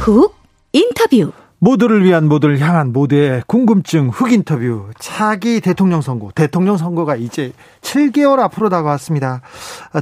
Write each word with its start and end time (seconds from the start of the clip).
훅 0.00 0.34
인터뷰 0.72 1.30
모두를 1.58 2.02
위한 2.02 2.26
모두를 2.26 2.58
향한 2.58 2.90
모두의 2.90 3.42
궁금증 3.46 4.08
흑 4.08 4.32
인터뷰 4.32 4.88
차기 4.98 5.60
대통령 5.60 6.00
선거 6.00 6.30
대통령 6.34 6.78
선거가 6.78 7.16
이제 7.16 7.52
7개월 7.82 8.38
앞으로 8.38 8.70
다가왔습니다. 8.70 9.42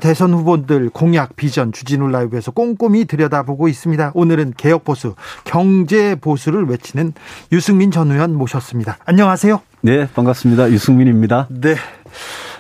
대선 0.00 0.34
후보들 0.34 0.90
공약 0.90 1.34
비전 1.34 1.72
주진우 1.72 2.06
라이브에서 2.10 2.52
꼼꼼히 2.52 3.06
들여다보고 3.06 3.66
있습니다. 3.66 4.12
오늘은 4.14 4.54
개혁 4.56 4.84
보수 4.84 5.16
경제 5.42 6.14
보수를 6.14 6.66
외치는 6.66 7.12
유승민 7.50 7.90
전 7.90 8.12
의원 8.12 8.36
모셨습니다. 8.36 8.98
안녕하세요. 9.04 9.60
네 9.80 10.06
반갑습니다. 10.14 10.70
유승민입니다. 10.70 11.48
네. 11.50 11.74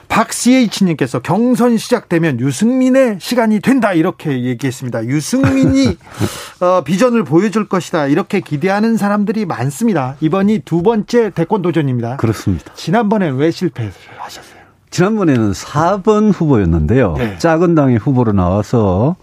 박CH님께서 0.08 1.20
경선 1.20 1.76
시작되면 1.76 2.40
유승민의 2.40 3.18
시간이 3.20 3.60
된다 3.60 3.92
이렇게 3.92 4.44
얘기했습니다. 4.44 5.04
유승민이 5.04 5.96
어, 6.60 6.82
비전을 6.82 7.24
보여줄 7.24 7.68
것이다 7.68 8.06
이렇게 8.06 8.40
기대하는 8.40 8.96
사람들이 8.96 9.46
많습니다. 9.46 10.16
이번이 10.20 10.60
두 10.64 10.82
번째 10.82 11.30
대권 11.30 11.62
도전입니다. 11.62 12.16
그렇습니다. 12.16 12.72
지난번엔 12.74 13.36
왜 13.36 13.50
실패하셨어요? 13.50 14.58
지난번에는 14.90 15.52
4번 15.52 16.32
후보였는데요. 16.32 17.14
네. 17.18 17.38
작은 17.38 17.74
당의 17.74 17.98
후보로 17.98 18.32
나와서 18.32 19.16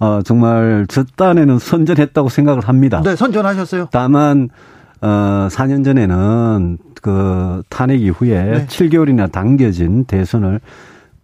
어, 0.00 0.20
정말 0.24 0.86
저 0.88 1.04
딴에는 1.04 1.60
선전했다고 1.60 2.28
생각을 2.28 2.66
합니다. 2.66 3.00
네, 3.04 3.14
선전하셨어요. 3.14 3.88
다만 3.92 4.48
어, 5.02 5.48
4년 5.50 5.84
전에는 5.84 6.78
그 7.02 7.62
탄핵 7.68 8.00
이후에 8.00 8.44
네. 8.44 8.66
7개월이나 8.66 9.30
당겨진 9.30 10.04
대선을 10.04 10.60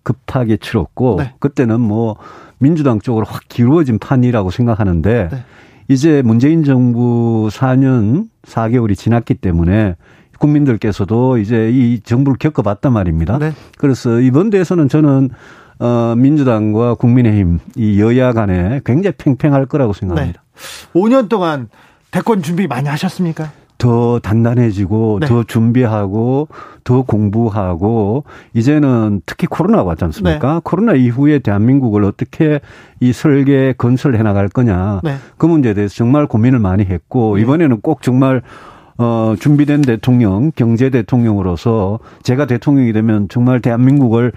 급하게 0.02 0.56
치렀고 0.56 1.16
네. 1.18 1.34
그때는 1.38 1.80
뭐 1.80 2.16
민주당 2.58 2.98
쪽으로 2.98 3.24
확 3.24 3.42
기울어진 3.48 3.98
판이라고 4.00 4.50
생각하는데 4.50 5.28
네. 5.30 5.44
이제 5.86 6.22
문재인 6.22 6.64
정부 6.64 7.48
4년 7.52 8.26
4개월이 8.44 8.96
지났기 8.96 9.34
때문에 9.34 9.94
국민들께서도 10.38 11.38
이제 11.38 11.70
이 11.70 12.00
정부를 12.00 12.36
겪어봤단 12.38 12.92
말입니다. 12.92 13.38
네. 13.38 13.52
그래서 13.76 14.20
이번 14.20 14.50
대선은 14.50 14.88
저는 14.88 15.30
어 15.80 16.14
민주당과 16.16 16.94
국민의힘 16.94 17.60
이 17.76 18.00
여야 18.00 18.32
간에 18.32 18.80
굉장히 18.84 19.16
팽팽할 19.16 19.66
거라고 19.66 19.92
생각합니다. 19.92 20.42
네. 20.42 21.00
5년 21.00 21.28
동안 21.28 21.68
대권 22.10 22.42
준비 22.42 22.66
많이 22.66 22.88
하셨습니까? 22.88 23.52
더 23.78 24.18
단단해지고 24.18 25.18
네. 25.20 25.26
더 25.26 25.44
준비하고 25.44 26.48
더 26.82 27.02
공부하고 27.02 28.24
이제는 28.52 29.22
특히 29.24 29.46
코로나가 29.46 29.84
왔지 29.84 30.04
않습니까? 30.04 30.54
네. 30.54 30.60
코로나 30.64 30.94
이후에 30.94 31.38
대한민국을 31.38 32.04
어떻게 32.04 32.60
이 32.98 33.12
설계 33.12 33.72
건설해 33.78 34.22
나갈 34.22 34.48
거냐 34.48 35.00
네. 35.04 35.16
그 35.36 35.46
문제에 35.46 35.74
대해서 35.74 35.94
정말 35.94 36.26
고민을 36.26 36.58
많이 36.58 36.84
했고 36.84 37.36
네. 37.36 37.42
이번에는 37.42 37.80
꼭 37.80 38.02
정말 38.02 38.42
어 38.98 39.36
준비된 39.38 39.82
대통령 39.82 40.50
경제 40.56 40.90
대통령으로서 40.90 42.00
제가 42.24 42.46
대통령이 42.46 42.92
되면 42.92 43.28
정말 43.28 43.60
대한민국을 43.60 44.32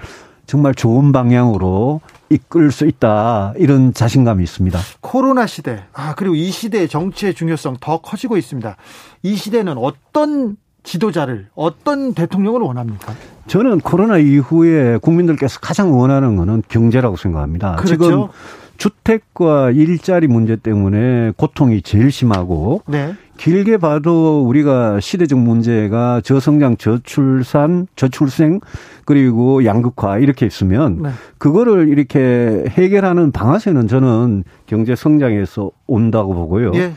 정말 0.51 0.75
좋은 0.75 1.13
방향으로 1.13 2.01
이끌 2.27 2.73
수 2.73 2.85
있다 2.85 3.53
이런 3.55 3.93
자신감이 3.93 4.43
있습니다. 4.43 4.77
코로나 4.99 5.47
시대 5.47 5.85
아 5.93 6.13
그리고 6.13 6.35
이 6.35 6.51
시대의 6.51 6.89
정치의 6.89 7.35
중요성 7.35 7.77
더 7.79 8.01
커지고 8.01 8.35
있습니다. 8.35 8.75
이 9.23 9.35
시대는 9.37 9.77
어떤 9.77 10.57
지도자를 10.83 11.47
어떤 11.55 12.13
대통령을 12.13 12.59
원합니까? 12.59 13.13
저는 13.47 13.79
코로나 13.79 14.17
이후에 14.17 14.97
국민들께서 14.97 15.61
가장 15.61 15.97
원하는 15.97 16.35
것은 16.35 16.63
경제라고 16.67 17.15
생각합니다. 17.15 17.77
그렇죠? 17.77 18.03
지금 18.03 18.27
주택과 18.75 19.71
일자리 19.71 20.27
문제 20.27 20.57
때문에 20.57 21.31
고통이 21.37 21.81
제일 21.81 22.11
심하고 22.11 22.81
네. 22.87 23.13
길게 23.41 23.77
봐도 23.77 24.43
우리가 24.47 24.99
시대적 24.99 25.39
문제가 25.39 26.21
저성장, 26.23 26.77
저출산, 26.77 27.87
저출생 27.95 28.59
그리고 29.03 29.65
양극화 29.65 30.19
이렇게 30.19 30.45
있으면 30.45 31.01
네. 31.01 31.09
그거를 31.39 31.87
이렇게 31.87 32.65
해결하는 32.69 33.31
방아쇠는 33.31 33.87
저는 33.87 34.43
경제 34.67 34.93
성장에서 34.93 35.71
온다고 35.87 36.35
보고요. 36.35 36.71
예. 36.75 36.93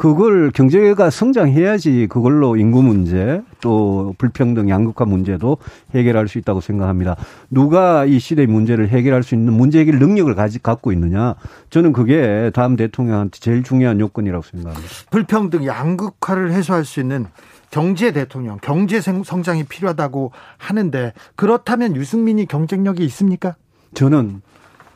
그걸 0.00 0.50
경제가 0.50 1.10
성장해야지 1.10 2.06
그걸로 2.08 2.56
인구 2.56 2.82
문제 2.82 3.42
또 3.60 4.14
불평등 4.16 4.70
양극화 4.70 5.04
문제도 5.04 5.58
해결할 5.94 6.26
수 6.26 6.38
있다고 6.38 6.62
생각합니다. 6.62 7.16
누가 7.50 8.06
이 8.06 8.18
시대의 8.18 8.46
문제를 8.46 8.88
해결할 8.88 9.22
수 9.22 9.34
있는 9.34 9.52
문제 9.52 9.78
해결 9.80 9.98
능력을 9.98 10.34
가지 10.34 10.58
갖고 10.58 10.90
있느냐 10.92 11.34
저는 11.68 11.92
그게 11.92 12.50
다음 12.54 12.76
대통령한테 12.76 13.40
제일 13.40 13.62
중요한 13.62 14.00
요건이라고 14.00 14.42
생각합니다. 14.42 14.88
불평등 15.10 15.66
양극화를 15.66 16.52
해소할 16.52 16.86
수 16.86 17.00
있는 17.00 17.26
경제 17.70 18.10
대통령, 18.10 18.56
경제 18.62 19.02
성장이 19.02 19.64
필요하다고 19.64 20.32
하는데 20.56 21.12
그렇다면 21.36 21.94
유승민이 21.94 22.46
경쟁력이 22.46 23.04
있습니까? 23.04 23.54
저는 23.92 24.40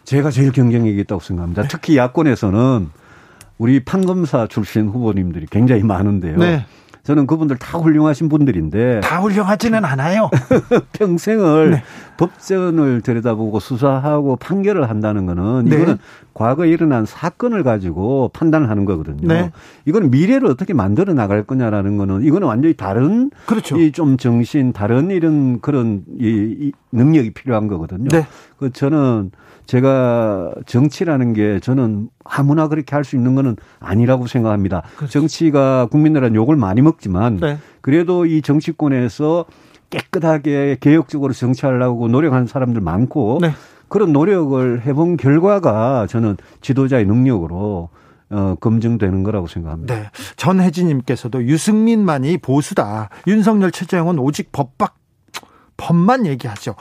제가 0.04 0.30
제일 0.30 0.50
경쟁력이 0.50 0.98
있다고 1.00 1.20
생각합니다. 1.20 1.60
네. 1.60 1.68
특히 1.70 1.98
야권에서는 1.98 3.03
우리 3.58 3.80
판검사 3.84 4.46
출신 4.46 4.88
후보님들이 4.88 5.46
굉장히 5.50 5.82
많은데요. 5.82 6.38
네. 6.38 6.66
저는 7.04 7.26
그분들 7.26 7.58
다 7.58 7.76
훌륭하신 7.76 8.30
분들인데 8.30 9.00
다 9.00 9.20
훌륭하지는 9.20 9.84
않아요. 9.84 10.30
평생을 10.94 11.70
네. 11.72 11.82
법전을 12.16 13.02
들여다보고 13.02 13.60
수사하고 13.60 14.36
판결을 14.36 14.88
한다는 14.88 15.26
거는 15.26 15.66
네. 15.66 15.76
이거는 15.76 15.98
과거에 16.32 16.70
일어난 16.70 17.04
사건을 17.04 17.62
가지고 17.62 18.30
판단을 18.32 18.70
하는 18.70 18.86
거거든요. 18.86 19.28
네. 19.28 19.50
이거는 19.84 20.10
미래를 20.10 20.48
어떻게 20.48 20.72
만들어 20.72 21.12
나갈 21.12 21.42
거냐라는 21.44 21.98
거는 21.98 22.22
이거는 22.24 22.48
완전히 22.48 22.72
다른 22.72 23.30
그렇죠. 23.44 23.76
이 23.78 23.92
좀 23.92 24.16
정신 24.16 24.72
다른 24.72 25.10
이런 25.10 25.60
그런 25.60 26.04
이, 26.18 26.56
이 26.58 26.72
능력이 26.90 27.32
필요한 27.34 27.68
거거든요. 27.68 28.08
네. 28.08 28.26
그 28.58 28.70
저는 28.72 29.30
제가 29.66 30.52
정치라는 30.66 31.32
게 31.32 31.60
저는 31.60 32.08
아무나 32.24 32.68
그렇게 32.68 32.94
할 32.94 33.04
수 33.04 33.16
있는 33.16 33.34
거는 33.34 33.56
아니라고 33.80 34.26
생각합니다. 34.26 34.82
그렇죠. 34.96 35.12
정치가 35.20 35.86
국민들한 35.86 36.34
욕을 36.34 36.56
많이 36.56 36.80
먹지만 36.80 37.36
네. 37.36 37.58
그래도 37.82 38.24
이 38.24 38.40
정치권에서 38.42 39.44
깨끗하게 39.90 40.78
개혁적으로 40.80 41.32
정치하려고 41.32 42.08
노력하는 42.08 42.46
사람들 42.46 42.80
많고 42.80 43.38
네. 43.42 43.52
그런 43.88 44.12
노력을 44.12 44.80
해본 44.84 45.18
결과가 45.18 46.06
저는 46.08 46.36
지도자의 46.62 47.04
능력으로 47.06 47.90
어, 48.30 48.54
검증되는 48.58 49.22
거라고 49.22 49.46
생각합니다. 49.46 49.94
네. 49.94 50.10
전혜진님께서도 50.36 51.44
유승민만이 51.44 52.38
보수다. 52.38 53.10
윤석열 53.26 53.70
최재형은 53.70 54.18
오직 54.18 54.50
법밖 54.50 54.96
법만 55.76 56.26
얘기하죠. 56.26 56.74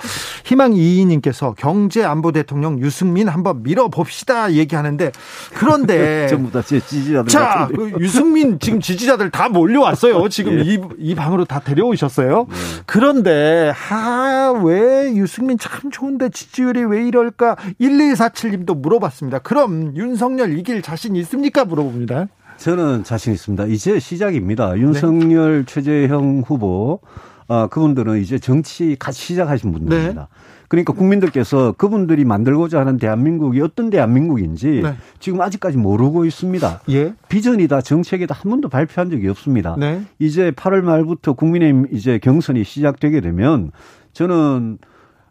희망 0.44 0.74
이인님께서 0.74 1.54
경제 1.58 2.04
안보 2.04 2.32
대통령 2.32 2.80
유승민 2.80 3.28
한번 3.30 3.64
밀어봅시다 3.64 4.54
얘기하는데 4.54 5.12
그런데 5.54 6.28
전부 6.30 6.52
다 6.52 6.64
제 6.64 6.80
지지자들 6.80 7.30
자그 7.30 7.94
유승민 8.00 8.58
지금 8.60 8.80
지지자들 8.80 9.30
다 9.32 9.50
몰려왔어요. 9.50 10.28
지금 10.30 10.60
예. 10.60 10.64
이, 10.64 10.80
이 10.98 11.14
방으로 11.16 11.46
다 11.46 11.60
데려오셨어요. 11.60 12.48
네. 12.50 12.56
그런데 12.86 13.72
하왜 13.76 15.14
유승민 15.16 15.58
참 15.58 15.92
좋은데 15.92 16.30
지지율이 16.30 16.84
왜 16.86 17.08
이럴까 17.08 17.58
1147님도 17.82 18.78
물어봤습니다. 18.78 19.40
그럼 19.40 19.96
윤석열 19.96 20.58
이길 20.58 20.82
자신 20.82 21.16
있습니까? 21.18 21.66
물어봅니다. 21.66 22.28
저는 22.58 23.04
자신 23.04 23.34
있습니다. 23.34 23.66
이제 23.66 24.00
시작입니다. 24.00 24.78
윤석열 24.78 25.66
네. 25.66 25.74
최재형 25.74 26.44
후보 26.48 27.02
아, 27.48 27.68
그분들은 27.68 28.20
이제 28.20 28.40
정치 28.40 28.96
같이 28.98 29.22
시작하신 29.22 29.72
분들입니다. 29.72 30.22
네. 30.22 30.28
그러니까 30.68 30.94
국민들께서 30.94 31.74
그분들이 31.74 32.26
만들고자 32.26 32.80
하는 32.80 32.98
대한민국이 32.98 33.62
어떤 33.62 33.90
대한민국인지 33.90 34.82
네. 34.84 34.96
지금 35.20 35.40
아직까지 35.42 35.78
모르고 35.78 36.26
있습니다. 36.26 36.82
예. 36.90 37.14
비전이다 37.30 37.82
정책이다 37.82 38.34
한 38.34 38.50
번도 38.50 38.70
발표한 38.70 39.12
적이 39.12 39.28
없습니다. 39.30 39.76
네. 39.78 40.02
이제 40.18 40.52
8월 40.52 40.82
말부터 40.82 41.34
국민의힘 41.34 41.88
이제 41.92 42.18
경선이 42.18 42.64
시작되게 42.64 43.22
되면 43.22 43.72
저는 44.14 44.80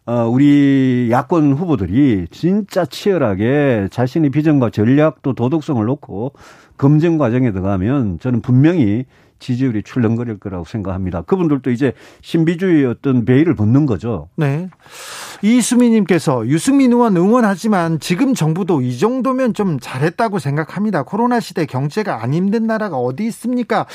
어, 0.04 0.26
우리 0.28 1.08
야권 1.10 1.52
후보들이 1.52 2.26
진짜 2.30 2.84
치열하게 2.84 3.88
자신의 3.90 4.30
비전과 4.30 4.70
전략도 4.70 5.34
도덕성을 5.34 5.84
놓고 5.84 6.32
검증 6.76 7.18
과정에 7.18 7.52
들어가면 7.52 8.18
저는 8.18 8.42
분명히 8.42 9.06
지지율이 9.42 9.82
출렁거릴 9.82 10.38
거라고 10.38 10.64
생각합니다. 10.64 11.22
그분들도 11.22 11.70
이제 11.70 11.92
신비주의 12.22 12.86
어떤 12.86 13.24
베일을 13.24 13.54
벗는 13.54 13.84
거죠. 13.84 14.28
네. 14.36 14.70
이수미님께서 15.42 16.46
유승민 16.46 16.92
의원 16.92 17.16
응원하지만 17.16 17.98
지금 17.98 18.34
정부도 18.34 18.80
이 18.80 18.96
정도면 18.96 19.52
좀 19.52 19.78
잘했다고 19.80 20.38
생각합니다. 20.38 21.02
코로나 21.02 21.40
시대 21.40 21.66
경제가 21.66 22.22
안 22.22 22.32
힘든 22.32 22.66
나라가 22.66 22.96
어디 22.96 23.26
있습니까? 23.26 23.86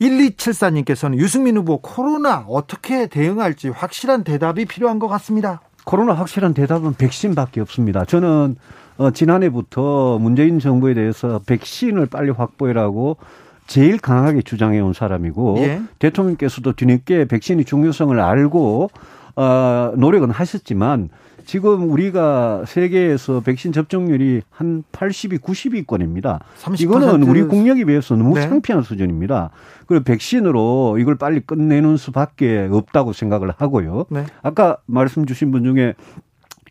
1274님께서는 0.00 1.18
유승민 1.18 1.56
후보 1.56 1.78
코로나 1.78 2.44
어떻게 2.48 3.06
대응할지 3.06 3.68
확실한 3.68 4.24
대답이 4.24 4.64
필요한 4.64 4.98
것 4.98 5.08
같습니다. 5.08 5.60
코로나 5.84 6.14
확실한 6.14 6.54
대답은 6.54 6.94
백신밖에 6.94 7.60
없습니다. 7.60 8.04
저는 8.06 8.56
어, 8.96 9.10
지난해부터 9.10 10.18
문재인 10.18 10.58
정부에 10.58 10.94
대해서 10.94 11.40
백신을 11.46 12.06
빨리 12.06 12.30
확보해라고 12.30 13.18
제일 13.66 13.98
강하게 13.98 14.42
주장해 14.42 14.80
온 14.80 14.92
사람이고 14.92 15.56
예. 15.58 15.82
대통령께서도 15.98 16.72
뒤늦게 16.72 17.26
백신의 17.26 17.64
중요성을 17.64 18.18
알고 18.20 18.90
어, 19.36 19.92
노력은 19.96 20.30
하셨지만 20.30 21.10
지금 21.44 21.90
우리가 21.90 22.64
세계에서 22.66 23.40
백신 23.40 23.72
접종률이 23.72 24.42
한 24.50 24.82
80이 24.92 25.40
90위권입니다. 25.40 26.40
이거는 26.78 27.22
우리 27.22 27.42
국력에 27.42 27.84
비해서 27.84 28.16
너무 28.16 28.34
네. 28.34 28.48
창피한 28.48 28.82
수준입니다. 28.82 29.50
그리고 29.86 30.04
백신으로 30.04 30.96
이걸 30.98 31.16
빨리 31.16 31.40
끝내는 31.40 31.96
수밖에 31.96 32.68
없다고 32.70 33.12
생각을 33.12 33.52
하고요. 33.56 34.06
네. 34.08 34.24
아까 34.42 34.78
말씀 34.86 35.26
주신 35.26 35.50
분 35.50 35.64
중에 35.64 35.94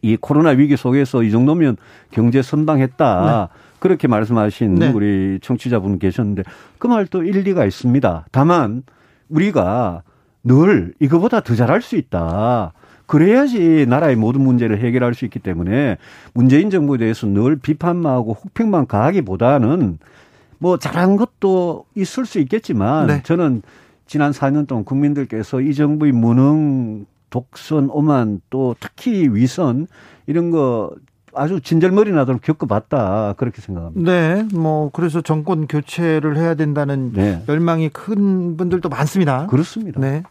이 0.01 0.18
코로나 0.18 0.50
위기 0.50 0.75
속에서 0.75 1.24
이 1.24 1.31
정도면 1.31 1.78
경제 2.12 2.42
선방했다. 2.42 3.50
네. 3.51 3.60
그렇게 3.84 4.08
말씀하신 4.08 4.76
네. 4.76 4.92
우리 4.94 5.40
청취자분 5.42 6.00
계셨는데 6.00 6.44
그 6.78 6.88
말도 6.88 7.24
일리가 7.24 7.66
있습니다. 7.66 8.28
다만 8.32 8.84
우리가 9.28 10.04
늘 10.42 10.94
이거보다 11.02 11.42
더 11.42 11.54
잘할 11.54 11.82
수 11.82 11.98
있다. 11.98 12.72
그래야지 13.08 13.86
나라의 13.90 14.16
모든 14.16 14.40
문제를 14.40 14.80
해결할 14.80 15.14
수 15.14 15.26
있기 15.26 15.40
때문에 15.40 15.98
문재인 16.34 16.70
정부에 16.70 16.98
대해서 16.98 17.28
늘 17.28 17.58
비판만 17.58 18.14
하고 18.14 18.32
혹평만 18.32 18.88
가하기보다는 18.88 20.00
뭐 20.60 20.78
잘한 20.78 21.18
것도 21.18 21.84
있을 21.94 22.26
수 22.26 22.40
있겠지만 22.40 23.08
네. 23.08 23.24
저는 23.24 23.64
지난 24.06 24.32
4년 24.32 24.66
동안 24.66 24.86
국민들께서 24.86 25.60
이 25.60 25.74
정부의 25.74 26.14
무능, 26.14 27.06
독선, 27.30 27.90
오만 27.92 28.40
또 28.50 28.78
특히 28.80 29.28
위선 29.28 29.88
이런 30.26 30.52
거 30.52 30.96
아주 31.36 31.62
진절머리 31.62 32.12
나도록 32.12 32.42
겪어봤다 32.42 33.34
그렇게 33.38 33.62
생각합니다. 33.62 34.12
네, 34.12 34.48
뭐 34.54 34.90
그래서 34.92 35.22
정권 35.22 35.68
교체를 35.68 36.38
해야 36.38 36.56
된다는 36.56 37.14
네. 37.14 37.44
열망이 37.48 37.90
큰 37.90 38.58
분들도 38.58 38.90
많습니다. 38.90 39.48
그렇습니다. 39.48 40.00
네. 40.00 40.24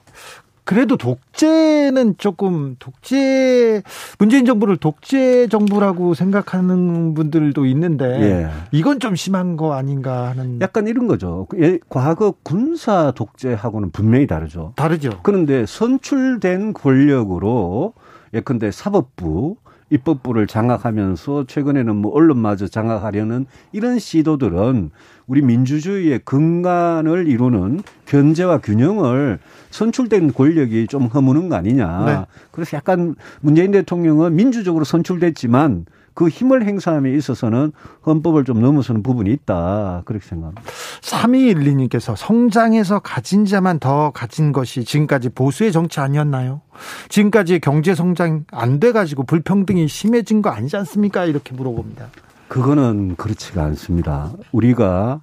그래도 0.64 0.96
독재는 0.96 2.18
조금 2.18 2.76
독재 2.78 3.82
문재인 4.20 4.44
정부를 4.44 4.76
독재 4.76 5.48
정부라고 5.48 6.14
생각하는 6.14 7.14
분들도 7.14 7.66
있는데 7.66 8.04
예. 8.04 8.48
이건 8.70 9.00
좀 9.00 9.16
심한 9.16 9.56
거 9.56 9.74
아닌가 9.74 10.28
하는 10.28 10.60
약간 10.60 10.86
이런 10.86 11.08
거죠. 11.08 11.48
예, 11.58 11.78
과거 11.88 12.32
군사 12.44 13.10
독재하고는 13.10 13.90
분명히 13.90 14.28
다르죠. 14.28 14.72
다르죠. 14.76 15.18
그런데 15.24 15.66
선출된 15.66 16.74
권력으로 16.74 17.94
예컨대 18.32 18.70
사법부 18.70 19.56
입법부를 19.92 20.46
장악하면서 20.46 21.44
최근에는 21.46 21.94
뭐 21.96 22.12
언론마저 22.12 22.66
장악하려는 22.66 23.46
이런 23.72 23.98
시도들은 23.98 24.90
우리 25.26 25.42
민주주의의 25.42 26.20
근간을 26.24 27.28
이루는 27.28 27.82
견제와 28.06 28.58
균형을 28.58 29.38
선출된 29.70 30.32
권력이 30.32 30.86
좀 30.86 31.06
허무는 31.06 31.48
거 31.48 31.56
아니냐. 31.56 32.04
네. 32.06 32.26
그래서 32.50 32.76
약간 32.76 33.14
문재인 33.40 33.70
대통령은 33.70 34.34
민주적으로 34.34 34.84
선출됐지만 34.84 35.86
그 36.14 36.28
힘을 36.28 36.64
행사함에 36.64 37.12
있어서는 37.12 37.72
헌법을 38.06 38.44
좀 38.44 38.60
넘어서는 38.60 39.02
부분이 39.02 39.32
있다. 39.32 40.02
그렇게 40.04 40.26
생각합니다. 40.26 40.62
3212님께서 41.00 42.14
성장해서 42.16 43.00
가진 43.00 43.44
자만 43.44 43.78
더 43.78 44.10
가진 44.10 44.52
것이 44.52 44.84
지금까지 44.84 45.30
보수의 45.30 45.72
정치 45.72 46.00
아니었나요? 46.00 46.60
지금까지 47.08 47.60
경제 47.60 47.94
성장 47.94 48.44
안 48.50 48.80
돼가지고 48.80 49.24
불평등이 49.24 49.88
심해진 49.88 50.42
거 50.42 50.50
아니지 50.50 50.76
않습니까? 50.76 51.24
이렇게 51.24 51.54
물어봅니다. 51.54 52.08
그거는 52.48 53.16
그렇지가 53.16 53.64
않습니다. 53.64 54.30
우리가 54.52 55.22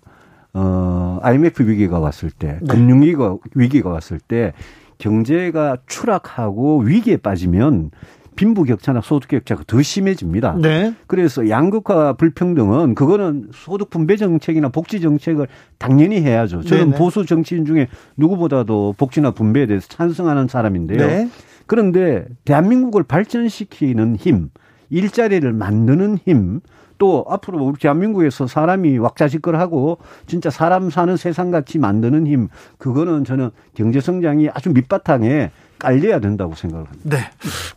어 0.53 1.19
IMF 1.21 1.61
위기가 1.63 1.99
왔을 1.99 2.31
때, 2.31 2.57
네. 2.61 2.73
금융위기가 2.73 3.37
위기가 3.53 3.91
왔을 3.91 4.19
때 4.19 4.53
경제가 4.97 5.77
추락하고 5.87 6.79
위기에 6.79 7.17
빠지면 7.17 7.91
빈부격차나 8.39 9.01
소득격차가 9.01 9.63
더 9.67 9.81
심해집니다. 9.81 10.55
네. 10.61 10.93
그래서 11.07 11.49
양극화 11.49 12.13
불평등은 12.13 12.95
그거는 12.95 13.49
소득 13.53 13.89
분배 13.89 14.15
정책이나 14.15 14.69
복지 14.69 15.01
정책을 15.01 15.47
당연히 15.77 16.21
해야죠. 16.21 16.61
저는 16.61 16.85
네네. 16.85 16.97
보수 16.97 17.25
정치인 17.25 17.65
중에 17.65 17.89
누구보다도 18.15 18.95
복지나 18.97 19.31
분배에 19.31 19.65
대해서 19.65 19.89
찬성하는 19.89 20.47
사람인데요. 20.47 21.05
네. 21.05 21.29
그런데 21.65 22.25
대한민국을 22.45 23.03
발전시키는 23.03 24.15
힘, 24.15 24.51
일자리를 24.89 25.51
만드는 25.51 26.19
힘, 26.25 26.61
또 26.97 27.25
앞으로 27.27 27.61
우리 27.65 27.77
대한민국에서 27.77 28.47
사람이 28.47 28.99
왁자지껄하고 28.99 29.97
진짜 30.27 30.49
사람 30.49 30.89
사는 30.89 31.17
세상 31.17 31.51
같이 31.51 31.77
만드는 31.77 32.25
힘, 32.25 32.47
그거는 32.77 33.25
저는 33.25 33.49
경제 33.73 33.99
성장이 33.99 34.47
아주 34.53 34.71
밑바탕에 34.71 35.51
깔려야 35.79 36.19
된다고 36.19 36.53
생각합니다. 36.53 36.97
네. 37.03 37.17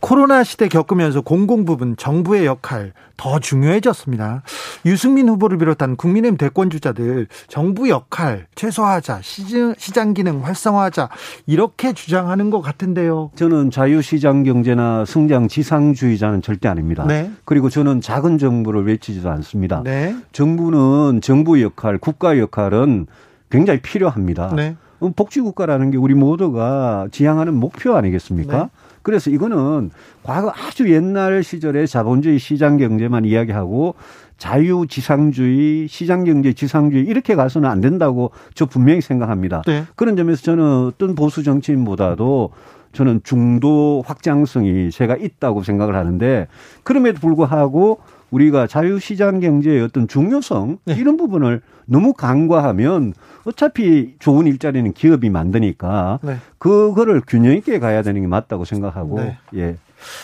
코로나 0.01 0.43
시대 0.43 0.67
겪으면서 0.67 1.21
공공 1.21 1.65
부분 1.65 1.95
정부의 1.95 2.45
역할 2.45 2.93
더 3.17 3.39
중요해졌습니다. 3.39 4.43
유승민 4.85 5.29
후보를 5.29 5.57
비롯한 5.57 5.95
국민의힘 5.95 6.37
대권 6.37 6.69
주자들 6.69 7.27
정부 7.47 7.89
역할 7.89 8.47
최소화하자, 8.55 9.21
시장, 9.21 9.73
시장 9.77 10.13
기능 10.13 10.43
활성화하자 10.43 11.09
이렇게 11.47 11.93
주장하는 11.93 12.49
것 12.49 12.61
같은데요. 12.61 13.31
저는 13.35 13.71
자유시장 13.71 14.43
경제나 14.43 15.05
성장 15.05 15.47
지상주의자는 15.47 16.41
절대 16.41 16.67
아닙니다. 16.67 17.05
네. 17.07 17.31
그리고 17.45 17.69
저는 17.69 18.01
작은 18.01 18.37
정부를 18.37 18.85
외치지도 18.85 19.29
않습니다. 19.29 19.81
네. 19.83 20.15
정부는 20.33 21.21
정부 21.21 21.61
역할, 21.61 21.97
국가 21.97 22.37
역할은 22.37 23.07
굉장히 23.49 23.81
필요합니다. 23.81 24.53
네. 24.55 24.75
복지국가라는 25.11 25.91
게 25.91 25.97
우리 25.97 26.13
모두가 26.13 27.07
지향하는 27.11 27.53
목표 27.53 27.95
아니겠습니까? 27.95 28.63
네. 28.63 28.69
그래서 29.01 29.29
이거는 29.29 29.91
과거 30.23 30.49
아주 30.49 30.91
옛날 30.91 31.43
시절에 31.43 31.85
자본주의 31.85 32.39
시장 32.39 32.77
경제만 32.77 33.25
이야기하고 33.25 33.95
자유지상주의, 34.37 35.87
시장경제 35.87 36.53
지상주의 36.53 37.05
이렇게 37.05 37.35
가서는 37.35 37.69
안 37.69 37.81
된다고 37.81 38.31
저 38.55 38.65
분명히 38.65 39.01
생각합니다. 39.01 39.61
네. 39.67 39.83
그런 39.95 40.15
점에서 40.15 40.41
저는 40.41 40.87
어떤 40.87 41.15
보수 41.15 41.43
정치인보다도 41.43 42.51
저는 42.93 43.21
중도 43.23 44.03
확장성이 44.05 44.91
제가 44.91 45.17
있다고 45.17 45.63
생각을 45.63 45.95
하는데 45.95 46.47
그럼에도 46.83 47.19
불구하고 47.19 47.99
우리가 48.33 48.65
자유시장 48.65 49.39
경제의 49.39 49.81
어떤 49.83 50.07
중요성 50.07 50.79
네. 50.85 50.95
이런 50.95 51.17
부분을 51.17 51.61
너무 51.85 52.13
간과하면 52.13 53.13
어차피 53.45 54.15
좋은 54.19 54.47
일자리는 54.47 54.91
기업이 54.93 55.29
만드니까 55.29 56.19
네. 56.23 56.37
그거를 56.57 57.21
균형 57.27 57.55
있게 57.55 57.77
가야 57.77 58.01
되는 58.01 58.21
게 58.21 58.27
맞다고 58.27 58.65
생각하고 58.65 59.19
네. 59.19 59.37
예. 59.55 59.75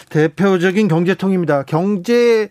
대표적인 0.10 0.88
경제통입니다. 0.88 1.64
경제 1.64 2.50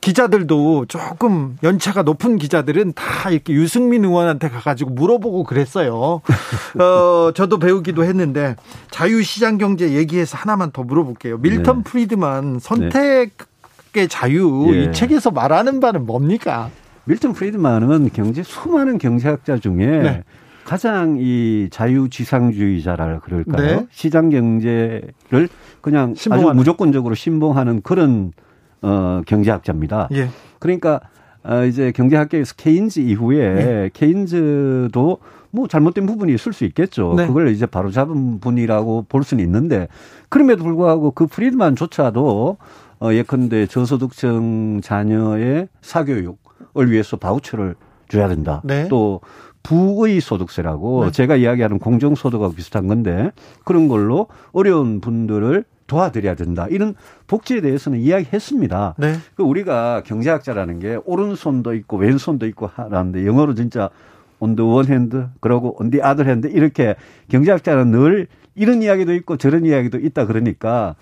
기자들도 0.00 0.86
조금 0.86 1.56
연차가 1.62 2.02
높은 2.02 2.36
기자들은 2.36 2.94
다 2.94 3.30
이렇게 3.30 3.52
유승민 3.52 4.04
의원한테 4.04 4.48
가가지고 4.48 4.90
물어보고 4.90 5.44
그랬어요. 5.44 6.22
어, 6.80 7.32
저도 7.34 7.58
배우기도 7.60 8.02
했는데 8.04 8.56
자유시장 8.90 9.58
경제 9.58 9.92
얘기해서 9.92 10.36
하나만 10.36 10.72
더 10.72 10.82
물어볼게요. 10.82 11.38
밀턴 11.38 11.78
네. 11.78 11.82
프리드만 11.84 12.58
선택 12.58 13.51
의 13.94 14.08
자유 14.08 14.70
예. 14.72 14.84
이 14.84 14.92
책에서 14.92 15.30
말하는 15.30 15.78
바는 15.78 16.06
뭡니까? 16.06 16.70
밀턴 17.04 17.34
프리드만은 17.34 18.10
경제 18.14 18.42
수많은 18.42 18.96
경제학자 18.96 19.58
중에 19.58 19.74
네. 19.74 20.22
가장 20.64 21.16
이 21.18 21.68
자유지상주의자라 21.70 23.20
그럴까요? 23.20 23.80
네. 23.80 23.86
시장 23.90 24.30
경제를 24.30 25.48
그냥 25.82 26.14
신봉하는. 26.14 26.50
아주 26.50 26.56
무조건적으로 26.56 27.14
신봉하는 27.14 27.82
그런 27.82 28.32
어 28.80 29.20
경제학자입니다. 29.26 30.08
예. 30.12 30.28
그러니까 30.58 31.00
어 31.42 31.64
이제 31.64 31.92
경제학계에서 31.92 32.54
케인즈 32.56 33.00
이후에 33.00 33.54
네. 33.54 33.90
케인즈도 33.92 35.18
뭐 35.50 35.68
잘못된 35.68 36.06
부분이 36.06 36.32
있을 36.32 36.52
수 36.52 36.64
있겠죠. 36.64 37.14
네. 37.16 37.26
그걸 37.26 37.48
이제 37.48 37.66
바로 37.66 37.90
잡은 37.90 38.40
분이라고 38.40 39.06
볼 39.08 39.22
수는 39.22 39.44
있는데 39.44 39.88
그럼에도 40.30 40.64
불구하고 40.64 41.10
그 41.10 41.26
프리드만조차도 41.26 42.56
어 43.02 43.12
예컨대 43.12 43.66
저소득층 43.66 44.80
자녀의 44.80 45.68
사교육을 45.80 46.92
위해서 46.92 47.16
바우처를 47.16 47.74
줘야 48.08 48.28
된다. 48.28 48.62
네. 48.64 48.86
또 48.86 49.20
부의 49.64 50.20
소득세라고 50.20 51.06
네. 51.06 51.10
제가 51.10 51.34
이야기하는 51.34 51.80
공정소득하고 51.80 52.54
비슷한 52.54 52.86
건데 52.86 53.32
그런 53.64 53.88
걸로 53.88 54.28
어려운 54.52 55.00
분들을 55.00 55.64
도와드려야 55.88 56.36
된다. 56.36 56.68
이런 56.70 56.94
복지에 57.26 57.60
대해서는 57.60 57.98
이야기했습니다. 57.98 58.94
네. 58.98 59.14
그 59.34 59.42
우리가 59.42 60.04
경제학자라는 60.04 60.78
게 60.78 60.96
오른손도 61.04 61.74
있고 61.74 61.96
왼손도 61.96 62.46
있고 62.46 62.68
하라는데 62.72 63.26
영어로 63.26 63.56
진짜 63.56 63.90
on 64.38 64.54
the 64.54 64.70
one 64.70 64.88
hand 64.88 65.16
그러고 65.40 65.76
on 65.80 65.90
the 65.90 66.04
other 66.06 66.24
hand 66.24 66.48
이렇게 66.48 66.94
경제학자는 67.30 67.90
늘 67.90 68.28
이런 68.54 68.80
이야기도 68.80 69.12
있고 69.14 69.36
저런 69.38 69.66
이야기도 69.66 69.98
있다 69.98 70.26
그러니까 70.26 70.94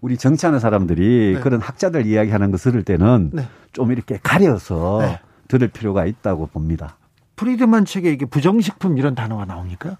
우리 0.00 0.16
정치하는 0.16 0.60
사람들이 0.60 1.34
네. 1.34 1.40
그런 1.40 1.60
학자들 1.60 2.06
이야기하는 2.06 2.50
거 2.50 2.56
들을 2.56 2.82
때는 2.82 3.30
네. 3.32 3.48
좀 3.72 3.92
이렇게 3.92 4.18
가려서 4.22 4.98
네. 5.02 5.20
들을 5.48 5.68
필요가 5.68 6.06
있다고 6.06 6.46
봅니다. 6.46 6.96
프리드만 7.36 7.84
책에 7.84 8.10
이게 8.10 8.24
부정식품 8.26 8.98
이런 8.98 9.14
단어가 9.14 9.44
나옵니까? 9.44 9.98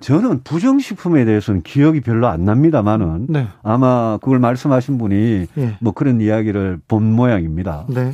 저는 0.00 0.42
부정식품에 0.44 1.24
대해서는 1.24 1.62
기억이 1.62 2.00
별로 2.00 2.28
안 2.28 2.44
납니다만은 2.44 3.26
네. 3.28 3.48
아마 3.62 4.18
그걸 4.18 4.38
말씀하신 4.38 4.96
분이 4.96 5.46
예. 5.58 5.76
뭐 5.80 5.92
그런 5.92 6.20
이야기를 6.20 6.80
본 6.86 7.12
모양입니다. 7.12 7.84
네. 7.88 8.12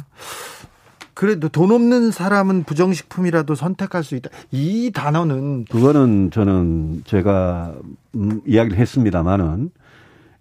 그래도 1.13 1.49
돈 1.49 1.71
없는 1.71 2.11
사람은 2.11 2.65
부정식품이라도 2.65 3.55
선택할 3.55 4.03
수 4.03 4.17
있다. 4.17 4.31
이 4.51 4.91
단어는 4.93 5.67
그거는 5.67 6.31
저는 6.33 7.03
제가 7.05 7.75
음, 8.17 8.41
이야기를 8.47 8.79
했습니다만은 8.79 9.71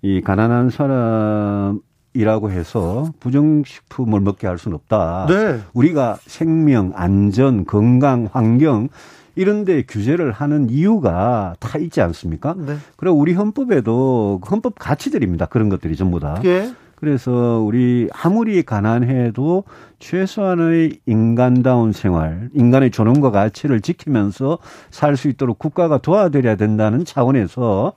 이 0.03 0.19
가난한 0.19 0.69
사람이라고 0.69 2.51
해서 2.51 3.09
부정식품을 3.21 4.19
먹게 4.19 4.47
할 4.47 4.57
수는 4.57 4.75
없다. 4.75 5.27
네. 5.29 5.61
우리가 5.73 6.17
생명, 6.27 6.91
안전, 6.93 7.65
건강, 7.65 8.27
환경 8.31 8.89
이런 9.35 9.63
데 9.63 9.83
규제를 9.83 10.33
하는 10.33 10.69
이유가 10.69 11.55
다 11.59 11.79
있지 11.79 12.01
않습니까? 12.01 12.53
네. 12.57 12.75
그리고 12.97 13.17
우리 13.17 13.33
헌법에도 13.33 14.39
그 14.43 14.49
헌법 14.49 14.75
가치들입니다. 14.77 15.45
그런 15.45 15.69
것들이 15.69 15.95
전부 15.95 16.19
다. 16.19 16.39
예. 16.43 16.73
그래서 16.95 17.61
우리 17.65 18.09
아무리 18.13 18.61
가난해도 18.63 19.63
최소한의 19.99 20.99
인간다운 21.05 21.93
생활, 21.93 22.49
인간의 22.53 22.91
존엄과 22.91 23.31
가치를 23.31 23.79
지키면서 23.79 24.59
살 24.91 25.15
수 25.15 25.29
있도록 25.29 25.59
국가가 25.59 25.97
도와드려야 25.97 26.55
된다는 26.57 27.05
차원에서 27.05 27.93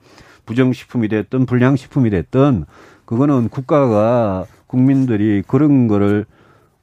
부정식품이 0.47 1.09
됐든 1.09 1.45
불량식품이 1.45 2.09
됐든 2.09 2.65
그거는 3.05 3.49
국가가 3.49 4.45
국민들이 4.65 5.43
그런 5.45 5.87
거를 5.87 6.25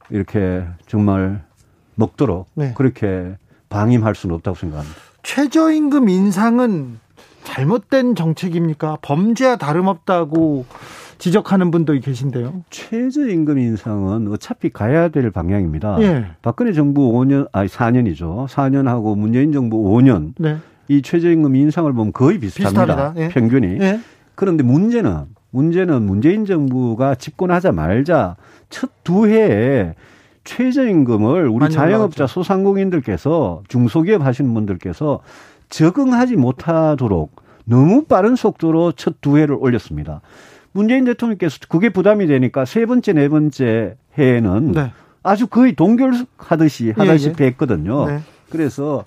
이렇게 0.09 0.63
정말 0.87 1.43
먹도록 1.95 2.47
네. 2.53 2.73
그렇게 2.75 3.35
방임할 3.69 4.15
수는 4.15 4.35
없다고 4.35 4.55
생각합니다. 4.55 4.95
최저임금 5.23 6.07
인상은 6.07 6.99
잘못된 7.43 8.15
정책입니까? 8.15 8.99
범죄와 9.01 9.57
다름없다고 9.57 10.65
지적하는 11.17 11.71
분도 11.71 11.93
계신데요. 11.99 12.63
최저임금 12.69 13.57
인상은 13.57 14.27
어차피 14.31 14.69
가야 14.69 15.09
될 15.09 15.31
방향입니다. 15.31 16.01
예. 16.01 16.25
박근혜 16.41 16.73
정부 16.73 17.13
5년, 17.13 17.47
아니 17.51 17.67
4년이죠. 17.69 18.47
4년하고 18.47 19.17
문재인 19.17 19.51
정부 19.51 19.77
5년. 19.77 20.33
네. 20.37 20.57
이 20.87 21.01
최저임금 21.01 21.55
인상을 21.55 21.91
보면 21.93 22.13
거의 22.13 22.39
비슷합니다. 22.39 23.13
예. 23.17 23.29
평균이. 23.29 23.77
예. 23.81 23.99
그런데 24.35 24.63
문제는 24.63 25.25
문제는 25.51 26.03
문재인 26.03 26.45
정부가 26.45 27.15
집권하자 27.15 27.71
말자 27.71 28.35
첫 28.69 28.89
두 29.03 29.27
해에 29.27 29.93
최저임금을 30.43 31.47
우리 31.47 31.69
자영업자 31.69 32.27
소상공인들께서 32.27 33.63
중소기업 33.67 34.23
하시는 34.23 34.53
분들께서 34.53 35.21
적응하지 35.69 36.35
못하도록 36.35 37.31
너무 37.65 38.03
빠른 38.05 38.35
속도로 38.35 38.91
첫 38.93 39.15
두 39.21 39.37
해를 39.37 39.55
올렸습니다. 39.59 40.21
문재인 40.71 41.05
대통령께서 41.05 41.57
그게 41.69 41.89
부담이 41.89 42.27
되니까 42.27 42.65
세 42.65 42.85
번째, 42.85 43.13
네 43.13 43.29
번째 43.29 43.95
해에는 44.17 44.71
네. 44.73 44.91
아주 45.23 45.47
거의 45.47 45.73
동결하듯이 45.75 46.91
하다시피 46.91 47.35
예, 47.39 47.45
예. 47.45 47.49
했거든요. 47.51 48.05
네. 48.05 48.19
그래서 48.49 49.05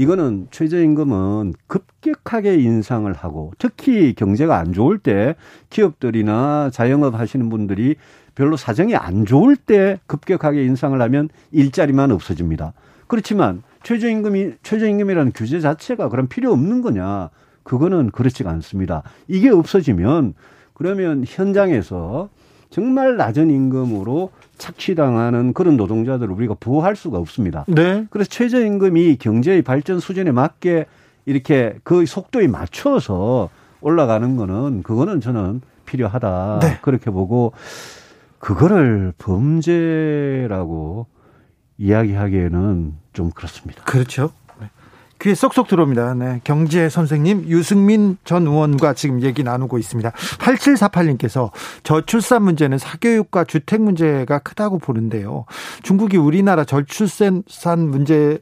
이거는 0.00 0.46
최저임금은 0.50 1.52
급격하게 1.66 2.54
인상을 2.54 3.12
하고 3.12 3.52
특히 3.58 4.14
경제가 4.14 4.56
안 4.56 4.72
좋을 4.72 4.96
때 4.96 5.36
기업들이나 5.68 6.70
자영업 6.72 7.16
하시는 7.16 7.50
분들이 7.50 7.96
별로 8.34 8.56
사정이 8.56 8.96
안 8.96 9.26
좋을 9.26 9.56
때 9.56 10.00
급격하게 10.06 10.64
인상을 10.64 10.98
하면 11.02 11.28
일자리만 11.52 12.12
없어집니다. 12.12 12.72
그렇지만 13.08 13.62
최저임금이 13.82 14.52
최저임금이라는 14.62 15.32
규제 15.34 15.60
자체가 15.60 16.08
그럼 16.08 16.28
필요 16.28 16.50
없는 16.50 16.80
거냐? 16.80 17.28
그거는 17.62 18.10
그렇지가 18.10 18.48
않습니다. 18.52 19.02
이게 19.28 19.50
없어지면 19.50 20.32
그러면 20.72 21.24
현장에서 21.28 22.30
정말 22.70 23.16
낮은 23.16 23.50
임금으로 23.50 24.30
착취당하는 24.56 25.52
그런 25.52 25.76
노동자들을 25.76 26.32
우리가 26.32 26.54
보호할 26.58 26.96
수가 26.96 27.18
없습니다. 27.18 27.64
네. 27.68 28.06
그래서 28.10 28.28
최저임금이 28.30 29.16
경제의 29.16 29.62
발전 29.62 29.98
수준에 30.00 30.30
맞게 30.30 30.86
이렇게 31.26 31.76
그 31.82 32.06
속도에 32.06 32.46
맞춰서 32.46 33.50
올라가는 33.80 34.36
거는 34.36 34.82
그거는 34.82 35.20
저는 35.20 35.60
필요하다. 35.84 36.60
네. 36.62 36.78
그렇게 36.82 37.10
보고 37.10 37.52
그거를 38.38 39.12
범죄라고 39.18 41.06
이야기하기에는 41.78 42.94
좀 43.12 43.30
그렇습니다. 43.30 43.82
그렇죠. 43.84 44.32
귀에 45.20 45.34
쏙쏙 45.34 45.68
들어옵니다. 45.68 46.14
네. 46.14 46.40
경제 46.44 46.88
선생님 46.88 47.44
유승민 47.48 48.16
전 48.24 48.46
의원과 48.46 48.94
지금 48.94 49.22
얘기 49.22 49.42
나누고 49.42 49.76
있습니다. 49.78 50.10
8748님께서 50.10 51.50
저출산 51.82 52.42
문제는 52.42 52.78
사교육과 52.78 53.44
주택 53.44 53.82
문제가 53.82 54.38
크다고 54.38 54.78
보는데요. 54.78 55.44
중국이 55.82 56.16
우리나라 56.16 56.64
저출산 56.64 57.44
문제 57.90 58.38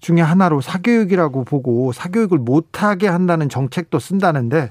중에 0.00 0.20
하나로 0.20 0.60
사교육이라고 0.60 1.44
보고 1.44 1.92
사교육을 1.92 2.38
못하게 2.38 3.08
한다는 3.08 3.48
정책도 3.48 3.98
쓴다는데 3.98 4.70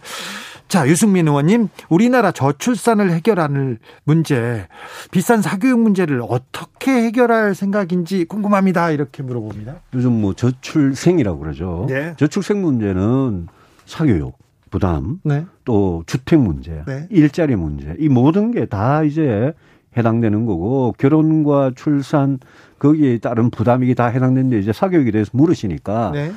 자, 0.67 0.87
유승민 0.87 1.27
의원님, 1.27 1.69
우리나라 1.89 2.31
저출산을 2.31 3.11
해결하는 3.11 3.77
문제, 4.03 4.67
비싼 5.11 5.41
사교육 5.41 5.79
문제를 5.79 6.21
어떻게 6.27 6.91
해결할 6.91 7.53
생각인지 7.53 8.25
궁금합니다. 8.25 8.89
이렇게 8.91 9.21
물어봅니다. 9.23 9.75
요즘 9.93 10.19
뭐 10.21 10.33
저출생이라고 10.33 11.39
그러죠. 11.39 11.85
네. 11.87 12.15
저출생 12.17 12.61
문제는 12.61 13.47
사교육, 13.85 14.37
부담, 14.71 15.19
네. 15.23 15.45
또 15.65 16.03
주택 16.07 16.39
문제, 16.39 16.83
네. 16.87 17.07
일자리 17.11 17.55
문제, 17.55 17.95
이 17.99 18.09
모든 18.09 18.51
게 18.51 18.65
다 18.65 19.03
이제 19.03 19.53
해당되는 19.95 20.45
거고 20.45 20.93
결혼과 20.97 21.71
출산 21.75 22.39
거기에 22.79 23.19
따른 23.19 23.49
부담이 23.49 23.93
다 23.95 24.07
해당되는데 24.07 24.59
이제 24.59 24.73
사교육에 24.73 25.11
대해서 25.11 25.29
물으시니까 25.33 26.11
네. 26.13 26.31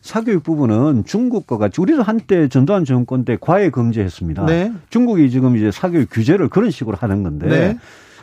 사교육 0.00 0.42
부분은 0.42 1.04
중국과 1.04 1.58
같이 1.58 1.80
우리도 1.80 2.02
한때 2.02 2.48
전두환 2.48 2.84
정권 2.84 3.24
때 3.24 3.36
과외 3.40 3.70
금지했습니다. 3.70 4.46
네. 4.46 4.72
중국이 4.88 5.30
지금 5.30 5.56
이제 5.56 5.70
사교육 5.70 6.08
규제를 6.10 6.48
그런 6.48 6.70
식으로 6.70 6.96
하는 6.98 7.22
건데 7.22 7.48
네. 7.48 7.78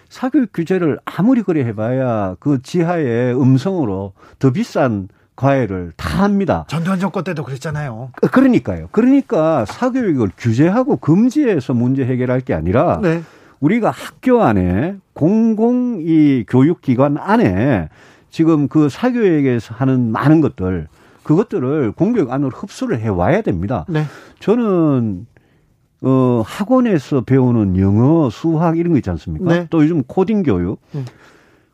사교육 0.10 0.53
규제를 0.53 1.00
아무리 1.05 1.43
그래 1.43 1.63
해봐야 1.65 2.36
그 2.39 2.62
지하에 2.62 3.34
음성으로 3.34 4.13
더 4.39 4.51
비싼 4.51 5.10
과외를 5.36 5.93
다 5.96 6.24
합니다. 6.24 6.65
전두환 6.67 7.00
정권 7.00 7.24
때도 7.24 7.43
그랬잖아요. 7.43 8.10
그, 8.15 8.27
그러니까요. 8.27 8.88
그러니까 8.91 9.65
사교육을 9.65 10.31
규제하고 10.36 10.98
금지해서 10.98 11.75
문제 11.75 12.03
해결할 12.03 12.41
게 12.41 12.55
아니라 12.55 13.00
네. 13.03 13.22
우리가 13.60 13.91
학교 13.91 14.41
안에 14.41 14.96
공공 15.13 16.00
이 16.01 16.43
교육기관 16.48 17.17
안에 17.19 17.89
지금 18.31 18.67
그 18.67 18.89
사교육에서 18.89 19.75
하는 19.75 20.12
많은 20.12 20.41
것들 20.41 20.88
그것들을 21.27 21.91
공교육 21.91 22.31
안으로 22.31 22.51
흡수를 22.51 23.01
해 23.01 23.10
와야 23.10 23.41
됩니다. 23.41 23.86
네. 23.89 24.03
저는 24.39 25.27
어 26.01 26.41
학원에서 26.46 27.22
배우는 27.22 27.77
영어, 27.77 28.29
수학 28.29 28.77
이런 28.77 28.93
거 28.93 29.00
있지 29.00 29.10
않습니까? 29.10 29.51
네. 29.51 29.67
또 29.69 29.84
요즘 29.84 30.03
코딩 30.03 30.43
교육 30.43 30.79
네. 30.93 31.03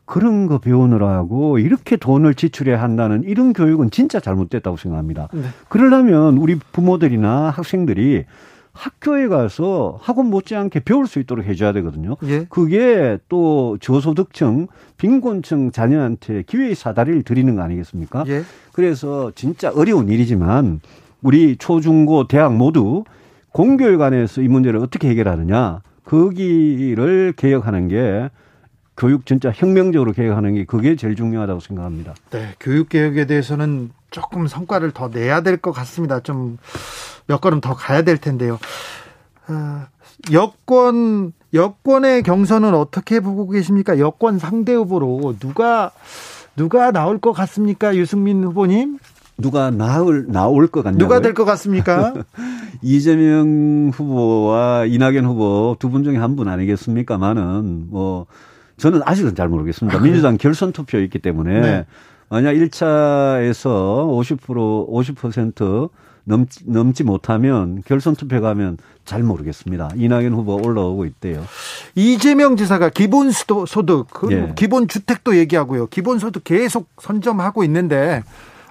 그런 0.06 0.46
거 0.46 0.58
배우느라고 0.58 1.58
이렇게 1.58 1.96
돈을 1.96 2.34
지출해야 2.34 2.82
한다는 2.82 3.22
이런 3.22 3.52
교육은 3.52 3.90
진짜 3.90 4.18
잘못됐다고 4.18 4.76
생각합니다. 4.76 5.28
네. 5.32 5.42
그러려면 5.68 6.36
우리 6.36 6.58
부모들이나 6.72 7.50
학생들이 7.50 8.24
학교에 8.74 9.28
가서 9.28 9.98
학원 10.02 10.26
못지않게 10.26 10.80
배울 10.80 11.06
수 11.06 11.20
있도록 11.20 11.46
해줘야 11.46 11.72
되거든요. 11.72 12.16
예. 12.24 12.44
그게 12.48 13.18
또 13.28 13.78
저소득층, 13.80 14.66
빈곤층 14.98 15.70
자녀한테 15.70 16.42
기회의 16.42 16.74
사다리를 16.74 17.22
드리는 17.22 17.54
거 17.54 17.62
아니겠습니까? 17.62 18.24
예. 18.26 18.42
그래서 18.72 19.30
진짜 19.34 19.70
어려운 19.70 20.08
일이지만 20.08 20.80
우리 21.22 21.56
초중고 21.56 22.26
대학 22.26 22.54
모두 22.54 23.04
공교육안에서 23.52 24.42
이 24.42 24.48
문제를 24.48 24.80
어떻게 24.80 25.08
해결하느냐 25.08 25.80
거기를 26.04 27.32
개혁하는 27.36 27.88
게 27.88 28.28
교육 28.96 29.26
진짜 29.26 29.50
혁명적으로 29.54 30.12
개혁하는 30.12 30.54
게 30.54 30.64
그게 30.64 30.96
제일 30.96 31.16
중요하다고 31.16 31.60
생각합니다. 31.60 32.14
네, 32.30 32.54
교육 32.60 32.88
개혁에 32.88 33.26
대해서는 33.26 33.90
조금 34.14 34.46
성과를 34.46 34.92
더 34.92 35.08
내야 35.08 35.40
될 35.40 35.56
것 35.58 35.72
같습니다. 35.72 36.20
좀 36.20 36.58
몇 37.26 37.40
걸음 37.40 37.60
더 37.62 37.74
가야 37.74 38.02
될 38.02 38.18
텐데요. 38.18 38.58
어, 39.48 39.82
여권 40.32 41.32
여권의 41.54 42.22
경선은 42.22 42.74
어떻게 42.74 43.20
보고 43.20 43.48
계십니까? 43.48 43.98
여권 43.98 44.38
상대 44.38 44.74
후보로 44.74 45.36
누가 45.40 45.90
누가 46.56 46.90
나올 46.92 47.18
것 47.18 47.32
같습니까? 47.32 47.96
유승민 47.96 48.44
후보님? 48.44 48.98
누가 49.38 49.70
나올 49.70 50.26
나올 50.28 50.66
것 50.68 50.82
같냐고요? 50.84 50.98
누가 51.08 51.20
될 51.20 51.32
것 51.34 51.44
같습니까? 51.46 52.12
이재명 52.82 53.90
후보와 53.94 54.84
이낙연 54.86 55.24
후보 55.24 55.76
두 55.78 55.88
분 55.88 56.04
중에 56.04 56.16
한 56.18 56.36
분 56.36 56.48
아니겠습니까만은 56.48 57.86
뭐 57.90 58.26
저는 58.76 59.00
아직은 59.04 59.34
잘 59.34 59.48
모르겠습니다. 59.48 59.96
아, 59.98 60.00
민주당 60.02 60.36
결선 60.36 60.72
투표 60.72 60.98
있기 60.98 61.18
때문에 61.20 61.60
네. 61.60 61.86
만약 62.28 62.52
1차에서 62.52 64.06
50% 64.08 64.88
50% 64.88 65.90
넘지, 66.24 66.60
넘지 66.66 67.04
못하면 67.04 67.82
결선 67.84 68.16
투표 68.16 68.40
가면 68.40 68.78
잘 69.04 69.22
모르겠습니다. 69.22 69.90
이낙연 69.96 70.32
후보 70.32 70.54
올라오고 70.54 71.04
있대요. 71.06 71.44
이재명 71.94 72.56
지사가 72.56 72.88
기본 72.88 73.30
소득, 73.30 74.06
그 74.10 74.32
예. 74.32 74.52
기본 74.56 74.88
주택도 74.88 75.36
얘기하고요. 75.36 75.86
기본 75.88 76.18
소득 76.18 76.44
계속 76.44 76.88
선점하고 77.00 77.62
있는데 77.64 78.22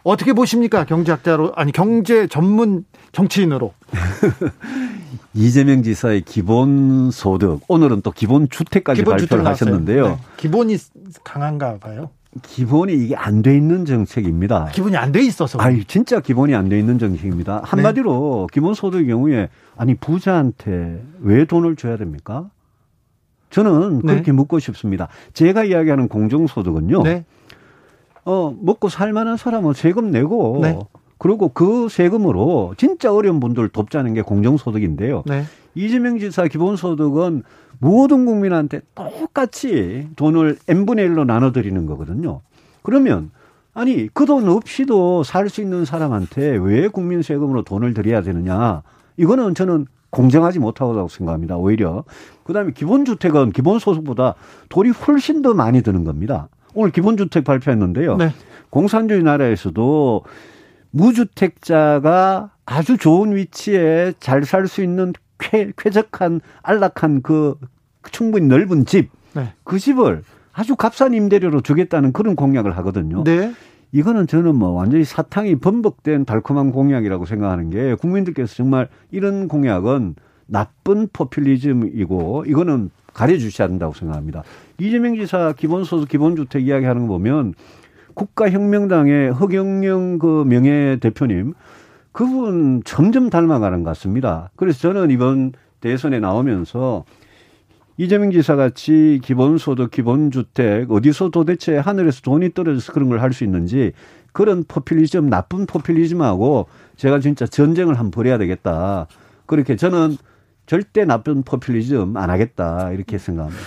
어떻게 0.03 0.33
보십니까? 0.33 0.83
경제학자로 0.85 1.53
아니 1.55 1.71
경제 1.71 2.27
전문 2.27 2.85
정치인으로. 3.11 3.73
이재명 5.35 5.83
지사의 5.83 6.21
기본 6.21 7.11
소득 7.11 7.61
오늘은 7.67 8.01
또 8.01 8.11
기본 8.11 8.49
주택까지 8.49 9.01
기본 9.01 9.17
발표를 9.17 9.45
하셨는데요. 9.45 10.07
네. 10.07 10.17
기본이 10.37 10.77
강한가 11.23 11.77
봐요. 11.77 12.09
기본이 12.41 12.93
이게 12.93 13.15
안 13.15 13.41
돼 13.41 13.55
있는 13.55 13.85
정책입니다. 13.85 14.69
기본이 14.73 14.97
안 14.97 15.11
돼 15.11 15.21
있어서. 15.21 15.59
아니 15.59 15.83
진짜 15.85 16.19
기본이 16.19 16.55
안 16.55 16.69
돼 16.69 16.79
있는 16.79 16.97
정책입니다. 16.97 17.61
한마디로 17.63 18.47
네. 18.49 18.53
기본 18.53 18.73
소득의 18.73 19.07
경우에 19.07 19.49
아니 19.77 19.95
부자한테 19.95 21.03
왜 21.21 21.45
돈을 21.45 21.75
줘야 21.75 21.97
됩니까? 21.97 22.49
저는 23.51 23.99
네. 23.99 24.13
그렇게 24.13 24.25
네. 24.25 24.31
묻고 24.31 24.59
싶습니다. 24.59 25.09
제가 25.33 25.63
이야기하는 25.63 26.07
공정소득은요. 26.07 27.03
네. 27.03 27.25
어 28.25 28.55
먹고 28.59 28.89
살만한 28.89 29.37
사람은 29.37 29.73
세금 29.73 30.09
내고 30.09 30.59
네. 30.61 30.79
그리고 31.19 31.49
그 31.49 31.87
세금으로 31.89 32.73
진짜 32.77 33.13
어려운 33.13 33.39
분들 33.39 33.69
돕자는 33.69 34.13
게 34.13 34.21
공정소득인데요. 34.21 35.23
네. 35.25 35.43
이재명 35.75 36.17
지사 36.19 36.47
기본소득은 36.47 37.43
모든 37.79 38.25
국민한테 38.25 38.81
똑같이 38.95 40.07
돈을 40.15 40.57
n분의 40.67 41.09
1로 41.09 41.25
나눠드리는 41.25 41.85
거거든요. 41.85 42.41
그러면 42.81 43.31
아니 43.73 44.07
그 44.13 44.25
돈 44.25 44.47
없이도 44.47 45.23
살 45.23 45.49
수 45.49 45.61
있는 45.61 45.83
사람한테 45.85 46.57
왜 46.57 46.87
국민 46.87 47.21
세금으로 47.21 47.63
돈을 47.63 47.93
드려야 47.93 48.21
되느냐 48.21 48.83
이거는 49.17 49.55
저는 49.55 49.87
공정하지 50.11 50.59
못하다고 50.59 51.07
생각합니다. 51.07 51.57
오히려 51.57 52.03
그다음에 52.43 52.71
기본주택은 52.71 53.51
기본소득보다 53.51 54.35
돈이 54.69 54.91
훨씬 54.91 55.41
더 55.41 55.53
많이 55.55 55.81
드는 55.81 56.03
겁니다. 56.03 56.49
오늘 56.75 56.91
기본주택 56.91 57.43
발표했는데요. 57.43 58.17
네. 58.17 58.29
공산주의 58.69 59.23
나라에서도 59.23 60.23
무주택자가 60.91 62.51
아주 62.65 62.97
좋은 62.97 63.35
위치에 63.35 64.13
잘 64.19 64.43
살 64.45 64.67
수 64.67 64.83
있는 64.83 65.13
쾌, 65.43 65.71
쾌적한 65.77 66.41
안락한 66.61 67.21
그 67.21 67.55
충분히 68.11 68.47
넓은 68.47 68.85
집, 68.85 69.09
네. 69.33 69.53
그 69.63 69.77
집을 69.77 70.23
아주 70.53 70.75
값싼 70.75 71.13
임대료로 71.13 71.61
주겠다는 71.61 72.13
그런 72.13 72.35
공약을 72.35 72.77
하거든요. 72.77 73.23
네. 73.23 73.53
이거는 73.91 74.25
저는 74.25 74.55
뭐 74.55 74.69
완전히 74.71 75.03
사탕이 75.03 75.57
범벅된 75.57 76.25
달콤한 76.25 76.71
공약이라고 76.71 77.25
생각하는 77.25 77.69
게 77.69 77.95
국민들께서 77.95 78.55
정말 78.55 78.87
이런 79.11 79.47
공약은 79.47 80.15
나쁜 80.47 81.07
포퓰리즘이고 81.13 82.45
이거는 82.47 82.89
가려주셔야 83.13 83.67
된다고 83.67 83.93
생각합니다. 83.93 84.43
이재명 84.79 85.15
지사 85.15 85.53
기본소득 85.53 86.09
기본주택 86.09 86.67
이야기하는 86.67 87.07
거 87.07 87.13
보면 87.13 87.53
국가혁명당의 88.15 89.31
허경영 89.31 90.17
그 90.19 90.43
명예 90.47 90.97
대표님 90.99 91.53
그분 92.13 92.81
점점 92.85 93.29
닮아가는 93.29 93.83
것 93.83 93.89
같습니다. 93.89 94.51
그래서 94.55 94.79
저는 94.79 95.11
이번 95.11 95.51
대선에 95.81 96.19
나오면서 96.21 97.03
이재명 97.97 98.31
지사 98.31 98.55
같이 98.55 99.19
기본소득, 99.23 99.91
기본주택, 99.91 100.91
어디서 100.91 101.29
도대체 101.29 101.77
하늘에서 101.77 102.21
돈이 102.21 102.53
떨어져서 102.53 102.93
그런 102.93 103.09
걸 103.09 103.19
할 103.19 103.33
수 103.33 103.43
있는지 103.43 103.91
그런 104.31 104.63
포퓰리즘, 104.67 105.29
나쁜 105.29 105.65
포퓰리즘하고 105.65 106.67
제가 106.95 107.19
진짜 107.19 107.45
전쟁을 107.45 107.95
한번 107.95 108.11
벌여야 108.11 108.37
되겠다. 108.39 109.07
그렇게 109.45 109.75
저는 109.75 110.17
절대 110.65 111.03
나쁜 111.05 111.43
포퓰리즘 111.43 112.15
안 112.15 112.29
하겠다 112.29 112.91
이렇게 112.91 113.17
생각합니다. 113.17 113.61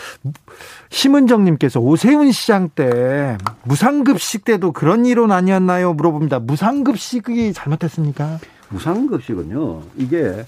심은정님께서 0.90 1.80
오세훈 1.80 2.32
시장 2.32 2.70
때 2.70 3.36
무상급식 3.64 4.44
때도 4.44 4.72
그런 4.72 5.04
이론 5.04 5.30
아니었나요? 5.30 5.92
물어봅니다. 5.92 6.40
무상급식이 6.40 7.52
잘못했습니까? 7.52 8.38
무상급식은요. 8.70 9.82
이게 9.96 10.44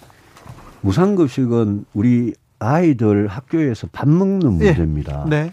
무상급식은 0.81 1.85
우리 1.93 2.35
아이들 2.59 3.29
학교에서 3.29 3.89
밥 3.93 4.09
먹는 4.09 4.61
예. 4.63 4.67
문제입니다. 4.67 5.27
네. 5.29 5.51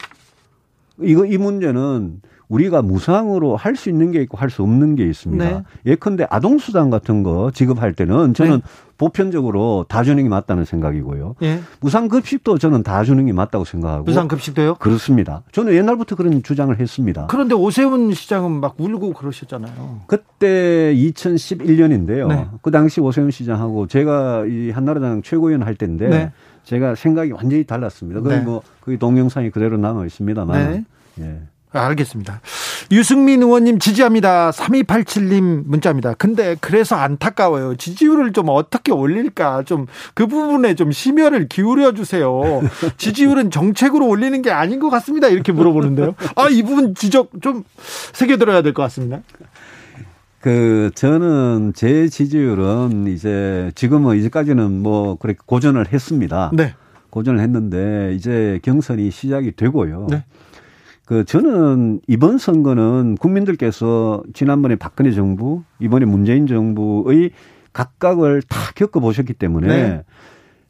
이거 1.02 1.26
이 1.26 1.38
문제는 1.38 2.22
우리가 2.56 2.82
무상으로 2.82 3.56
할 3.58 3.76
수 3.76 3.90
있는 3.90 4.12
게 4.12 4.22
있고 4.22 4.38
할 4.38 4.50
수 4.50 4.64
없는 4.64 4.96
게 4.96 5.06
있습니다. 5.06 5.44
네. 5.44 5.64
예컨대 5.86 6.26
아동수당 6.30 6.90
같은 6.90 7.24
거 7.24 7.52
지급할 7.54 7.94
때는 7.94 8.34
저는 8.34 8.58
네. 8.58 8.62
보편적으로 8.98 9.86
다 9.90 10.04
주는 10.04 10.24
게 10.24 10.30
맞다는 10.30 10.64
생각이고요. 10.64 11.36
네. 11.42 11.60
무상급식도 11.82 12.58
저는 12.58 12.84
다 12.84 13.04
주는 13.04 13.26
게 13.26 13.34
맞다고 13.34 13.66
생각하고. 13.66 14.06
무상급식도요? 14.06 14.76
그렇습니다. 14.76 15.44
저는 15.52 15.74
옛날부터 15.74 16.16
그런 16.16 16.42
주장을 16.42 16.80
했습니다. 16.80 17.28
그런데 17.30 17.54
오세훈 17.56 18.14
시장은 18.14 18.62
막 18.62 18.76
울고 18.78 19.12
그러셨잖아요. 19.12 20.04
그때 20.08 20.94
2011년인데요. 20.96 22.50
그 22.62 22.72
당시 22.72 23.02
오세훈 23.02 23.32
시장하고 23.32 23.88
제가 23.88 24.46
이 24.46 24.70
한나라당 24.70 25.22
최고위원 25.24 25.64
할 25.64 25.76
때인데 25.76 26.08
네. 26.08 26.32
제가 26.64 26.96
생각이 26.96 27.32
완전히 27.34 27.66
달랐습니다. 27.66 28.22
그게 28.22 28.38
네. 28.38 28.42
뭐 28.42 28.62
그게 28.80 28.98
동영상이 28.98 29.50
그대로 29.50 29.76
남아 29.76 30.06
있습니다만. 30.06 30.72
네. 30.72 30.86
예. 31.20 31.42
알겠습니다. 31.80 32.42
유승민 32.92 33.42
의원님 33.42 33.80
지지합니다. 33.80 34.52
3287님 34.52 35.64
문자입니다. 35.66 36.14
근데 36.16 36.56
그래서 36.62 36.96
안타까워요. 36.96 37.76
지지율을 37.76 38.34
좀 38.34 38.50
어떻게 38.50 38.92
올릴까? 38.92 39.64
좀 39.64 39.86
그 40.14 40.28
부분에 40.28 40.76
좀 40.76 40.92
심혈을 40.92 41.48
기울여 41.48 41.94
주세요. 41.94 42.42
지지율은 42.98 43.52
정책으로 43.52 44.08
올리는 44.08 44.42
게 44.42 44.52
아닌 44.52 44.80
것 44.80 44.90
같습니다. 44.90 45.28
이렇게 45.28 45.52
물어보는데요. 45.52 46.16
아, 46.36 46.48
이 46.50 46.64
부분 46.64 46.96
지적 46.96 47.30
좀 47.42 47.64
새겨들어야 48.14 48.62
될 48.62 48.74
것 48.74 48.82
같습니다. 48.84 49.22
그 50.42 50.92
저는 50.94 51.74
제 51.76 52.08
지지율은 52.08 53.08
이제 53.08 53.72
지금은 53.76 54.18
이제까지는 54.18 54.82
뭐 54.84 55.16
그렇게 55.16 55.40
고전을 55.46 55.92
했습니다. 55.92 56.52
네. 56.54 56.74
고전을 57.10 57.40
했는데 57.40 58.14
이제 58.16 58.60
경선이 58.64 59.10
시작이 59.10 59.54
되고요. 59.56 60.08
네. 60.10 60.24
그 61.06 61.24
저는 61.24 62.02
이번 62.08 62.38
선거는 62.38 63.16
국민들께서 63.20 64.24
지난번에 64.34 64.76
박근혜 64.76 65.12
정부, 65.12 65.64
이번에 65.80 66.06
문재인 66.06 66.48
정부의 66.48 67.32
각각을 67.74 68.42
다 68.42 68.58
겪어보셨기 68.76 69.34
때문에 69.34 69.68
네. 69.68 70.04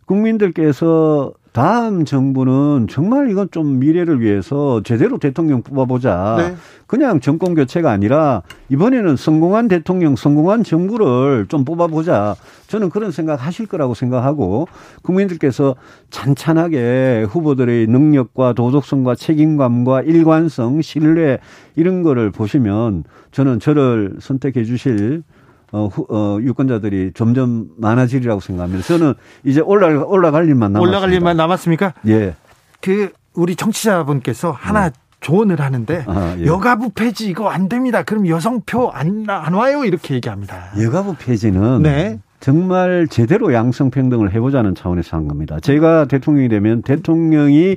국민들께서 0.05 1.33
다음 1.55 2.03
정부는 2.03 2.87
정말 2.89 3.31
이건 3.31 3.47
좀 3.49 3.79
미래를 3.79 4.19
위해서 4.19 4.81
제대로 4.83 5.17
대통령 5.17 5.61
뽑아보자. 5.61 6.35
네. 6.37 6.55
그냥 6.85 7.21
정권 7.21 7.55
교체가 7.55 7.89
아니라 7.89 8.41
이번에는 8.67 9.15
성공한 9.15 9.69
대통령, 9.69 10.17
성공한 10.17 10.65
정부를 10.65 11.45
좀 11.47 11.63
뽑아보자. 11.63 12.35
저는 12.67 12.89
그런 12.89 13.11
생각 13.11 13.35
하실 13.35 13.67
거라고 13.67 13.93
생각하고 13.93 14.67
국민들께서 15.01 15.77
찬찬하게 16.09 17.27
후보들의 17.29 17.87
능력과 17.87 18.51
도덕성과 18.51 19.15
책임감과 19.15 20.01
일관성, 20.01 20.81
신뢰 20.81 21.39
이런 21.77 22.03
거를 22.03 22.31
보시면 22.31 23.05
저는 23.31 23.61
저를 23.61 24.17
선택해 24.19 24.65
주실 24.65 25.23
어, 25.75 25.87
후, 25.87 26.07
어, 26.09 26.37
유권자들이 26.41 27.11
점점 27.13 27.67
많아지리라고 27.77 28.39
생각합니다. 28.39 28.81
저는 28.85 29.13
이제 29.43 29.59
올라 29.59 29.87
올라갈 30.05 30.47
일만 30.47 30.71
남았습니다. 30.71 30.79
올라갈 30.97 31.13
일만 31.13 31.35
남았습니까? 31.35 31.93
예. 32.07 32.33
그 32.79 33.09
우리 33.33 33.57
청취자분께서 33.57 34.51
하나 34.51 34.89
네. 34.89 34.95
조언을 35.19 35.59
하는데 35.59 36.05
아, 36.07 36.35
예. 36.39 36.45
여가부 36.45 36.91
폐지 36.91 37.27
이거 37.27 37.49
안 37.49 37.67
됩니다. 37.67 38.03
그럼 38.03 38.25
여성표 38.29 38.91
안, 38.91 39.25
안 39.27 39.53
와요 39.53 39.83
이렇게 39.83 40.15
얘기합니다. 40.15 40.71
여가부 40.81 41.15
폐지는 41.19 41.81
네. 41.81 42.19
정말 42.39 43.07
제대로 43.09 43.53
양성평등을 43.53 44.33
해보자는 44.33 44.75
차원에서 44.75 45.17
한 45.17 45.27
겁니다. 45.27 45.59
제가 45.59 46.05
대통령이 46.05 46.47
되면 46.47 46.83
대통령이 46.83 47.75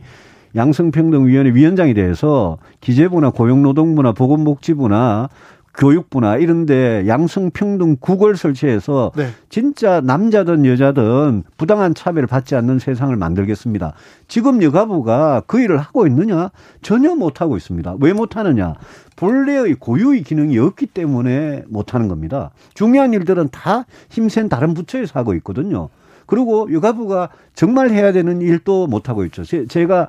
양성평등위원회 0.55 1.53
위원장이 1.53 1.95
돼서 1.95 2.59
기재부나 2.81 3.31
고용노동부나 3.31 4.13
보건복지부나 4.13 5.29
교육부나 5.79 6.37
이런데 6.37 7.05
양성평등 7.07 7.97
국을 8.01 8.37
설치해서 8.37 9.13
네. 9.17 9.29
진짜 9.49 10.01
남자든 10.01 10.67
여자든 10.67 11.45
부당한 11.57 11.95
차별을 11.95 12.27
받지 12.27 12.57
않는 12.57 12.81
세상을 12.81 13.15
만들겠습니다. 13.17 13.95
지금 14.27 14.63
여가부가 14.63 15.45
그 15.47 15.61
일을 15.61 15.79
하고 15.79 16.07
있느냐? 16.09 16.51
전혀 16.83 17.15
못하고 17.15 17.57
있습니다. 17.57 17.97
왜 18.01 18.13
못하느냐? 18.13 18.75
본래의 19.17 19.77
고유의 19.77 20.25
기능이 20.25 20.59
없기 20.59 20.87
때문에 20.87 21.65
못하는 21.69 22.09
겁니다. 22.09 22.51
중요한 22.75 23.15
일들은 23.15 23.49
다 23.51 23.87
힘센 24.11 24.49
다른 24.49 24.75
부처에서 24.75 25.19
하고 25.19 25.35
있거든요. 25.35 25.89
그리고 26.27 26.69
여가부가 26.73 27.31
정말 27.55 27.91
해야 27.91 28.13
되는 28.13 28.43
일도 28.43 28.87
못하고 28.89 29.25
있죠. 29.25 29.45
제가 29.45 30.09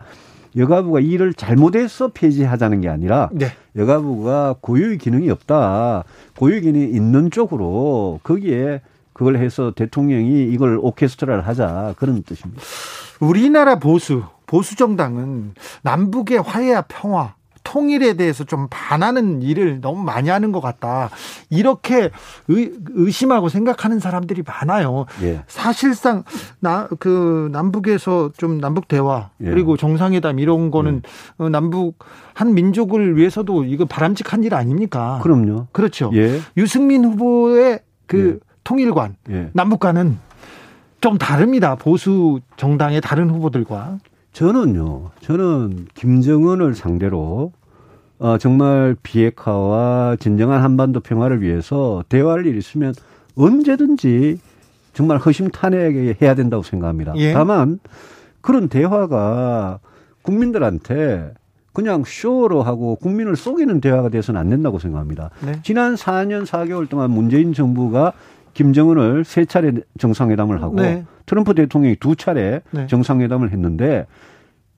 여가부가 0.56 1.00
일을 1.00 1.34
잘못해서 1.34 2.10
폐지하자는 2.10 2.82
게 2.82 2.90
아니라 2.90 3.30
네. 3.32 3.48
여가부가 3.76 4.56
고유의 4.62 4.98
기능이 4.98 5.30
없다. 5.30 6.04
고유의 6.38 6.62
기능이 6.62 6.86
있는 6.92 7.32
쪽으로 7.32 8.20
거기에 8.24 8.82
그걸 9.14 9.38
해서 9.38 9.72
대통령이 9.76 10.46
이걸 10.46 10.80
오케스트라를 10.82 11.46
하자 11.46 11.94
그런 11.98 12.24
뜻입니다. 12.24 12.62
우리나라 13.20 13.78
보수 13.78 14.24
보수 14.46 14.76
정당은 14.76 15.54
남북의 15.84 16.42
화해와 16.42 16.86
평화 16.88 17.36
통일에 17.70 18.14
대해서 18.14 18.44
좀 18.44 18.68
반하는 18.72 19.44
일을 19.44 19.80
너무 19.80 20.04
많이 20.04 20.30
하는 20.30 20.52
것 20.52 20.60
같다. 20.60 21.12
이렇게 21.52 22.10
의, 22.48 22.72
의심하고 22.90 23.48
생각하는 23.50 24.00
사람들이 24.00 24.44
많아요. 24.46 25.06
예. 25.22 25.44
사실상 25.48 26.24
나 26.60 26.88
그 27.00 27.50
남북에서 27.52 28.32
좀 28.38 28.60
남북 28.60 28.88
대화 28.88 29.30
예. 29.42 29.46
그리고 29.46 29.78
정상회담 29.78 30.40
이런 30.40 30.72
거는 30.72 31.04
예. 31.42 31.50
남북 31.50 32.00
한 32.34 32.54
민족을 32.56 33.18
위해서도 33.18 33.66
이거 33.66 33.86
바람직한 33.86 34.44
일 34.44 34.56
아닙니까? 34.56 35.20
그럼요. 35.22 35.68
그렇죠. 35.72 36.10
예. 36.16 36.40
유승민 36.58 37.06
후보의 37.06 37.82
그 38.08 38.40
예. 38.42 38.50
통일관 38.64 39.16
예. 39.30 39.50
남북과는 39.54 40.18
좀 41.02 41.18
다릅니다. 41.18 41.76
보수 41.76 42.40
정당의 42.58 43.02
다른 43.02 43.30
후보들과. 43.30 44.00
저는요, 44.34 45.10
저는 45.22 45.88
김정은을 45.96 46.76
상대로 46.76 47.52
어, 48.20 48.38
정말 48.38 48.96
비핵화와 49.02 50.18
진정한 50.20 50.62
한반도 50.62 51.00
평화를 51.00 51.42
위해서 51.42 52.04
대화할 52.10 52.46
일이 52.46 52.58
있으면 52.58 52.94
언제든지 53.36 54.40
정말 54.94 55.18
허심탄회하게 55.18 56.18
해야 56.22 56.36
된다고 56.36 56.62
생각합니다. 56.62 57.14
예. 57.16 57.32
다만 57.32 57.80
그런 58.42 58.68
대화가 58.68 59.80
국민들한테 60.22 61.34
그냥 61.72 62.04
쇼로 62.06 62.62
하고 62.62 62.98
국민을 62.98 63.38
속이는 63.38 63.80
대화가 63.80 64.10
돼서는 64.10 64.40
안 64.42 64.50
된다고 64.50 64.80
생각합니다. 64.80 65.30
네. 65.46 65.60
지난 65.64 65.96
4년 65.96 66.46
4개월 66.46 66.90
동안 66.90 67.12
문재인 67.12 67.54
정부가 67.54 68.12
김정은을 68.54 69.24
세 69.24 69.46
차례 69.46 69.72
정상회담을 69.98 70.62
하고 70.62 70.76
네. 70.76 71.06
트럼프 71.26 71.54
대통령이 71.54 71.96
두 71.96 72.18
차례 72.18 72.62
네. 72.72 72.88
정상회담을 72.88 73.52
했는데 73.52 74.08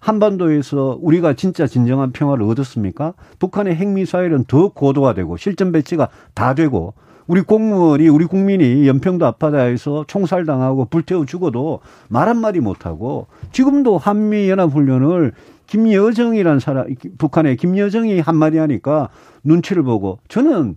한반도에서 0.01 0.97
우리가 0.99 1.33
진짜 1.33 1.67
진정한 1.67 2.11
평화를 2.11 2.43
얻었습니까? 2.43 3.13
북한의 3.39 3.75
핵미사일은 3.75 4.45
더 4.45 4.69
고도화되고 4.69 5.37
실전 5.37 5.71
배치가 5.71 6.09
다 6.33 6.55
되고 6.55 6.95
우리 7.27 7.41
공무원이 7.41 8.09
우리 8.09 8.25
국민이 8.25 8.87
연평도 8.87 9.25
앞바다에서 9.25 10.05
총살당하고 10.07 10.85
불태워 10.85 11.25
죽어도 11.25 11.79
말 12.09 12.27
한마디 12.27 12.59
못하고 12.59 13.27
지금도 13.51 13.99
한미연합훈련을 13.99 15.33
김여정이란 15.67 16.59
사람 16.59 16.87
북한의 17.17 17.55
김여정이 17.55 18.19
한마디 18.19 18.57
하니까 18.57 19.09
눈치를 19.43 19.83
보고 19.83 20.19
저는 20.27 20.75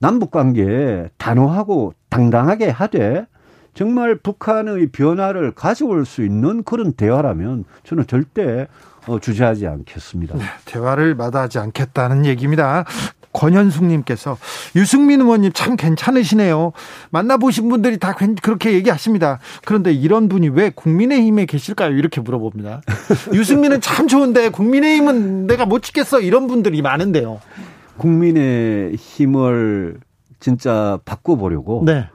남북 0.00 0.32
관계 0.32 1.08
단호하고 1.16 1.94
당당하게 2.10 2.68
하되 2.68 3.26
정말 3.74 4.16
북한의 4.16 4.88
변화를 4.88 5.52
가져올 5.52 6.04
수 6.04 6.24
있는 6.24 6.62
그런 6.62 6.92
대화라면 6.92 7.64
저는 7.84 8.06
절대 8.06 8.66
어, 9.06 9.18
주저하지 9.18 9.66
않겠습니다. 9.66 10.36
네, 10.36 10.44
대화를 10.64 11.14
마다하지 11.14 11.58
않겠다는 11.58 12.26
얘기입니다. 12.26 12.84
권현숙님께서 13.32 14.36
유승민 14.76 15.22
의원님 15.22 15.52
참 15.54 15.76
괜찮으시네요. 15.76 16.72
만나보신 17.10 17.68
분들이 17.68 17.98
다 17.98 18.14
그렇게 18.42 18.74
얘기하십니다. 18.74 19.38
그런데 19.64 19.92
이런 19.92 20.28
분이 20.28 20.50
왜 20.50 20.70
국민의힘에 20.70 21.46
계실까요? 21.46 21.96
이렇게 21.96 22.20
물어봅니다. 22.20 22.82
유승민은 23.32 23.80
참 23.80 24.06
좋은데 24.06 24.50
국민의힘은 24.50 25.46
내가 25.46 25.64
못 25.64 25.82
지겠어. 25.82 26.20
이런 26.20 26.46
분들이 26.46 26.82
많은데요. 26.82 27.40
국민의힘을 27.96 29.98
진짜 30.38 30.98
바꿔보려고 31.04 31.84
네. 31.86 32.08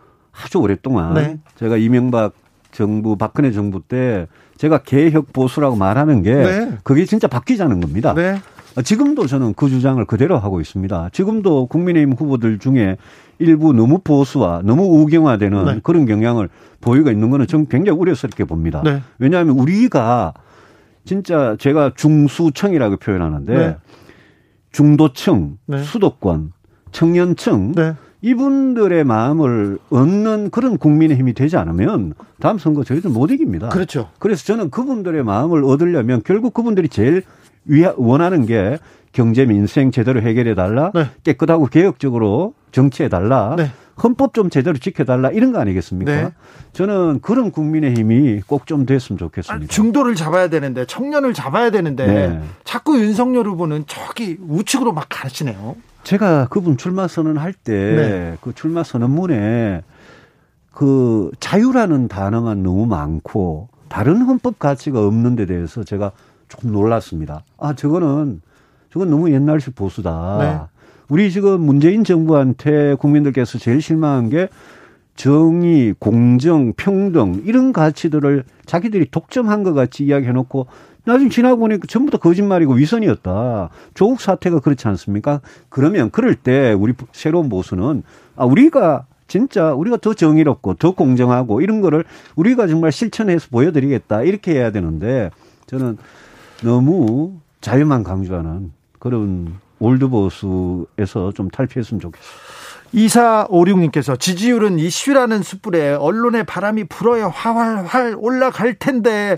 아주 0.44 0.60
오랫동안 0.60 1.14
네. 1.14 1.40
제가 1.56 1.78
이명박 1.78 2.34
정부 2.72 3.16
박근혜 3.16 3.52
정부 3.52 3.82
때 3.82 4.28
제가 4.58 4.80
개혁 4.80 5.34
보수라고 5.34 5.76
말하는 5.76 6.22
게 6.22 6.34
네. 6.34 6.78
그게 6.84 7.06
진짜 7.06 7.28
바뀌자는 7.28 7.80
겁니다. 7.80 8.14
네. 8.14 8.40
지금도 8.84 9.26
저는 9.26 9.56
그 9.56 9.70
주장을 9.70 10.04
그대로 10.06 10.38
하고 10.38 10.62
있습니다. 10.62 11.10
지금도 11.12 11.66
국민의힘 11.68 12.14
후보들 12.14 12.60
중에 12.60 12.98
일부 13.40 13.74
너무 13.74 14.00
보수와 14.00 14.62
너무 14.64 14.84
우경화되는 15.02 15.66
네. 15.66 15.80
그런 15.84 16.06
경향을 16.06 16.50
보이고 16.82 17.10
있는 17.10 17.32
거는 17.32 17.48
저는 17.48 17.68
굉장히 17.70 17.98
우려스럽게 17.98 18.44
봅니다. 18.44 18.82
네. 18.84 19.02
왜냐하면 19.18 19.58
우리가 19.58 20.34
진짜 21.06 21.56
제가 21.60 21.94
중수층이라고 21.96 22.98
표현하는데 22.98 23.58
네. 23.58 23.78
중도층, 24.72 25.58
네. 25.66 25.82
수도권, 25.82 26.52
청년층 26.92 27.72
네. 27.74 27.96
이분들의 28.22 29.04
마음을 29.04 29.78
얻는 29.90 30.50
그런 30.50 30.78
국민의 30.78 31.18
힘이 31.18 31.34
되지 31.34 31.58
않으면 31.58 32.14
다음 32.40 32.58
선거 32.58 32.84
저희들 32.84 33.12
못 33.12 33.32
이깁니다. 33.32 33.70
그렇죠. 33.70 34.10
그래서 34.20 34.44
저는 34.46 34.70
그분들의 34.72 35.24
마음을 35.24 35.64
얻으려면 35.64 36.22
결국 36.26 36.54
그분들이 36.54 36.90
제일 36.90 37.24
원하는 37.98 38.46
게 38.46 38.80
경제 39.12 39.46
민생 39.46 39.92
제대로 39.92 40.22
해결해 40.22 40.56
달라, 40.56 40.92
네. 40.94 41.08
깨끗하고 41.24 41.68
개혁적으로 41.68 42.54
정치해 42.72 43.10
달라, 43.10 43.56
네. 43.58 43.72
헌법 44.04 44.36
좀 44.36 44.52
제대로 44.52 44.78
지켜달라 44.78 45.32
이런 45.32 45.52
거 45.52 45.60
아니겠습니까? 45.60 46.12
네. 46.12 46.30
저는 46.74 47.20
그런 47.22 47.52
국민의 47.52 47.96
힘이 47.96 48.42
꼭 48.46 48.68
좀 48.68 48.86
됐으면 48.86 49.18
좋겠습니다. 49.18 49.54
아니, 49.54 49.68
중도를 49.68 50.14
잡아야 50.14 50.50
되는데 50.50 50.86
청년을 50.86 51.34
잡아야 51.34 51.72
되는데 51.72 52.06
네. 52.06 52.42
자꾸 52.64 53.00
윤석열 53.00 53.48
후보는 53.48 53.86
저기 53.88 54.38
우측으로 54.48 54.92
막 54.94 55.06
가시네요. 55.10 55.76
제가 56.08 56.48
그분 56.48 56.78
출마 56.78 57.06
선언할 57.06 57.52
때그 57.52 58.00
네. 58.00 58.38
그 58.40 58.56
출마 58.56 58.82
선언문에 58.82 59.84
그 60.72 61.32
자유라는 61.42 62.08
단어만 62.08 62.64
너무 62.64 62.86
많고 62.86 63.68
다른 63.90 64.22
헌법 64.22 64.58
가치가 64.58 65.06
없는 65.06 65.36
데 65.36 65.46
대해서 65.46 65.84
제가 65.84 66.14
조금 66.48 66.72
놀랐습니다. 66.72 67.44
아, 67.58 67.74
저거는 67.74 68.40
저건 68.90 69.10
너무 69.10 69.34
옛날식 69.34 69.76
보수다. 69.76 70.38
네. 70.40 70.80
우리 71.10 71.30
지금 71.30 71.60
문재인 71.60 72.06
정부한테 72.06 72.96
국민들께서 72.96 73.58
제일 73.58 73.82
실망한 73.82 74.30
게 74.30 74.48
정의, 75.18 75.94
공정, 76.00 76.72
평등 76.78 77.42
이런 77.44 77.74
가치들을 77.74 78.46
자기들이 78.66 79.12
독점한 79.12 79.64
것 79.64 79.74
같이 79.74 80.06
이야기해놓고 80.06 80.68
나중에 81.08 81.30
지나고 81.30 81.58
보니까 81.58 81.88
전부 81.88 82.12
다 82.12 82.18
거짓말이고 82.18 82.74
위선이었다. 82.74 83.70
조국 83.94 84.20
사태가 84.20 84.60
그렇지 84.60 84.88
않습니까? 84.90 85.40
그러면 85.70 86.12
그럴 86.12 86.36
때 86.36 86.74
우리 86.74 86.94
새로운 87.14 87.48
보수는 87.48 88.04
아 88.36 88.46
우리가 88.46 89.06
진짜 89.28 89.74
우리가 89.74 89.98
더 89.98 90.14
정의롭고 90.14 90.76
더 90.76 90.92
공정하고 90.92 91.62
이런 91.62 91.82
거를 91.82 92.04
우리가 92.36 92.68
정말 92.68 92.92
실천해서 92.92 93.48
보여드리겠다 93.50 94.24
이렇게 94.24 94.54
해야 94.54 94.72
되는데 94.72 95.32
저는 95.68 95.98
너무 96.62 97.40
자유만 97.62 98.04
강조하는 98.04 98.72
그런 99.00 99.56
올드보수에서 99.80 101.32
좀 101.34 101.50
탈피했으면 101.50 102.02
좋겠어요. 102.02 102.38
2456님께서 102.94 104.20
지지율은 104.20 104.80
이슈라는 104.80 105.44
숯불에 105.44 105.96
언론의 105.96 106.46
바람이 106.46 106.86
불어야 106.86 107.28
활활 107.28 108.16
올라갈 108.18 108.76
텐데 108.76 109.38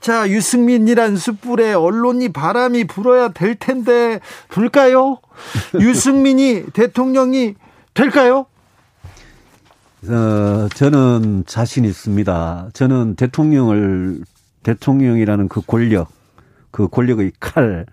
자 0.00 0.28
유승민이란 0.28 1.16
숯불에 1.16 1.72
언론이 1.74 2.30
바람이 2.30 2.84
불어야 2.84 3.28
될 3.28 3.54
텐데 3.54 4.20
불까요? 4.48 5.18
유승민이 5.78 6.66
대통령이 6.72 7.54
될까요? 7.94 8.46
어, 10.08 10.68
저는 10.74 11.44
자신 11.46 11.84
있습니다. 11.84 12.70
저는 12.72 13.16
대통령을 13.16 14.22
대통령이라는 14.62 15.48
그 15.48 15.60
권력, 15.60 16.08
그 16.70 16.88
권력의 16.88 17.32
칼, 17.38 17.86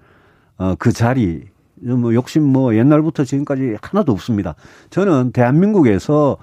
어, 0.57 0.75
그 0.79 0.91
자리, 0.93 1.43
뭐 1.81 2.13
욕심 2.13 2.43
뭐 2.43 2.75
옛날부터 2.75 3.23
지금까지 3.23 3.77
하나도 3.81 4.11
없습니다. 4.11 4.55
저는 4.89 5.31
대한민국에서 5.31 6.37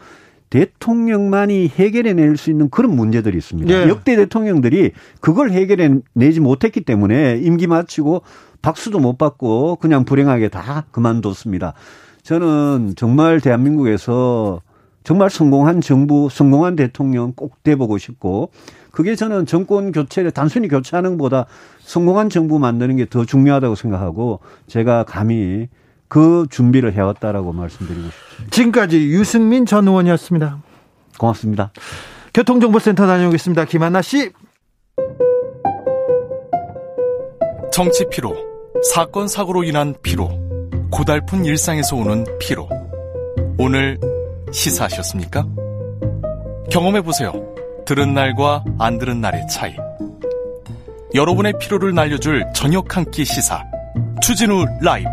대통령만이 0.50 1.68
해결해낼 1.68 2.36
수 2.36 2.50
있는 2.50 2.70
그런 2.70 2.94
문제들이 2.94 3.36
있습니다. 3.36 3.74
예. 3.74 3.88
역대 3.88 4.14
대통령들이 4.14 4.92
그걸 5.20 5.50
해결해내지 5.50 6.40
못했기 6.40 6.82
때문에 6.82 7.40
임기 7.42 7.66
마치고 7.66 8.22
박수도 8.62 9.00
못 9.00 9.18
받고 9.18 9.76
그냥 9.76 10.04
불행하게 10.04 10.48
다 10.48 10.86
그만뒀습니다. 10.92 11.74
저는 12.22 12.94
정말 12.96 13.40
대한민국에서 13.40 14.62
정말 15.02 15.28
성공한 15.28 15.80
정부, 15.80 16.28
성공한 16.30 16.76
대통령 16.76 17.32
꼭 17.32 17.62
돼보고 17.62 17.98
싶고 17.98 18.50
그게 18.94 19.16
저는 19.16 19.44
정권 19.46 19.90
교체를 19.92 20.30
단순히 20.30 20.68
교체하는 20.68 21.18
것보다 21.18 21.46
성공한 21.80 22.30
정부 22.30 22.58
만드는 22.58 22.96
게 22.96 23.04
더 23.06 23.24
중요하다고 23.24 23.74
생각하고 23.74 24.40
제가 24.66 25.04
감히 25.04 25.68
그 26.08 26.46
준비를 26.50 26.92
해왔다라고 26.94 27.52
말씀드리고 27.52 28.08
싶습니다. 28.08 28.50
지금까지 28.50 28.98
유승민 29.08 29.66
전 29.66 29.86
의원이었습니다. 29.88 30.62
고맙습니다. 31.18 31.72
교통정보센터 32.32 33.06
다녀오겠습니다. 33.06 33.64
김한나 33.66 34.00
씨. 34.00 34.30
정치 37.72 38.04
피로, 38.10 38.34
사건 38.94 39.26
사고로 39.28 39.64
인한 39.64 39.94
피로, 40.02 40.30
고달픈 40.90 41.44
일상에서 41.44 41.96
오는 41.96 42.24
피로. 42.38 42.68
오늘 43.58 43.98
시사하셨습니까? 44.52 45.44
경험해 46.70 47.02
보세요. 47.02 47.53
들은 47.86 48.14
날과 48.14 48.64
안 48.78 48.98
들은 48.98 49.20
날의 49.20 49.46
차이. 49.48 49.74
여러분의 51.14 51.54
피로를 51.60 51.94
날려줄 51.94 52.44
저녁 52.54 52.96
한 52.96 53.04
끼 53.10 53.24
시사. 53.24 53.62
추진우 54.22 54.64
라이브. 54.80 55.08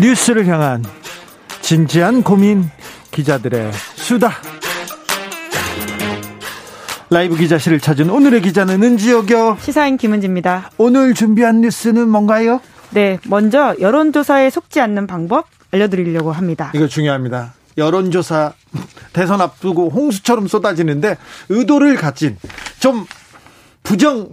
뉴스를 0.00 0.46
향한 0.46 0.84
진지한 1.60 2.22
고민 2.22 2.64
기자들의 3.10 3.72
수다. 3.96 4.32
라이브 7.10 7.36
기자실을 7.36 7.80
찾은 7.80 8.10
오늘의 8.10 8.42
기자는 8.42 8.82
은지혁이요. 8.82 9.56
시사인 9.60 9.96
김은지입니다. 9.96 10.70
오늘 10.76 11.14
준비한 11.14 11.62
뉴스는 11.62 12.08
뭔가요? 12.08 12.60
네, 12.90 13.18
먼저 13.26 13.74
여론조사에 13.80 14.50
속지 14.50 14.80
않는 14.80 15.06
방법 15.06 15.46
알려드리려고 15.70 16.32
합니다. 16.32 16.72
이거 16.74 16.86
중요합니다. 16.86 17.54
여론조사 17.76 18.52
대선 19.12 19.40
앞두고 19.40 19.90
홍수처럼 19.90 20.48
쏟아지는데 20.48 21.16
의도를 21.48 21.96
가진 21.96 22.36
좀 22.80 23.06
부정 23.82 24.28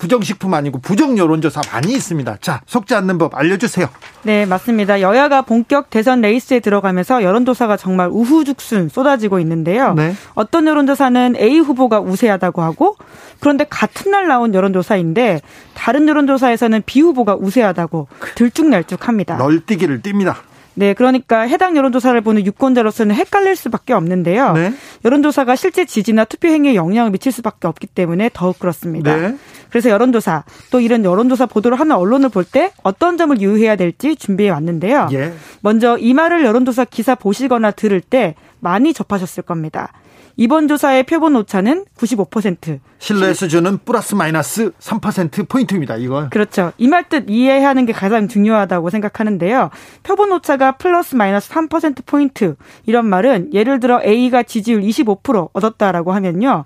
부정식품 0.00 0.54
아니고 0.54 0.78
부정 0.78 1.18
여론조사 1.18 1.60
많이 1.72 1.92
있습니다. 1.92 2.38
자, 2.40 2.62
속지 2.66 2.94
않는 2.94 3.18
법 3.18 3.36
알려주세요. 3.36 3.86
네, 4.22 4.46
맞습니다. 4.46 5.02
여야가 5.02 5.42
본격 5.42 5.90
대선 5.90 6.22
레이스에 6.22 6.60
들어가면서 6.60 7.22
여론조사가 7.22 7.76
정말 7.76 8.08
우후죽순 8.10 8.88
쏟아지고 8.88 9.40
있는데요. 9.40 9.92
네. 9.92 10.14
어떤 10.34 10.66
여론조사는 10.66 11.36
A 11.36 11.58
후보가 11.58 12.00
우세하다고 12.00 12.62
하고 12.62 12.96
그런데 13.40 13.66
같은 13.68 14.10
날 14.10 14.26
나온 14.26 14.54
여론조사인데 14.54 15.42
다른 15.74 16.08
여론조사에서는 16.08 16.82
B 16.86 17.02
후보가 17.02 17.36
우세하다고 17.36 18.08
들쭉날쭉합니다. 18.36 19.36
널뛰기를 19.36 20.00
띱니다. 20.00 20.36
네, 20.74 20.94
그러니까 20.94 21.40
해당 21.40 21.76
여론조사를 21.76 22.20
보는 22.20 22.46
유권자로서는 22.46 23.14
헷갈릴 23.14 23.56
수밖에 23.56 23.92
없는데요. 23.92 24.52
네. 24.52 24.72
여론조사가 25.04 25.56
실제 25.56 25.84
지지나 25.84 26.24
투표 26.24 26.48
행위에 26.48 26.74
영향을 26.74 27.10
미칠 27.10 27.32
수밖에 27.32 27.66
없기 27.66 27.88
때문에 27.88 28.30
더욱 28.32 28.58
그렇습니다. 28.58 29.14
네. 29.16 29.36
그래서 29.68 29.90
여론조사 29.90 30.44
또 30.70 30.80
이런 30.80 31.04
여론조사 31.04 31.46
보도를 31.46 31.78
하는 31.78 31.96
언론을 31.96 32.28
볼 32.28 32.44
때 32.44 32.72
어떤 32.82 33.16
점을 33.16 33.38
유의해야 33.40 33.76
될지 33.76 34.16
준비해 34.16 34.50
왔는데요. 34.50 35.08
예. 35.12 35.32
먼저 35.60 35.96
이 35.98 36.14
말을 36.14 36.44
여론조사 36.44 36.86
기사 36.86 37.14
보시거나 37.14 37.70
들을 37.70 38.00
때 38.00 38.34
많이 38.60 38.92
접하셨을 38.92 39.42
겁니다. 39.44 39.92
이번 40.40 40.68
조사의 40.68 41.02
표본 41.02 41.36
오차는 41.36 41.84
95%. 41.98 42.80
신뢰 42.98 43.34
수준은 43.34 43.80
플러스 43.84 44.14
마이너스 44.14 44.70
3% 44.80 45.46
포인트입니다. 45.50 45.96
이걸. 45.96 46.30
그렇죠. 46.30 46.72
이 46.78 46.86
말 46.88 47.10
뜻 47.10 47.26
이해하는 47.28 47.84
게 47.84 47.92
가장 47.92 48.26
중요하다고 48.26 48.88
생각하는데요. 48.88 49.68
표본 50.02 50.32
오차가 50.32 50.72
플러스 50.78 51.14
마이너스 51.14 51.50
3% 51.50 52.06
포인트 52.06 52.56
이런 52.86 53.04
말은 53.04 53.52
예를 53.52 53.80
들어 53.80 54.00
A가 54.02 54.42
지지율 54.42 54.80
25% 54.80 55.50
얻었다라고 55.52 56.12
하면요. 56.12 56.64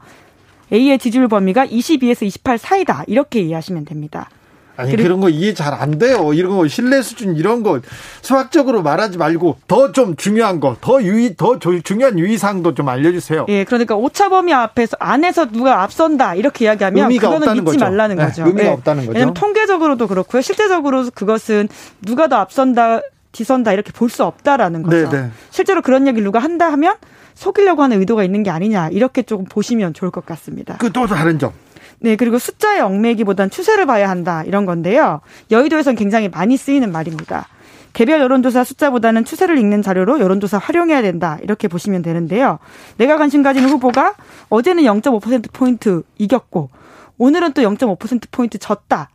A의 0.73 0.97
지지율 1.01 1.27
범위가 1.27 1.67
22에서 1.67 2.23
28 2.27 2.59
사이다. 2.59 3.03
이렇게 3.09 3.41
이해하시면 3.41 3.87
됩니다. 3.87 4.31
아니 4.77 4.97
그런 4.97 5.21
거 5.21 5.29
이해 5.29 5.55
잘 5.55 5.73
안 5.75 5.99
돼요. 5.99 6.33
이런 6.33 6.57
거 6.57 6.67
신뢰 6.69 7.01
수준 7.03 7.37
이런 7.37 7.63
거 7.63 7.81
수학적으로 8.23 8.83
말하지 8.83 9.19
말고 9.19 9.59
더 9.69 9.93
좀 9.93 10.17
중요한 10.17 10.59
거, 10.61 10.77
더 10.81 11.01
유의 11.03 11.37
더 11.37 11.59
중요한 11.59 12.19
유의 12.19 12.39
사항도 12.39 12.75
좀 12.75 12.89
알려 12.89 13.13
주세요. 13.13 13.47
예, 13.49 13.65
그러니까 13.65 13.95
오차 13.97 14.29
범위 14.29 14.53
앞에서 14.53 14.97
안에서 14.99 15.47
누가 15.51 15.83
앞선다 15.83 16.35
이렇게 16.35 16.65
이야기하면 16.65 17.09
그거는 17.17 17.53
믿지 17.53 17.65
거죠. 17.65 17.79
말라는 17.79 18.17
네, 18.17 18.25
거죠. 18.27 18.45
의미가 18.47 18.65
예. 18.65 18.69
없다는 18.71 19.03
거죠. 19.07 19.13
왜냐하면 19.13 19.35
통계적으로도 19.35 20.07
그렇고요. 20.09 20.43
실제적으로 20.43 21.09
그것은 21.15 21.69
누가 22.03 22.27
더 22.29 22.37
앞선다, 22.37 23.01
뒤선다 23.33 23.73
이렇게 23.73 23.93
볼 23.93 24.09
수 24.11 24.25
없다라는 24.25 24.83
거죠. 24.83 25.09
네네. 25.11 25.23
네. 25.27 25.31
실제로 25.51 25.83
그런 25.83 26.07
얘기를 26.07 26.25
누가 26.25 26.39
한다 26.41 26.71
하면 26.73 26.95
속이려고 27.35 27.83
하는 27.83 27.99
의도가 28.01 28.23
있는 28.25 28.43
게 28.45 28.51
아니냐 28.51 28.89
이렇게 28.91 29.23
조금 29.23 29.45
보시면 29.45 29.93
좋을 29.95 30.11
것 30.11 30.25
같습니다. 30.27 30.77
그 30.79 30.91
또 30.93 31.07
다른 31.07 31.39
점. 31.39 31.53
네, 32.01 32.17
그리고 32.17 32.39
숫자의 32.39 32.81
얽매기보단 32.81 33.51
추세를 33.51 33.87
봐야 33.87 34.09
한다 34.09 34.43
이런 34.45 34.67
건데요. 34.67 35.21
여의도에선 35.51 35.95
굉장히 35.95 36.29
많이 36.29 36.57
쓰이는 36.57 36.91
말입니다. 36.93 37.49
개별 37.95 38.21
여론조사 38.21 38.65
숫자보다는 38.65 39.25
추세를 39.25 39.57
읽는 39.57 39.81
자료로 39.81 40.19
여론조사 40.21 40.59
활용해야 40.59 41.01
된다 41.01 41.39
이렇게 41.43 41.69
보시면 41.69 42.03
되는데요. 42.03 42.59
내가 42.99 43.17
관심 43.17 43.43
가진 43.43 43.65
후보가 43.65 44.15
어제는 44.51 44.83
0.5% 44.83 45.53
포인트 45.53 46.03
이겼고 46.19 46.71
오늘은 47.19 47.53
또 47.53 47.63
0.5% 47.63 48.31
포인트 48.33 48.59
졌다. 48.59 49.09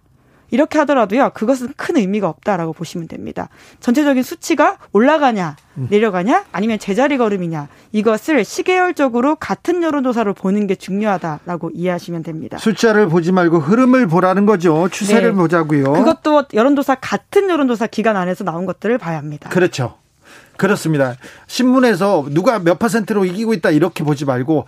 이렇게 0.51 0.79
하더라도요, 0.79 1.31
그것은 1.33 1.73
큰 1.75 1.97
의미가 1.97 2.27
없다라고 2.27 2.73
보시면 2.73 3.07
됩니다. 3.07 3.49
전체적인 3.79 4.23
수치가 4.23 4.77
올라가냐, 4.91 5.55
내려가냐, 5.75 6.45
아니면 6.51 6.79
제자리 6.79 7.17
걸음이냐, 7.17 7.67
이것을 7.91 8.43
시계열적으로 8.43 9.35
같은 9.35 9.83
여론조사로 9.83 10.33
보는 10.33 10.67
게 10.67 10.75
중요하다라고 10.75 11.71
이해하시면 11.73 12.23
됩니다. 12.23 12.57
숫자를 12.57 13.07
보지 13.07 13.31
말고 13.31 13.59
흐름을 13.59 14.07
보라는 14.07 14.45
거죠. 14.45 14.89
추세를 14.89 15.31
네. 15.31 15.35
보자고요. 15.35 15.93
그것도 15.93 16.45
여론조사 16.53 16.95
같은 16.95 17.49
여론조사 17.49 17.88
기간 17.88 18.17
안에서 18.17 18.43
나온 18.43 18.65
것들을 18.65 18.97
봐야 18.97 19.17
합니다. 19.17 19.49
그렇죠. 19.49 19.95
그렇습니다. 20.59 21.15
신문에서 21.47 22.25
누가 22.31 22.59
몇 22.59 22.77
퍼센트로 22.77 23.25
이기고 23.25 23.53
있다 23.55 23.71
이렇게 23.71 24.03
보지 24.03 24.25
말고 24.25 24.65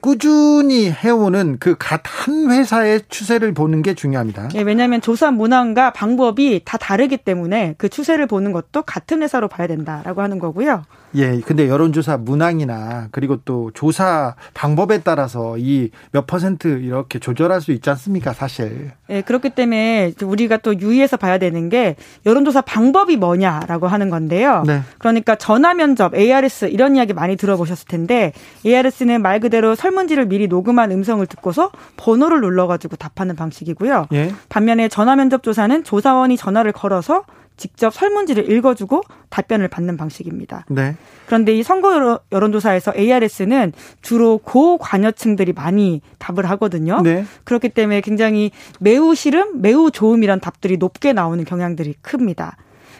꾸준히 0.00 0.90
해오는 0.90 1.58
그 1.58 1.76
각 1.78 2.02
한 2.06 2.50
회사의 2.50 3.02
추세를 3.08 3.52
보는 3.52 3.82
게 3.82 3.94
중요합니다. 3.94 4.48
예, 4.54 4.62
왜냐하면 4.62 5.00
조사 5.00 5.30
문항과 5.30 5.92
방법이 5.92 6.62
다 6.64 6.78
다르기 6.78 7.18
때문에 7.18 7.74
그 7.76 7.88
추세를 7.88 8.26
보는 8.26 8.52
것도 8.52 8.82
같은 8.82 9.22
회사로 9.22 9.48
봐야 9.48 9.66
된다라고 9.66 10.22
하는 10.22 10.38
거고요. 10.38 10.82
예, 11.14 11.40
근데 11.40 11.68
여론조사 11.68 12.16
문항이나 12.18 13.08
그리고 13.10 13.36
또 13.44 13.70
조사 13.74 14.34
방법에 14.54 15.02
따라서 15.02 15.56
이 15.58 15.90
몇 16.12 16.26
퍼센트 16.26 16.68
이렇게 16.80 17.18
조절할 17.18 17.60
수 17.60 17.72
있지 17.72 17.90
않습니까, 17.90 18.32
사실. 18.32 18.92
예, 19.10 19.20
그렇기 19.20 19.50
때문에 19.50 20.14
우리가 20.22 20.56
또 20.58 20.78
유의해서 20.78 21.16
봐야 21.16 21.38
되는 21.38 21.68
게 21.68 21.96
여론조사 22.24 22.62
방법이 22.62 23.16
뭐냐라고 23.16 23.86
하는 23.88 24.08
건데요. 24.10 24.62
네. 24.66 24.80
그러니까 24.98 25.25
전화 25.34 25.74
면접, 25.74 26.14
ARS 26.14 26.66
이런 26.66 26.96
이야기 26.96 27.12
많이 27.12 27.36
들어보셨을 27.36 27.88
텐데 27.88 28.32
ARS는 28.64 29.22
말 29.22 29.40
그대로 29.40 29.74
설문지를 29.74 30.26
미리 30.26 30.46
녹음한 30.46 30.92
음성을 30.92 31.26
듣고서 31.26 31.70
번호를 31.96 32.40
눌러가지고 32.40 32.96
답하는 32.96 33.34
방식이고요. 33.34 34.06
예. 34.12 34.32
반면에 34.48 34.88
전화 34.88 35.16
면접 35.16 35.42
조사는 35.42 35.84
조사원이 35.84 36.36
전화를 36.36 36.72
걸어서 36.72 37.24
직접 37.56 37.92
설문지를 37.92 38.50
읽어주고 38.50 39.02
답변을 39.30 39.68
받는 39.68 39.96
방식입니다. 39.96 40.66
네. 40.68 40.96
그런데 41.26 41.56
이 41.56 41.62
선거 41.62 42.20
여론조사에서 42.30 42.92
ARS는 42.96 43.72
주로 44.02 44.38
고관여층들이 44.38 45.52
많이 45.54 46.02
답을 46.18 46.48
하거든요. 46.50 47.00
네. 47.02 47.24
그렇기 47.44 47.70
때문에 47.70 48.02
굉장히 48.02 48.50
매우 48.78 49.14
싫음, 49.14 49.62
매우 49.62 49.90
좋음이란 49.90 50.40
답들이 50.40 50.76
높게 50.76 51.12
나오는 51.12 51.42
경향들이 51.44 51.94
큽니다. 52.02 52.56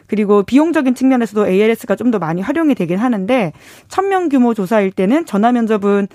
그리고 0.06 0.42
비용적인 0.42 0.94
측면에서도 0.94 1.46
ARS가 1.48 1.94
좀 1.96 2.06
더 2.10 2.18
많이 2.20 2.40
활용이 2.40 2.74
되긴 2.76 2.98
하는데 2.98 3.52
1000명 3.88 4.30
규모 4.30 4.54
조사일 4.54 4.92
때는 4.92 5.26
전화 5.26 5.50
면접은 5.50 6.06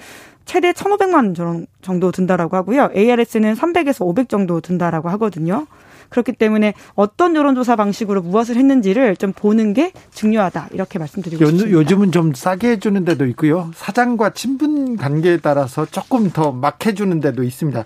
최대 0.45 0.71
1,500만 0.71 1.13
원 1.43 1.67
정도 1.82 2.12
든다라고 2.12 2.56
하고요. 2.56 2.89
ARS는 2.95 3.56
300에서 3.56 4.06
500 4.06 4.30
정도 4.30 4.62
든다라고 4.62 5.10
하거든요. 5.10 5.67
그렇기 6.10 6.34
때문에 6.34 6.73
어떤 6.95 7.36
여론조사 7.36 7.75
방식으로 7.77 8.21
무엇을 8.21 8.56
했는지를 8.58 9.15
좀 9.15 9.32
보는 9.34 9.73
게 9.73 9.91
중요하다 10.13 10.67
이렇게 10.73 10.99
말씀드리고 10.99 11.41
요, 11.43 11.47
싶습니다. 11.49 11.71
요즘은 11.77 12.12
좀 12.12 12.34
싸게 12.34 12.71
해주는 12.71 13.06
데도 13.06 13.25
있고요. 13.27 13.71
사장과 13.75 14.32
친분 14.32 14.97
관계에 14.97 15.38
따라서 15.38 15.86
조금 15.86 16.30
더 16.32 16.51
막 16.51 16.86
해주는 16.86 17.17
데도 17.21 17.43
있습니다. 17.43 17.86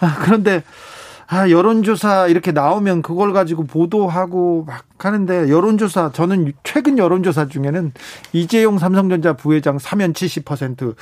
아, 0.00 0.16
그런데 0.22 0.62
아, 1.26 1.48
여론조사 1.48 2.28
이렇게 2.28 2.52
나오면 2.52 3.02
그걸 3.02 3.32
가지고 3.32 3.64
보도하고 3.64 4.64
막 4.66 4.84
하는데 4.98 5.48
여론조사 5.48 6.12
저는 6.12 6.52
최근 6.64 6.98
여론조사 6.98 7.48
중에는 7.48 7.92
이재용 8.32 8.78
삼성전자 8.78 9.34
부회장 9.34 9.78
사면 9.78 10.12
70% 10.12 10.94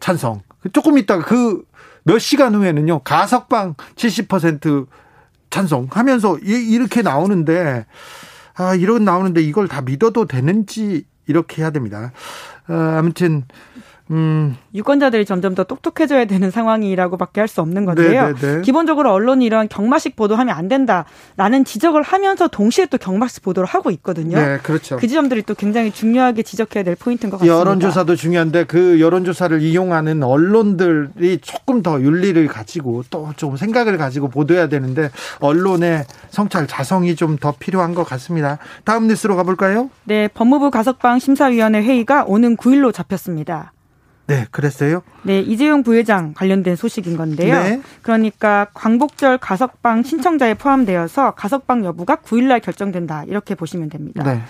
찬성. 0.00 0.42
조금 0.72 0.98
있다가 0.98 1.24
그 1.24 1.64
몇 2.04 2.18
시간 2.18 2.54
후에는요 2.54 3.00
가석방 3.00 3.74
70% 3.96 4.86
찬성하면서 5.50 6.38
이렇게 6.38 7.02
나오는데 7.02 7.86
아 8.54 8.74
이런 8.74 9.04
나오는데 9.04 9.42
이걸 9.42 9.68
다 9.68 9.80
믿어도 9.80 10.26
되는지 10.26 11.06
이렇게 11.26 11.62
해야 11.62 11.70
됩니다. 11.70 12.12
아, 12.66 12.96
아무튼 12.98 13.44
음. 14.10 14.56
유권자들이 14.74 15.24
점점 15.24 15.54
더 15.54 15.64
똑똑해져야 15.64 16.26
되는 16.26 16.50
상황이라고밖에 16.50 17.40
할 17.40 17.48
수 17.48 17.60
없는 17.60 17.84
건데요. 17.84 18.08
네네네. 18.08 18.34
네, 18.40 18.54
네. 18.56 18.62
기본적으로 18.62 19.12
언론이 19.12 19.44
이런 19.44 19.68
경마식 19.68 20.16
보도하면 20.16 20.54
안 20.56 20.68
된다라는 20.68 21.64
지적을 21.64 22.02
하면서 22.02 22.48
동시에 22.48 22.86
또 22.86 22.98
경마식 22.98 23.42
보도를 23.42 23.66
하고 23.66 23.90
있거든요. 23.92 24.36
네, 24.38 24.58
그렇죠. 24.62 24.96
그 24.96 25.06
지점들이 25.06 25.42
또 25.42 25.54
굉장히 25.54 25.90
중요하게 25.90 26.42
지적해야 26.42 26.82
될 26.84 26.96
포인트인 26.96 27.30
것 27.30 27.38
같습니다. 27.38 27.58
여론조사도 27.58 28.16
중요한데 28.16 28.64
그 28.64 29.00
여론조사를 29.00 29.60
이용하는 29.62 30.22
언론들이 30.22 31.38
조금 31.42 31.82
더 31.82 32.00
윤리를 32.00 32.46
가지고 32.48 33.02
또 33.10 33.24
좀 33.36 33.56
생각을 33.56 33.96
가지고 33.98 34.28
보도해야 34.28 34.68
되는데 34.68 35.10
언론의 35.40 36.04
성찰 36.30 36.66
자성이 36.66 37.14
좀 37.16 37.34
더 37.40 37.52
필요한 37.58 37.94
것 37.94 38.04
같습니다. 38.04 38.58
다음 38.84 39.08
뉴스로 39.08 39.34
가볼까요? 39.36 39.90
네, 40.04 40.28
법무부 40.28 40.70
가석방 40.70 41.18
심사위원회 41.18 41.82
회의가 41.82 42.24
오는 42.26 42.56
9일로 42.56 42.92
잡혔습니다. 42.94 43.72
네, 44.26 44.46
그랬어요? 44.50 45.02
네, 45.22 45.40
이재용 45.40 45.82
부회장 45.82 46.32
관련된 46.34 46.76
소식인 46.76 47.16
건데요. 47.16 47.54
네. 47.54 47.82
그러니까 48.02 48.68
광복절 48.72 49.38
가석방 49.38 50.02
신청자에 50.02 50.54
포함되어서 50.54 51.32
가석방 51.32 51.84
여부가 51.84 52.16
9일날 52.16 52.62
결정된다. 52.62 53.24
이렇게 53.24 53.54
보시면 53.54 53.90
됩니다. 53.90 54.22
네. 54.22 54.40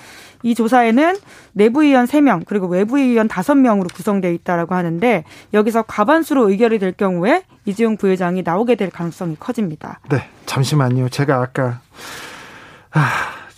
이 0.44 0.54
조사에는 0.54 1.16
내부위원 1.54 2.04
3명 2.06 2.44
그리고 2.46 2.66
외부위원 2.66 3.28
5명으로 3.28 3.92
구성되어 3.92 4.30
있다라고 4.30 4.74
하는데 4.74 5.24
여기서 5.54 5.82
과반수로 5.82 6.50
의결이 6.50 6.78
될 6.78 6.92
경우에 6.92 7.42
이재용 7.64 7.96
부회장이 7.96 8.42
나오게 8.42 8.74
될 8.74 8.90
가능성이 8.90 9.36
커집니다. 9.40 10.00
네, 10.10 10.28
잠시만요. 10.44 11.08
제가 11.08 11.40
아까 11.40 11.80
아, 12.92 13.08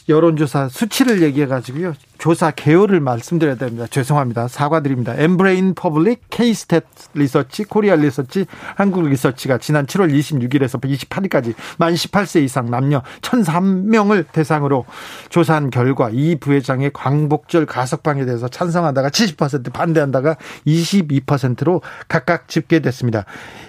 여론조사 0.08 0.68
수치를 0.68 1.22
얘기해가지고요. 1.22 1.94
조사 2.18 2.50
개요를 2.50 3.00
말씀드려야 3.00 3.56
됩니다. 3.56 3.86
죄송합니다. 3.88 4.48
사과드립니다. 4.48 5.14
엠브레인 5.16 5.74
퍼블릭, 5.74 6.30
케이스탯 6.30 6.84
리서치, 7.14 7.64
코리아 7.64 7.96
리서치, 7.96 8.46
한국 8.76 9.08
리서치가 9.08 9.58
지난 9.58 9.86
7월 9.86 10.12
26일에서 10.12 10.80
28일까지 10.80 11.54
만 11.78 11.94
18세 11.94 12.42
이상 12.42 12.70
남녀 12.70 13.02
1,003명을 13.20 14.26
대상으로 14.32 14.84
조사한 15.28 15.70
결과 15.70 16.10
이 16.12 16.36
부회장의 16.36 16.90
광복절 16.92 17.66
가석방에 17.66 18.24
대해서 18.24 18.48
찬성하다가 18.48 19.10
70% 19.10 19.72
반대한다가 19.72 20.36
22%로 20.66 21.82
각각 22.08 22.48
집계됐습니다. 22.48 23.24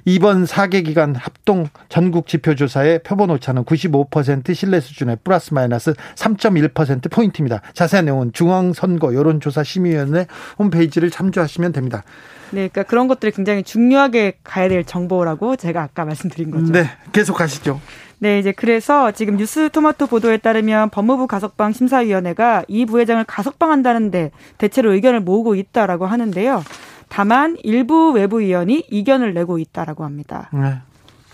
이번 0.05 0.45
4개 0.45 0.85
기간 0.85 1.15
합동 1.15 1.67
전국 1.89 2.27
지표조사의 2.27 3.03
표본 3.03 3.29
오차는 3.31 3.65
95% 3.65 4.55
신뢰 4.55 4.79
수준의 4.79 5.17
플러스 5.23 5.53
마이너스 5.53 5.93
3.1% 6.15 7.11
포인트입니다. 7.11 7.61
자세한 7.73 8.05
내용은 8.05 8.31
중앙선거 8.37 9.15
여론조사심의위원회 9.15 10.27
홈페이지를 10.59 11.09
참조하시면 11.09 11.71
됩니다. 11.71 12.03
네, 12.51 12.67
그러니까 12.69 12.83
그런 12.83 13.07
것들이 13.07 13.31
굉장히 13.31 13.63
중요하게 13.63 14.37
가야 14.43 14.69
될 14.69 14.85
정보라고 14.85 15.55
제가 15.55 15.81
아까 15.81 16.05
말씀드린 16.05 16.51
거죠. 16.51 16.71
네, 16.71 16.87
계속 17.11 17.41
하시죠. 17.41 17.81
네, 18.19 18.37
이제 18.37 18.51
그래서 18.51 19.11
지금 19.11 19.37
뉴스 19.37 19.69
토마토 19.71 20.05
보도에 20.05 20.37
따르면 20.37 20.91
법무부 20.91 21.25
가석방 21.25 21.73
심사위원회가 21.73 22.63
이 22.67 22.85
부회장을 22.85 23.23
가석방한다는데 23.23 24.31
대체로 24.59 24.93
의견을 24.93 25.21
모으고 25.21 25.55
있다라고 25.55 26.05
하는데요. 26.05 26.63
다만 27.09 27.57
일부 27.63 28.11
외부 28.11 28.39
위원이 28.39 28.85
이견을 28.91 29.33
내고 29.33 29.57
있다라고 29.57 30.03
합니다. 30.03 30.49
네, 30.53 30.77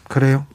그래요. 0.07 0.45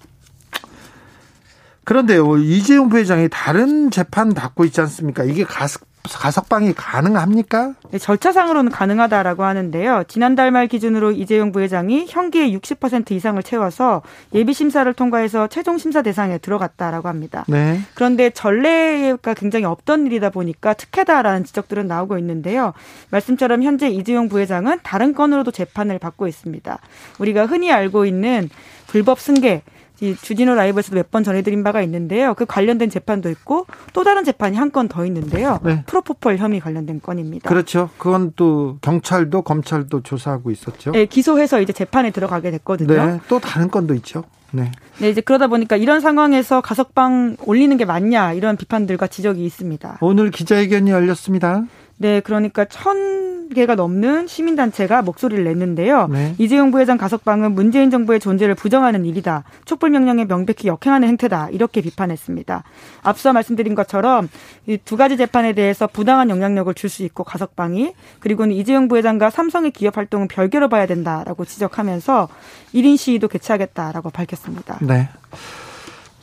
그런데요, 1.85 2.39
이재용 2.39 2.89
부회장이 2.89 3.29
다른 3.31 3.91
재판 3.91 4.35
받고 4.35 4.65
있지 4.67 4.81
않습니까? 4.83 5.25
이게 5.25 5.45
가석, 5.45 5.87
가석방이 6.17 6.75
가능합니까? 6.75 7.75
네, 7.91 7.99
절차상으로는 7.99 8.71
가능하다라고 8.71 9.45
하는데요. 9.45 10.05
지난달 10.09 10.51
말 10.51 10.67
기준으로 10.67 11.13
이재용 11.13 11.53
부회장이 11.53 12.07
형기의 12.09 12.57
60% 12.57 13.13
이상을 13.13 13.43
채워서 13.43 14.03
예비 14.35 14.55
심사를 14.55 14.91
통과해서 14.93 15.49
최종 15.49 15.79
심사 15.79 16.03
대상에 16.03 16.39
들어갔다라고 16.39 17.09
합니다. 17.09 17.45
네. 17.49 17.81
그런데 17.95 18.31
전례가 18.31 19.35
굉장히 19.35 19.65
없던 19.65 20.07
일이다 20.07 20.31
보니까 20.31 20.75
특혜다라는 20.75 21.45
지적들은 21.45 21.87
나오고 21.87 22.19
있는데요. 22.19 22.73
말씀처럼 23.11 23.63
현재 23.63 23.89
이재용 23.89 24.29
부회장은 24.29 24.81
다른 24.83 25.15
건으로도 25.15 25.51
재판을 25.51 25.99
받고 25.99 26.27
있습니다. 26.27 26.79
우리가 27.19 27.47
흔히 27.47 27.73
알고 27.73 28.07
있는 28.07 28.49
불법 28.87 29.21
승계 29.21 29.63
이 30.01 30.15
주진우 30.15 30.55
라이브에서도 30.55 30.95
몇 30.97 31.11
번 31.11 31.25
전해드린 31.25 31.65
바가 31.65 31.83
있는데요. 31.83 32.35
그 32.35 32.45
관련된 32.47 32.91
재판도 32.91 33.31
있고 33.31 33.67
또 33.93 34.05
다른 34.05 34.25
재판이 34.25 34.57
한 34.57 34.71
건 34.71 34.89
더 34.89 35.05
있는데요. 35.07 35.59
네. 35.65 35.83
프로포폴 35.87 36.37
혐의 36.39 36.61
관련된 36.61 37.01
건입니다. 37.03 37.49
그렇죠. 37.49 37.91
그건 37.99 38.33
또 38.37 38.77
경찰도 38.83 39.43
검찰도 39.43 40.03
조사하고 40.03 40.51
있었죠. 40.51 40.93
네, 40.93 41.07
기소해서 41.07 41.61
이제 41.61 41.73
재판에 41.73 42.11
들어가게 42.11 42.51
됐거든요. 42.53 42.95
네, 43.07 43.21
또 43.29 43.39
다른 43.41 43.71
건도 43.71 43.95
있죠. 43.95 44.25
네. 44.51 44.71
네, 44.99 45.11
이제 45.11 45.21
그러다 45.21 45.47
보니까 45.49 45.77
이런 45.77 46.01
상황에서 46.01 46.61
가석방 46.61 47.37
올리는 47.45 47.77
게 47.77 47.85
맞냐 47.85 48.33
이런 48.35 48.57
비판들과 48.57 49.07
지적이 49.07 49.45
있습니다. 49.45 49.99
오늘 50.01 50.31
기자회견이 50.31 50.91
열렸습니다. 50.91 51.65
네, 51.99 52.21
그러니까 52.21 52.65
천 52.65 53.49
개가 53.49 53.77
넘는 53.77 54.27
시민단체가 54.27 55.01
목소리를 55.01 55.43
냈는데요. 55.43 56.09
네. 56.09 56.35
이재용 56.37 56.71
부회장 56.71 56.99
가석방은 56.99 57.53
문재인 57.53 57.91
정부의 57.91 58.21
존재를 58.21 58.55
부정하는 58.55 59.07
일이다. 59.07 59.43
촛불 59.65 59.89
명령에 59.89 60.27
명백히 60.27 60.69
역행하는 60.69 61.09
행태다. 61.09 61.49
이렇게 61.51 61.81
비판했습니다. 61.81 62.63
앞서 63.03 63.33
말씀드린 63.33 63.75
것처럼 63.75 64.29
이 64.67 64.77
두 64.85 64.97
가지 64.99 65.17
재판에 65.17 65.55
대해서 65.55 65.87
부당한 65.87 66.29
영향력을 66.31 66.73
줄 66.75 66.89
수 66.91 67.03
있고 67.05 67.25
가석방이 67.25 67.95
그리고는 68.21 68.55
이재용 68.55 68.87
부회장과 68.89 69.31
삼성의 69.31 69.71
기업 69.73 69.97
활동은 69.97 70.29
별개로 70.29 70.69
봐야 70.69 70.85
된다라고 70.87 71.45
지적하면서 71.47 72.29
1인 72.75 72.97
시위도 72.99 73.29
개최하겠다라고 73.29 74.11
밝혔습니다. 74.11 74.79
네. 74.83 75.09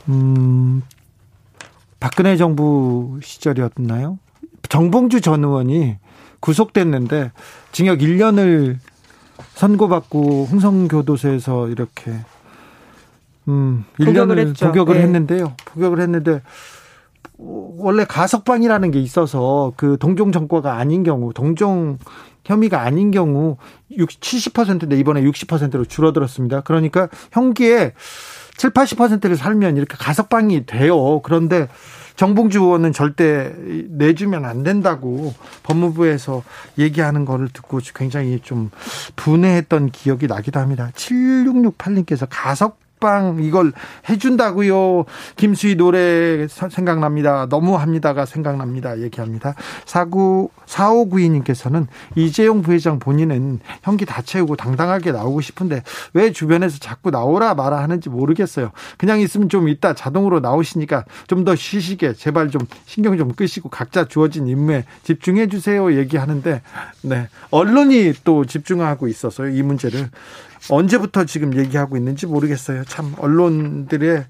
음, 0.10 0.84
박근혜 2.00 2.38
정부 2.38 3.20
시절이었나요? 3.24 4.20
정봉주 4.70 5.22
전 5.22 5.44
의원이 5.44 5.98
구속됐는데 6.40 7.32
징역 7.72 8.00
1년을 8.00 8.78
선고받고 9.56 10.46
흥성교도소에서 10.46 11.70
이렇게 11.70 12.12
음 13.48 13.86
1년을 14.00 14.58
복역을 14.60 14.96
네. 14.96 15.02
했는데요. 15.04 15.54
복역을 15.66 16.00
했는데 16.02 16.42
원래 17.38 18.06
가석방이라는 18.06 18.92
게 18.92 19.00
있어서 19.02 19.74
그 19.76 19.98
동종 20.00 20.32
정과가 20.32 20.78
아닌 20.78 21.04
경우 21.04 21.34
동종 21.34 21.98
혐의가 22.46 22.82
아닌 22.82 23.12
경우 23.12 23.58
60, 23.92 24.22
70%인데 24.54 24.98
이번에 24.98 25.22
60%로 25.24 25.86
줄어들었습니다. 25.86 26.62
그러니까 26.62 27.10
형기에 27.32 27.94
7, 28.58 28.70
80%를 28.70 29.36
살면 29.36 29.78
이렇게 29.78 29.98
가석방이 29.98 30.66
돼요. 30.66 31.22
그런데 31.22 31.68
정봉주 32.16 32.60
의원은 32.60 32.94
절대 32.94 33.54
내주면 33.90 34.46
안 34.46 34.64
된다고 34.64 35.34
법무부에서 35.64 36.44
얘기하는 36.78 37.26
거를 37.26 37.50
듣고 37.50 37.80
굉장히 37.94 38.40
좀 38.42 38.72
분해했던 39.16 39.92
기억이 39.92 40.28
나기도 40.28 40.60
합니다. 40.60 40.92
7668님께서 40.96 42.28
가석 42.30 42.85
팟빵 43.00 43.44
이걸 43.44 43.72
해준다고요. 44.10 45.06
김수희 45.38 45.76
노래 45.76 46.48
생각납니다. 46.48 47.48
너무합니다가 47.50 48.26
생각납니다. 48.26 49.00
얘기합니다. 49.00 49.56
사구 49.86 50.50
4592님께서는 50.66 51.88
이재용 52.16 52.62
부회장 52.62 53.00
본인은 53.00 53.60
형기 53.84 54.06
다 54.06 54.22
채우고 54.22 54.56
당당하게 54.56 55.12
나오고 55.12 55.42
싶은데 55.42 55.84
왜 56.14 56.32
주변에서 56.32 56.80
자꾸 56.80 57.12
나오라 57.12 57.54
말아 57.54 57.82
하는지 57.82 58.10
모르겠어요. 58.10 58.72
그냥 58.98 59.20
있으면 59.20 59.50
좀 59.50 59.70
이따 59.70 59.94
자동으로 59.94 60.40
나오시니까 60.42 61.06
좀 61.28 61.46
더 61.46 61.56
쉬시게 61.56 62.14
제발 62.14 62.50
좀 62.50 62.62
신경 62.86 63.18
좀 63.18 63.32
끄시고 63.34 63.70
각자 63.70 64.06
주어진 64.06 64.48
임무에 64.48 64.84
집중해 65.04 65.48
주세요. 65.48 65.96
얘기하는데 65.96 66.62
네 67.04 67.28
언론이 67.52 68.14
또 68.24 68.46
집중하고 68.46 69.08
있어서요 69.08 69.50
이 69.50 69.62
문제를 69.62 70.10
언제부터 70.70 71.26
지금 71.26 71.56
얘기하고 71.58 71.98
있는지 71.98 72.26
모르겠어요. 72.26 72.84
참 72.86 73.14
언론들의 73.18 74.26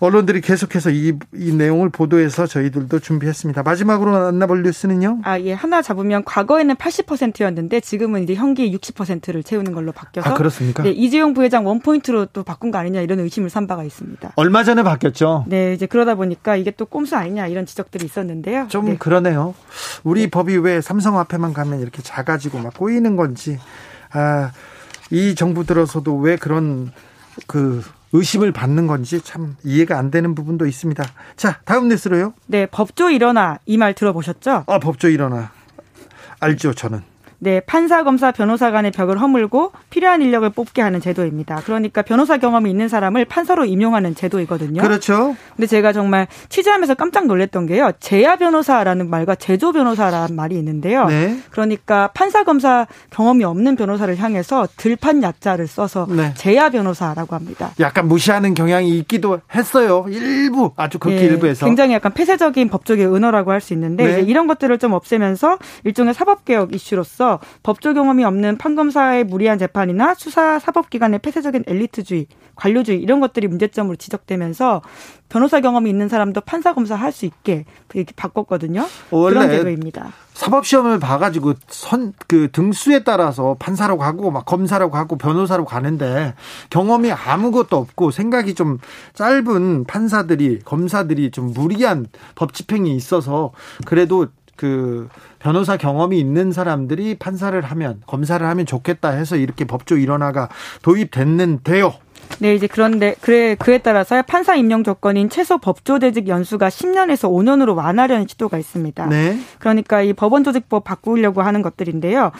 언론들이 0.00 0.40
계속해서 0.40 0.90
이, 0.90 1.14
이 1.34 1.52
내용을 1.52 1.88
보도해서 1.88 2.46
저희들도 2.46 2.98
준비했습니다. 2.98 3.62
마지막으로 3.62 4.10
만나볼 4.10 4.62
뉴스는요? 4.62 5.20
아, 5.24 5.38
예. 5.40 5.52
하나 5.52 5.82
잡으면 5.82 6.24
과거에는 6.24 6.74
80%였는데 6.74 7.80
지금은 7.80 8.24
이제 8.24 8.34
현기 8.34 8.76
60%를 8.76 9.42
채우는 9.42 9.72
걸로 9.72 9.92
바뀌어서. 9.92 10.30
아, 10.30 10.34
그렇습니까? 10.34 10.82
네, 10.82 10.90
이재용 10.90 11.32
부회장 11.32 11.66
원포인트로 11.66 12.26
또 12.26 12.42
바꾼 12.42 12.70
거 12.70 12.78
아니냐 12.78 13.00
이런 13.00 13.20
의심을 13.20 13.50
산 13.50 13.66
바가 13.66 13.84
있습니다. 13.84 14.32
얼마 14.36 14.64
전에 14.64 14.82
바뀌었죠? 14.82 15.44
네, 15.48 15.72
이제 15.74 15.86
그러다 15.86 16.14
보니까 16.16 16.56
이게 16.56 16.70
또 16.70 16.84
꼼수 16.84 17.16
아니냐 17.16 17.46
이런 17.46 17.66
지적들이 17.66 18.04
있었는데요. 18.04 18.66
좀 18.68 18.86
네. 18.86 18.96
그러네요. 18.96 19.54
우리 20.02 20.22
네. 20.22 20.30
법이 20.30 20.58
왜 20.58 20.80
삼성 20.80 21.18
앞에만 21.18 21.54
가면 21.54 21.80
이렇게 21.80 22.02
작아지고 22.02 22.58
막 22.58 22.74
꼬이는 22.74 23.16
건지. 23.16 23.58
아, 24.12 24.50
이 25.10 25.34
정부 25.34 25.64
들어서도 25.64 26.16
왜 26.16 26.36
그런 26.36 26.92
그 27.46 27.82
의심을 28.12 28.52
받는 28.52 28.86
건지 28.86 29.20
참 29.22 29.56
이해가 29.64 29.98
안 29.98 30.10
되는 30.10 30.34
부분도 30.34 30.66
있습니다. 30.66 31.04
자, 31.36 31.60
다음 31.64 31.88
뉴스로요. 31.88 32.34
네, 32.46 32.66
법조 32.66 33.10
일어나 33.10 33.58
이 33.66 33.76
말 33.76 33.94
들어보셨죠? 33.94 34.64
아, 34.66 34.78
법조 34.78 35.08
일어나. 35.08 35.50
알죠, 36.40 36.74
저는. 36.74 37.02
네, 37.44 37.60
판사, 37.60 38.04
검사, 38.04 38.32
변호사 38.32 38.70
간의 38.70 38.90
벽을 38.90 39.20
허물고 39.20 39.72
필요한 39.90 40.22
인력을 40.22 40.48
뽑게 40.48 40.80
하는 40.80 41.02
제도입니다. 41.02 41.56
그러니까 41.66 42.00
변호사 42.00 42.38
경험이 42.38 42.70
있는 42.70 42.88
사람을 42.88 43.26
판사로 43.26 43.66
임용하는 43.66 44.14
제도이거든요. 44.14 44.80
그렇죠. 44.80 45.36
근데 45.54 45.66
제가 45.66 45.92
정말 45.92 46.26
취재하면서 46.48 46.94
깜짝 46.94 47.26
놀랐던 47.26 47.66
게요. 47.66 47.92
제야 48.00 48.36
변호사라는 48.36 49.10
말과 49.10 49.34
제조 49.34 49.72
변호사라는 49.72 50.34
말이 50.34 50.56
있는데요. 50.56 51.04
네. 51.04 51.36
그러니까 51.50 52.08
판사, 52.14 52.44
검사 52.44 52.86
경험이 53.10 53.44
없는 53.44 53.76
변호사를 53.76 54.16
향해서 54.16 54.66
들판 54.78 55.22
약자를 55.22 55.66
써서 55.66 56.06
네. 56.08 56.32
제야 56.38 56.70
변호사라고 56.70 57.36
합니다. 57.36 57.72
약간 57.78 58.08
무시하는 58.08 58.54
경향이 58.54 58.96
있기도 59.00 59.42
했어요. 59.54 60.06
일부 60.08 60.72
아주 60.76 60.98
극히 60.98 61.16
네, 61.16 61.24
일부에서 61.24 61.66
굉장히 61.66 61.92
약간 61.92 62.14
폐쇄적인 62.14 62.70
법조계 62.70 63.04
은어라고 63.04 63.50
할 63.50 63.60
수 63.60 63.74
있는데 63.74 64.16
네. 64.16 64.20
이런 64.22 64.46
것들을 64.46 64.78
좀 64.78 64.92
없애면서 64.92 65.58
일종의 65.84 66.14
사법 66.14 66.44
개혁 66.46 66.74
이슈로서 66.74 67.33
법조 67.62 67.94
경험이 67.94 68.24
없는 68.24 68.58
판검사의 68.58 69.24
무리한 69.24 69.58
재판이나 69.58 70.14
수사 70.14 70.58
사법기관의 70.58 71.20
폐쇄적인 71.20 71.64
엘리트주의, 71.66 72.26
관료주의 72.56 73.00
이런 73.00 73.20
것들이 73.20 73.48
문제점으로 73.48 73.96
지적되면서 73.96 74.82
변호사 75.28 75.60
경험이 75.60 75.90
있는 75.90 76.08
사람도 76.08 76.42
판사 76.42 76.74
검사 76.74 76.94
할 76.94 77.10
수 77.12 77.26
있게 77.26 77.64
이렇게 77.94 78.12
바꿨거든요. 78.16 78.86
그런 79.10 79.48
제도입니다. 79.50 80.12
사법 80.32 80.66
시험을 80.66 80.98
봐가지고 80.98 81.54
선 81.68 82.12
그 82.26 82.50
등수에 82.50 83.04
따라서 83.04 83.54
판사로 83.58 83.98
가고 83.98 84.30
막 84.32 84.44
검사로 84.44 84.90
가고 84.90 85.16
변호사로 85.16 85.64
가는데 85.64 86.34
경험이 86.70 87.12
아무것도 87.12 87.76
없고 87.76 88.10
생각이 88.10 88.54
좀 88.54 88.78
짧은 89.14 89.84
판사들이 89.84 90.60
검사들이 90.64 91.30
좀 91.30 91.52
무리한 91.52 92.06
법 92.34 92.52
집행이 92.52 92.94
있어서 92.96 93.52
그래도 93.86 94.26
그 94.56 95.08
변호사 95.38 95.76
경험이 95.76 96.18
있는 96.18 96.52
사람들이 96.52 97.16
판사를 97.18 97.60
하면 97.60 98.02
검사를 98.06 98.44
하면 98.46 98.66
좋겠다 98.66 99.10
해서 99.10 99.36
이렇게 99.36 99.64
법조 99.64 99.96
일원화가 99.96 100.48
도입됐는데요. 100.82 101.94
네, 102.38 102.54
이제 102.54 102.66
그런데 102.66 103.14
그래 103.20 103.54
그에 103.54 103.78
따라서 103.78 104.22
판사 104.22 104.54
임용 104.54 104.82
조건인 104.82 105.28
최소 105.28 105.58
법조 105.58 105.98
대직 105.98 106.28
연수가 106.28 106.68
10년에서 106.68 107.30
5년으로 107.30 107.76
완화하려는 107.76 108.26
시도가 108.26 108.58
있습니다. 108.58 109.06
네. 109.06 109.38
그러니까 109.58 110.02
이 110.02 110.12
법원 110.12 110.42
조직법 110.42 110.84
바꾸려고 110.84 111.42
하는 111.42 111.62
것들인데요. 111.62 112.32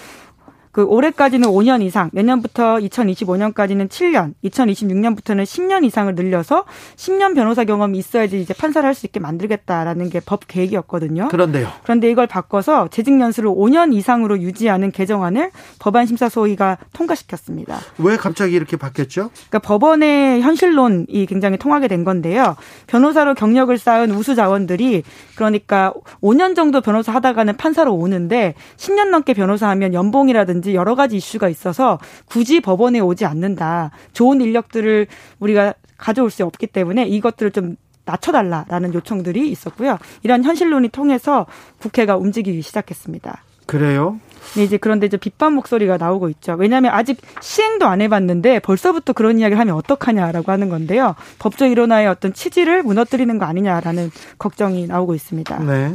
그 0.75 0.83
올해까지는 0.83 1.49
5년 1.49 1.83
이상, 1.83 2.11
내년부터 2.13 2.79
2025년까지는 2.79 3.89
7년, 3.89 4.35
2026년부터는 4.43 5.45
10년 5.45 5.85
이상을 5.85 6.13
늘려서 6.17 6.65
10년 6.97 7.37
변호사 7.37 7.63
경험이 7.65 7.97
있어야지 7.99 8.41
이제 8.41 8.53
판사를 8.55 8.85
할 8.87 8.95
수 8.95 9.07
있게 9.07 9.21
만들겠다라는 9.21 10.11
게 10.11 10.21
법 10.27 10.41
계획이었거든요. 10.49 11.29
그런데요. 11.29 11.69
그런데 11.85 12.11
이걸 12.11 12.27
바꿔서 12.27 12.89
재직 12.89 13.21
연수를 13.21 13.51
5년 13.51 13.93
이상으로 13.95 14.41
유지하는 14.41 14.91
개정안을 14.91 15.51
법안 15.79 16.07
심사 16.07 16.29
소위가 16.29 16.79
통과시켰습니다. 16.93 17.79
왜 17.99 18.17
갑자기 18.17 18.55
이렇게 18.57 18.77
바뀌었죠? 18.77 19.31
그러니까 19.49 19.59
법원의 19.61 20.43
현실론이 20.43 21.27
굉장히 21.29 21.57
통하게 21.59 21.87
된 21.89 22.03
건데요. 22.05 22.57
변호사로 22.89 23.35
경력을 23.35 23.77
쌓은 23.79 24.11
우수 24.13 24.35
자원들이 24.35 25.03
그러니까 25.37 25.93
5년 26.23 26.57
정도 26.57 26.81
변호사 26.81 27.13
하다가는 27.13 27.57
판사로 27.57 27.95
오는데 27.95 28.55
10년 28.77 29.11
넘게 29.11 29.35
변호사하면 29.35 29.95
연봉이라든지 29.95 30.64
문제라든지 30.65 30.75
여러 30.75 30.95
가지 30.95 31.17
이슈가 31.19 31.49
있어서 31.49 31.99
굳이 32.25 32.61
법원에 32.61 32.99
오지 32.99 33.27
않는다. 33.27 33.91
좋은 34.15 34.41
인력들을 34.41 35.07
우리가 35.39 35.75
가져올 35.99 36.31
수 36.31 36.45
없기 36.45 36.67
때문에 36.69 37.05
이것들을 37.07 37.53
좀 37.53 37.77
낮춰달라라는 38.07 38.95
요청들이 38.95 39.51
있었고요. 39.51 39.99
이런 40.23 40.43
현실론이 40.43 40.89
통해서 40.89 41.47
국회가 41.79 42.17
움직이기 42.17 42.63
시작했습니다. 42.63 43.43
그래요? 43.67 44.19
네, 44.57 44.65
이제 44.65 44.77
그런데 44.77 45.07
이제 45.07 45.17
비판 45.17 45.55
목소리가 45.55 45.97
나오고 45.97 46.29
있죠. 46.31 46.55
왜냐하면 46.59 46.93
아직 46.93 47.19
시행도 47.41 47.87
안 47.87 48.03
해봤는데 48.03 48.59
벌써부터 48.59 49.15
그런 49.15 49.39
이야기를 49.39 49.59
하면 49.59 49.75
어떡하냐라고 49.77 50.53
하는 50.53 50.69
건데요. 50.69 51.15
법조 51.39 51.65
일원화의 51.65 52.09
어떤 52.09 52.35
취지를 52.35 52.83
무너뜨리는 52.83 53.39
거 53.39 53.47
아니냐라는 53.47 54.11
걱정이 54.39 54.87
나오고 54.87 55.15
있습니다. 55.15 55.61
네. 55.61 55.95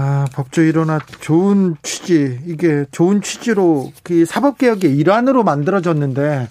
아, 0.00 0.26
법조 0.32 0.62
일어나 0.62 1.00
좋은 1.20 1.74
취지, 1.82 2.38
이게 2.46 2.84
좋은 2.92 3.20
취지로 3.20 3.90
그 4.04 4.24
사법개혁의 4.24 4.96
일환으로 4.96 5.42
만들어졌는데, 5.42 6.46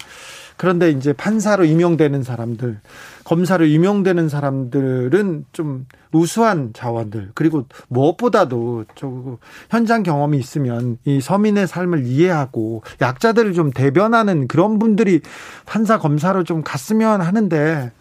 그런데 0.58 0.90
이제 0.90 1.14
판사로 1.14 1.64
임용되는 1.64 2.22
사람들, 2.22 2.78
검사로 3.24 3.64
임용되는 3.64 4.28
사람들은 4.28 5.46
좀 5.54 5.86
우수한 6.12 6.74
자원들, 6.74 7.30
그리고 7.32 7.64
무엇보다도 7.88 8.84
저 8.94 9.38
현장 9.70 10.02
경험이 10.02 10.36
있으면 10.36 10.98
이 11.06 11.22
서민의 11.22 11.68
삶을 11.68 12.04
이해하고 12.04 12.82
약자들을 13.00 13.54
좀 13.54 13.70
대변하는 13.70 14.46
그런 14.46 14.78
분들이 14.78 15.22
판사, 15.64 15.98
검사로 15.98 16.44
좀 16.44 16.62
갔으면 16.62 17.22
하는데, 17.22 17.92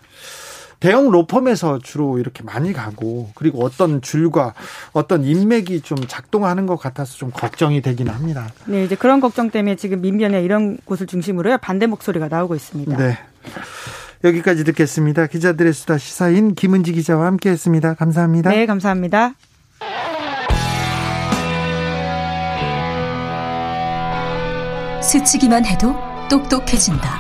대형 0.80 1.10
로펌에서 1.10 1.80
주로 1.80 2.20
이렇게 2.20 2.44
많이 2.44 2.72
가고 2.72 3.32
그리고 3.36 3.64
어떤 3.64 4.02
줄과 4.02 4.54
어떤 4.94 5.24
인맥이 5.24 5.82
좀 5.82 5.98
작동하는 6.08 6.68
것 6.68 6.78
같아서 6.78 7.18
좀 7.18 7.32
걱정이 7.32 7.82
되긴 7.82 8.10
합니다. 8.10 8.48
네, 8.66 8.84
이제 8.84 8.96
그런 8.96 9.20
걱정 9.20 9.50
때문에 9.50 9.76
지금 9.76 10.02
민변에 10.02 10.44
이런 10.44 10.78
곳을 10.86 11.08
중심으로 11.08 11.58
반대 11.58 11.88
목소리가 11.88 12.28
나오고 12.28 12.56
있습니다. 12.56 12.98
네. 12.98 13.18
여기까지 14.24 14.64
듣겠습니다. 14.64 15.28
기자들의 15.28 15.74
수다 15.74 15.98
시사인 15.98 16.56
김은지 16.56 16.92
기자와 16.94 17.26
함께했습니다. 17.28 17.96
감사합니다. 17.96 18.50
네, 18.50 18.66
감사합니다. 18.66 19.34
스치기만 25.02 25.66
해도 25.66 25.96
똑똑해진다. 26.30 27.20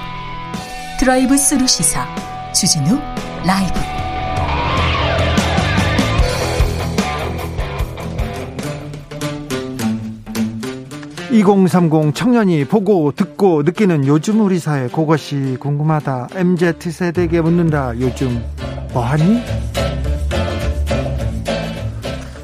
드라이브 0.99 1.37
스루 1.37 1.65
시사 1.67 2.05
주진우 2.53 2.99
라이브 3.47 3.79
2030 11.31 12.13
청년이 12.13 12.65
보고 12.65 13.13
듣고 13.13 13.63
느끼는 13.63 14.05
요즘 14.05 14.41
우리 14.41 14.59
사회 14.59 14.87
그것이 14.87 15.57
궁금하다. 15.59 16.29
MZ 16.35 16.91
세대에게 16.91 17.41
묻는다. 17.41 17.93
요즘 17.99 18.43
뭐하니? 18.91 19.41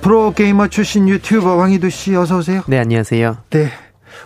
프로게이머 0.01 0.67
출신 0.67 1.09
유튜버 1.09 1.55
황희두 1.55 1.89
씨 1.89 2.15
어서 2.15 2.37
오세요. 2.37 2.61
네, 2.67 2.77
안녕하세요. 2.79 3.37
네. 3.49 3.69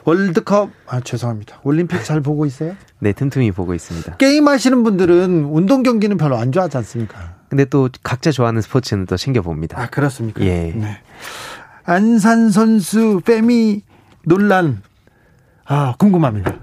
월드컵 0.04 0.70
아 0.88 1.00
죄송합니다. 1.00 1.60
올림픽 1.64 2.04
잘 2.04 2.22
보고 2.22 2.46
있어요? 2.46 2.76
네, 3.00 3.14
틈틈이 3.14 3.52
보고 3.52 3.74
있습니다. 3.74 4.18
게임 4.18 4.48
하시는 4.48 4.84
분들은 4.84 5.46
운동 5.46 5.84
경기는 5.84 6.18
별로 6.18 6.38
안 6.38 6.52
좋아하지 6.52 6.78
않습니까? 6.78 7.36
근데 7.50 7.66
또 7.66 7.90
각자 8.04 8.32
좋아하는 8.32 8.62
스포츠는 8.62 9.06
또 9.06 9.16
챙겨 9.18 9.42
봅니다. 9.42 9.80
아, 9.82 9.88
그렇습니까? 9.88 10.44
예. 10.44 10.74
네. 10.76 10.98
안산 11.86 12.50
선수 12.52 13.22
빼미 13.24 13.84
논란 14.26 14.82
아, 15.66 15.96
궁금합니다. 15.98 16.56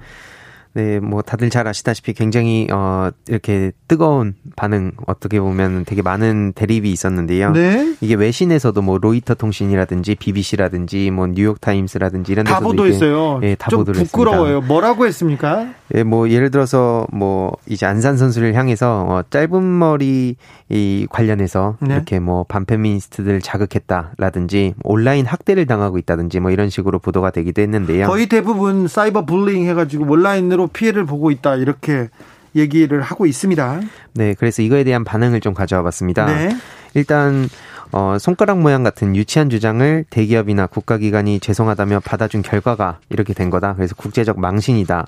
네, 0.75 0.99
뭐 0.99 1.23
다들 1.23 1.51
잘 1.51 1.69
아시다시피 1.69 2.15
굉장히 2.15 2.67
어 2.73 3.11
이렇게 3.29 3.71
뜨거운 3.87 4.35
반응 4.57 4.91
어떻게 5.07 5.41
보면 5.41 5.85
되게 5.85 6.03
많은 6.03 6.53
대립이 6.53 6.91
있었는데요. 6.91 7.53
네. 7.53 7.95
이게 8.01 8.15
외신에서도 8.15 8.83
뭐 8.83 8.99
로이터 8.99 9.35
통신이라든지 9.35 10.17
BBC라든지 10.17 11.13
뭐 11.13 11.29
뉴욕 11.29 11.61
타임스라든지 11.61 12.33
이런 12.33 12.45
데서 12.45 12.59
다 12.59 12.61
보도했어요. 12.61 13.39
예, 13.45 13.55
다 13.55 13.71
보도를 13.71 14.03
부끄러워요. 14.05 14.57
했습니다. 14.57 14.67
뭐라고 14.67 15.07
했습니까? 15.07 15.69
예, 15.95 16.03
뭐 16.03 16.29
예를 16.29 16.51
들어서 16.51 17.07
뭐 17.13 17.53
이제 17.69 17.87
안산 17.87 18.17
선수를 18.17 18.55
향해서 18.55 19.07
어 19.09 19.23
짧은 19.31 19.79
머리 19.79 20.35
이 20.71 21.07
관련해서 21.11 21.77
네. 21.81 21.95
이렇게 21.95 22.19
뭐 22.21 22.45
반페미니스트들 22.45 23.41
자극했다라든지 23.43 24.75
온라인 24.83 25.27
학대를 25.27 25.67
당하고 25.67 25.99
있다든지 25.99 26.41
뭐 26.41 26.51
이런 26.51 26.71
식으로 26.71 26.99
보도가 26.99 27.31
되기도 27.31 27.61
했는데요. 27.61 28.07
거의 28.07 28.27
대부분 28.27 28.89
사이버 28.89 29.27
불링 29.27 29.67
해가지고 29.67 30.11
온라인으로 30.11 30.69
피해를 30.69 31.05
보고 31.05 31.31
있다 31.31 31.57
이렇게 31.57 32.09
얘기를 32.57 33.03
하고 33.03 33.27
있습니다. 33.27 33.81
네, 34.15 34.35
그래서 34.39 34.63
이거에 34.63 34.85
대한 34.85 35.05
반응을 35.05 35.41
좀 35.41 35.55
가져와 35.55 35.83
봤습니다. 35.83 36.27
네. 36.27 36.57
일단 36.95 37.49
어, 37.93 38.17
손가락 38.19 38.61
모양 38.61 38.83
같은 38.83 39.15
유치한 39.15 39.51
주장을 39.51 40.05
대기업이나 40.11 40.67
국가기관이 40.67 41.41
죄송하다며 41.41 42.01
받아준 42.01 42.43
결과가 42.43 42.99
이렇게 43.09 43.35
된 43.35 43.51
거다. 43.51 43.75
그래서 43.75 43.95
국제적 43.95 44.41
망신이다. 44.41 45.07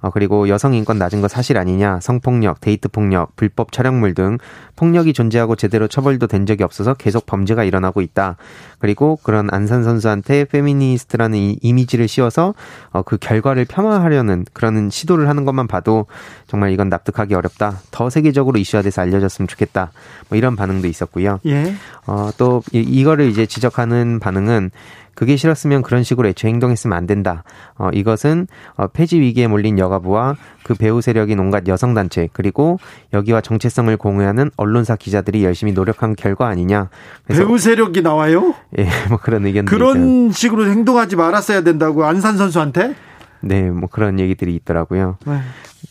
어, 0.00 0.10
그리고 0.10 0.48
여성 0.48 0.74
인권 0.74 0.98
낮은 0.98 1.22
거 1.22 1.28
사실 1.28 1.56
아니냐, 1.56 2.00
성폭력, 2.00 2.60
데이트 2.60 2.88
폭력, 2.88 3.34
불법 3.36 3.72
촬영물 3.72 4.14
등 4.14 4.38
폭력이 4.76 5.12
존재하고 5.12 5.56
제대로 5.56 5.88
처벌도 5.88 6.26
된 6.26 6.46
적이 6.46 6.64
없어서 6.64 6.94
계속 6.94 7.26
범죄가 7.26 7.64
일어나고 7.64 8.00
있다. 8.02 8.36
그리고 8.78 9.18
그런 9.22 9.48
안산 9.50 9.82
선수한테 9.82 10.44
페미니스트라는 10.44 11.38
이, 11.38 11.58
이미지를 11.62 12.08
씌워서 12.08 12.54
어, 12.90 13.02
그 13.02 13.16
결과를 13.16 13.64
폄하하려는 13.64 14.44
그런 14.52 14.90
시도를 14.90 15.28
하는 15.28 15.44
것만 15.44 15.66
봐도 15.66 16.06
정말 16.46 16.72
이건 16.72 16.88
납득하기 16.88 17.34
어렵다. 17.34 17.80
더 17.90 18.10
세계적으로 18.10 18.58
이슈화돼서 18.58 19.02
알려졌으면 19.02 19.48
좋겠다. 19.48 19.92
뭐 20.28 20.38
이런 20.38 20.56
반응도 20.56 20.86
있었고요. 20.88 21.40
예. 21.46 21.74
어, 22.06 22.30
또 22.36 22.62
이, 22.72 22.78
이거를 22.78 23.28
이제 23.28 23.46
지적하는 23.46 24.20
반응은 24.20 24.70
그게 25.16 25.36
싫었으면 25.36 25.80
그런 25.80 26.02
식으로 26.02 26.28
애초에 26.28 26.50
행동했으면 26.50 26.96
안 26.96 27.06
된다. 27.06 27.42
어, 27.78 27.88
이것은 27.92 28.46
어, 28.76 28.86
폐지 28.86 29.18
위기에 29.18 29.46
몰린 29.46 29.78
여가부와 29.78 30.36
그 30.62 30.74
배우 30.74 31.00
세력인 31.00 31.38
온갖 31.38 31.66
여성단체 31.66 32.28
그리고 32.34 32.78
여기와 33.14 33.40
정체성을 33.40 33.96
공유하는 33.96 34.50
언론 34.56 34.65
사 34.84 34.96
기자들이 34.96 35.44
열심히 35.44 35.72
노력한 35.72 36.14
결과 36.16 36.48
아니냐. 36.48 36.88
배우 37.26 37.58
세력이 37.58 38.02
나와요? 38.02 38.54
예, 38.78 38.86
뭐 39.08 39.18
그런 39.18 39.46
의견 39.46 39.64
그런 39.64 40.26
있죠. 40.28 40.38
식으로 40.38 40.66
행동하지 40.66 41.16
말았어야 41.16 41.62
된다고 41.62 42.04
안산 42.04 42.36
선수한테? 42.36 42.94
네, 43.40 43.62
뭐 43.70 43.88
그런 43.90 44.18
얘기들이 44.18 44.54
있더라고요. 44.56 45.18
네. 45.26 45.38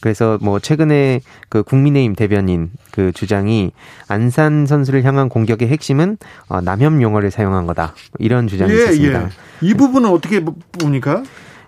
그래서 0.01 0.38
뭐 0.41 0.59
최근에 0.59 1.21
그 1.49 1.63
국민의힘 1.63 2.15
대변인 2.15 2.69
그 2.91 3.11
주장이 3.11 3.71
안산 4.07 4.65
선수를 4.65 5.03
향한 5.03 5.30
공격의 5.30 5.67
핵심은 5.69 6.17
어, 6.47 6.61
남혐 6.61 7.01
용어를 7.01 7.32
사용한 7.32 7.65
거다. 7.65 7.93
이런 8.19 8.47
주장이 8.47 8.71
예, 8.71 8.76
있었습니다. 8.84 9.23
예. 9.23 9.30
이 9.61 9.73
부분은 9.73 10.09
어떻게 10.09 10.43
봅니까? 10.43 11.23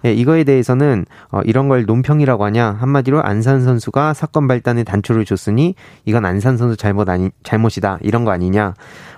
예, 0.05 0.13
이거에 0.13 0.43
대해서는 0.43 1.05
어, 1.31 1.41
이런 1.41 1.67
걸 1.67 1.85
논평이라고 1.85 2.45
하냐 2.45 2.77
한마디로 2.79 3.23
안산 3.23 3.63
선수가 3.63 4.13
사건 4.13 4.47
발단에 4.47 4.83
단초를 4.83 5.25
줬으니 5.25 5.75
이건 6.05 6.25
안산 6.25 6.57
선수 6.57 6.77
잘못 6.77 7.09
아니 7.09 7.29
잘못이다 7.43 7.99
이런 8.01 8.25
거 8.25 8.31
아니냐 8.31 8.73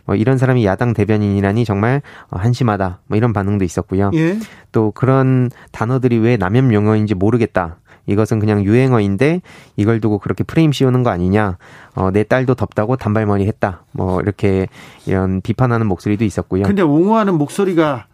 뭐 0.06 0.16
이런 0.16 0.38
사람이 0.38 0.66
야당 0.66 0.94
대변인이라니 0.94 1.66
정말 1.66 2.02
어, 2.30 2.38
한심하다 2.38 3.00
뭐 3.08 3.18
이런 3.18 3.34
반응도 3.34 3.66
있었고요. 3.66 4.12
예. 4.16 4.38
또 4.72 4.92
그런 4.92 5.50
단어들이 5.72 6.18
왜 6.18 6.38
남혐 6.38 6.74
용어인지 6.74 7.16
모르겠다. 7.16 7.78
이것은 8.10 8.40
그냥 8.40 8.64
유행어인데 8.64 9.42
이걸 9.76 10.02
두고 10.02 10.18
그렇게 10.18 10.44
프레임 10.44 10.72
씌우는 10.72 11.04
거 11.04 11.12
아니냐. 11.12 11.58
어, 11.96 12.12
내 12.12 12.24
딸도 12.24 12.56
덥다고 12.56 12.96
단발머리 12.96 13.46
했다. 13.46 13.84
뭐 13.92 14.20
이렇게 14.22 14.68
이런 15.06 15.42
비판하는 15.42 15.86
목소리도 15.86 16.26
있었고요. 16.26 16.64
근데 16.64 16.82
옹호하는 16.82 17.36
목소리가 17.36 18.08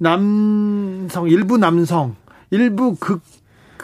남성 0.00 1.28
일부 1.28 1.58
남성 1.58 2.16
일부 2.50 2.96
극 2.96 3.20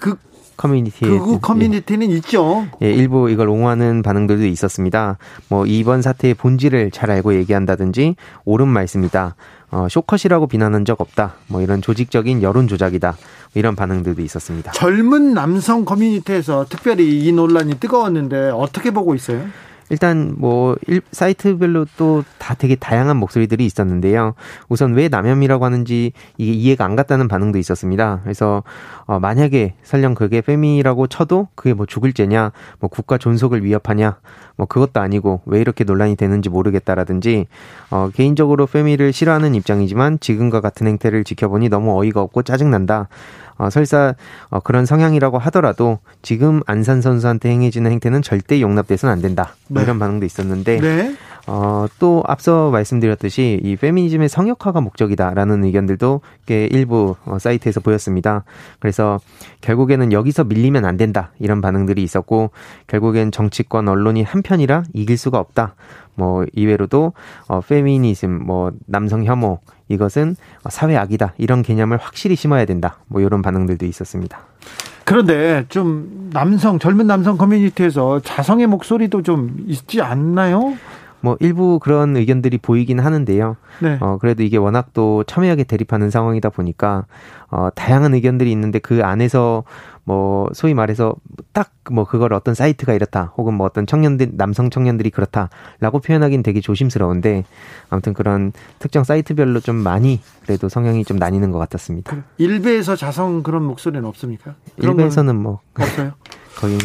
극 0.00 0.18
커뮤니티 0.56 1.04
극우 1.04 1.40
커뮤니티는 1.40 2.10
예. 2.10 2.16
있죠. 2.16 2.66
예, 2.82 2.90
일부 2.90 3.30
이걸 3.30 3.48
옹호하는 3.48 4.02
반응들도 4.02 4.46
있었습니다. 4.46 5.18
뭐 5.48 5.66
이번 5.66 6.00
사태의 6.00 6.34
본질을 6.34 6.90
잘 6.92 7.10
알고 7.10 7.34
얘기한다든지 7.34 8.16
옳은 8.44 8.66
말씀이다. 8.68 9.36
어, 9.70 9.86
숏컷이라고 9.90 10.46
비난한 10.46 10.84
적 10.84 11.00
없다. 11.00 11.34
뭐 11.48 11.60
이런 11.60 11.82
조직적인 11.82 12.42
여론 12.42 12.68
조작이다. 12.68 13.16
이런 13.54 13.76
반응들도 13.76 14.22
있었습니다. 14.22 14.72
젊은 14.72 15.34
남성 15.34 15.84
커뮤니티에서 15.84 16.64
특별히 16.68 17.26
이 17.26 17.32
논란이 17.32 17.74
뜨거웠는데 17.78 18.50
어떻게 18.54 18.90
보고 18.90 19.14
있어요? 19.14 19.44
일단 19.90 20.34
뭐 20.38 20.76
사이트별로 21.12 21.86
또 21.96 22.22
다 22.46 22.54
되게 22.54 22.76
다양한 22.76 23.16
목소리들이 23.16 23.66
있었는데요. 23.66 24.34
우선 24.68 24.94
왜 24.94 25.08
남혐이라고 25.08 25.64
하는지 25.64 26.12
이게 26.38 26.52
이해가 26.52 26.84
안 26.84 26.94
갔다는 26.94 27.26
반응도 27.26 27.58
있었습니다. 27.58 28.20
그래서 28.22 28.62
어 29.06 29.18
만약에 29.18 29.74
설령 29.82 30.14
그게 30.14 30.40
페미라고 30.40 31.08
쳐도 31.08 31.48
그게 31.56 31.74
뭐 31.74 31.86
죽을 31.86 32.12
죄냐, 32.12 32.52
뭐 32.78 32.88
국가 32.88 33.18
존속을 33.18 33.64
위협하냐, 33.64 34.18
뭐 34.54 34.66
그것도 34.68 35.00
아니고 35.00 35.40
왜 35.46 35.60
이렇게 35.60 35.82
논란이 35.82 36.14
되는지 36.14 36.48
모르겠다라든지 36.48 37.48
어 37.90 38.10
개인적으로 38.14 38.66
페미를 38.66 39.12
싫어하는 39.12 39.56
입장이지만 39.56 40.20
지금과 40.20 40.60
같은 40.60 40.86
행태를 40.86 41.24
지켜보니 41.24 41.68
너무 41.68 41.98
어이가 42.00 42.20
없고 42.20 42.42
짜증난다. 42.42 43.08
어, 43.58 43.70
설사 43.70 44.14
어, 44.50 44.60
그런 44.60 44.86
성향이라고 44.86 45.38
하더라도 45.38 45.98
지금 46.22 46.60
안산 46.66 47.00
선수한테 47.00 47.50
행해지는 47.50 47.90
행태는 47.90 48.22
절대 48.22 48.60
용납돼서는 48.60 49.12
안 49.12 49.22
된다. 49.22 49.54
뭐 49.68 49.80
네. 49.80 49.84
이런 49.84 49.98
반응도 49.98 50.26
있었는데 50.26 50.80
네. 50.80 51.16
어, 51.46 51.86
또 52.00 52.24
앞서 52.26 52.70
말씀드렸듯이 52.70 53.60
이 53.62 53.76
페미니즘의 53.76 54.28
성역화가 54.28 54.80
목적이다라는 54.80 55.64
의견들도 55.64 56.20
일부 56.48 57.14
어, 57.24 57.38
사이트에서 57.38 57.80
보였습니다. 57.80 58.44
그래서 58.80 59.20
결국에는 59.60 60.12
여기서 60.12 60.44
밀리면 60.44 60.84
안 60.84 60.96
된다 60.96 61.30
이런 61.38 61.60
반응들이 61.60 62.02
있었고 62.02 62.50
결국엔 62.88 63.30
정치권 63.30 63.88
언론이 63.88 64.22
한편이라 64.22 64.84
이길 64.92 65.16
수가 65.16 65.38
없다. 65.38 65.74
뭐 66.14 66.44
이외로도 66.54 67.12
어 67.48 67.60
페미니즘 67.60 68.46
뭐 68.46 68.72
남성 68.86 69.24
혐오 69.24 69.60
이것은 69.88 70.34
사회 70.68 70.96
악이다 70.96 71.34
이런 71.36 71.62
개념을 71.62 71.98
확실히 71.98 72.36
심어야 72.36 72.64
된다. 72.64 72.98
뭐 73.06 73.20
이런 73.20 73.42
반응들도 73.42 73.86
있었습니다. 73.86 74.38
그런데 75.04 75.64
좀 75.68 76.30
남성 76.32 76.80
젊은 76.80 77.06
남성 77.06 77.36
커뮤니티에서 77.36 78.20
자성의 78.20 78.66
목소리도 78.66 79.22
좀 79.22 79.56
있지 79.66 80.00
않나요? 80.00 80.74
뭐 81.20 81.36
일부 81.40 81.78
그런 81.78 82.16
의견들이 82.16 82.58
보이긴 82.58 83.00
하는데요. 83.00 83.56
네. 83.80 83.98
어 84.00 84.18
그래도 84.20 84.42
이게 84.42 84.56
워낙 84.56 84.90
또 84.92 85.24
첨예하게 85.24 85.64
대립하는 85.64 86.10
상황이다 86.10 86.50
보니까 86.50 87.06
어 87.50 87.68
다양한 87.74 88.14
의견들이 88.14 88.50
있는데 88.52 88.78
그 88.78 89.02
안에서 89.04 89.64
뭐 90.04 90.48
소위 90.54 90.74
말해서 90.74 91.14
딱 91.52 91.70
뭐 91.90 92.04
그걸 92.04 92.32
어떤 92.32 92.54
사이트가 92.54 92.94
이렇다 92.94 93.32
혹은 93.36 93.54
뭐 93.54 93.66
어떤 93.66 93.86
청년들 93.86 94.32
남성 94.32 94.70
청년들이 94.70 95.10
그렇다라고 95.10 96.00
표현하기는 96.00 96.42
되게 96.42 96.60
조심스러운데 96.60 97.44
아무튼 97.90 98.12
그런 98.12 98.52
특정 98.78 99.04
사이트별로 99.04 99.60
좀 99.60 99.76
많이 99.76 100.20
그래도 100.42 100.68
성향이 100.68 101.04
좀 101.04 101.16
나뉘는 101.18 101.50
것 101.50 101.58
같았습니다. 101.58 102.16
일베에서 102.38 102.96
자성 102.96 103.42
그런 103.42 103.64
목소리는 103.64 104.04
없습니까? 104.04 104.54
일베에서는 104.78 105.36
뭐 105.36 105.60
없어요. 105.78 106.12
거의 106.56 106.78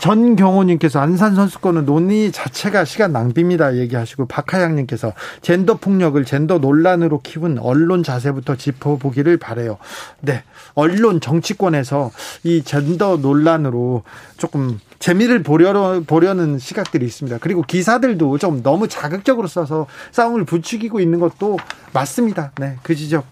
전경호님께서 0.00 0.98
안산 0.98 1.34
선수권은 1.34 1.84
논의 1.84 2.32
자체가 2.32 2.86
시간 2.86 3.12
낭비입니다 3.12 3.76
얘기하시고 3.76 4.26
박하양님께서 4.26 5.12
젠더 5.42 5.74
폭력을 5.74 6.22
젠더 6.24 6.58
논란으로 6.58 7.20
키운 7.20 7.58
언론 7.58 8.02
자세부터 8.02 8.56
짚어보기를 8.56 9.36
바래요. 9.36 9.76
네, 10.20 10.42
언론 10.74 11.20
정치권에서 11.20 12.10
이 12.44 12.62
젠더 12.62 13.18
논란으로 13.18 14.02
조금 14.38 14.78
재미를 15.00 15.42
보려, 15.42 16.02
보려는 16.06 16.58
시각들이 16.58 17.06
있습니다. 17.06 17.38
그리고 17.40 17.62
기사들도 17.62 18.36
좀 18.36 18.62
너무 18.62 18.86
자극적으로 18.86 19.48
써서 19.48 19.86
싸움을 20.12 20.44
부추기고 20.44 21.00
있는 21.00 21.18
것도 21.20 21.56
맞습니다. 21.94 22.52
네, 22.60 22.76
그 22.82 22.94
지적 22.94 23.24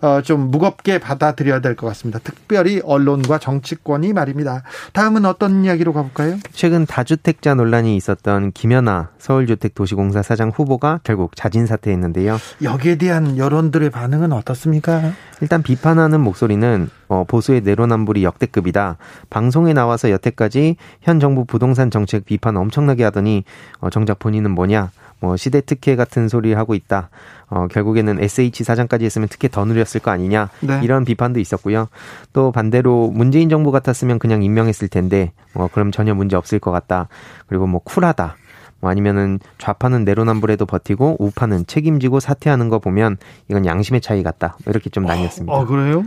어, 0.00 0.22
좀 0.22 0.50
무겁게 0.50 0.98
받아들여야 0.98 1.60
될 1.60 1.76
것 1.76 1.86
같습니다. 1.88 2.18
특별히 2.24 2.80
언론과 2.82 3.38
정치권이 3.38 4.14
말입니다. 4.14 4.62
다음은 4.94 5.26
어떤 5.26 5.62
이야기로 5.64 5.92
가볼까요? 5.92 6.38
최근 6.52 6.86
다주택자 6.86 7.54
논란이 7.54 7.96
있었던 7.96 8.52
김연아 8.52 9.10
서울주택도시공사 9.18 10.22
사장 10.22 10.48
후보가 10.48 11.00
결국 11.04 11.36
자진 11.36 11.66
사퇴했는데요. 11.66 12.38
여기에 12.62 12.96
대한 12.96 13.36
여론들의 13.36 13.90
반응은 13.90 14.32
어떻습니까? 14.32 15.12
일단 15.42 15.62
비판하는 15.62 16.20
목소리는 16.22 16.88
어, 17.10 17.24
보수의 17.24 17.62
내로남불이 17.62 18.22
역대급이다. 18.22 18.96
방송에 19.30 19.72
나와서 19.72 20.10
여태까지 20.10 20.76
현 21.00 21.18
정부 21.18 21.44
부동산 21.44 21.90
정책 21.90 22.24
비판 22.24 22.56
엄청나게 22.56 23.02
하더니 23.02 23.42
어, 23.80 23.90
정작 23.90 24.20
본인은 24.20 24.52
뭐냐? 24.52 24.92
뭐 25.18 25.36
시대 25.36 25.60
특혜 25.60 25.96
같은 25.96 26.28
소리 26.28 26.52
하고 26.54 26.74
있다. 26.74 27.10
어, 27.48 27.66
결국에는 27.66 28.22
SH 28.22 28.62
사장까지 28.62 29.04
했으면 29.04 29.28
특혜 29.28 29.48
더 29.48 29.64
누렸을 29.64 30.00
거 30.00 30.12
아니냐. 30.12 30.50
네. 30.60 30.80
이런 30.84 31.04
비판도 31.04 31.40
있었고요. 31.40 31.88
또 32.32 32.52
반대로 32.52 33.08
문재인 33.08 33.48
정부 33.48 33.72
같았으면 33.72 34.20
그냥 34.20 34.44
임명했을 34.44 34.86
텐데, 34.86 35.32
어, 35.52 35.66
그럼 35.72 35.90
전혀 35.90 36.14
문제 36.14 36.36
없을 36.36 36.60
것 36.60 36.70
같다. 36.70 37.08
그리고 37.48 37.66
뭐 37.66 37.80
쿨하다. 37.84 38.36
뭐 38.80 38.90
아니면은 38.90 39.38
좌파는 39.58 40.04
내로남불에도 40.04 40.66
버티고 40.66 41.16
우파는 41.18 41.66
책임지고 41.66 42.20
사퇴하는 42.20 42.68
거 42.68 42.78
보면 42.78 43.18
이건 43.48 43.66
양심의 43.66 44.00
차이 44.00 44.22
같다. 44.22 44.56
뭐 44.64 44.72
이렇게 44.72 44.90
좀 44.90 45.04
나뉘었습니다. 45.04 45.52
어, 45.52 45.66
그래요? 45.66 46.04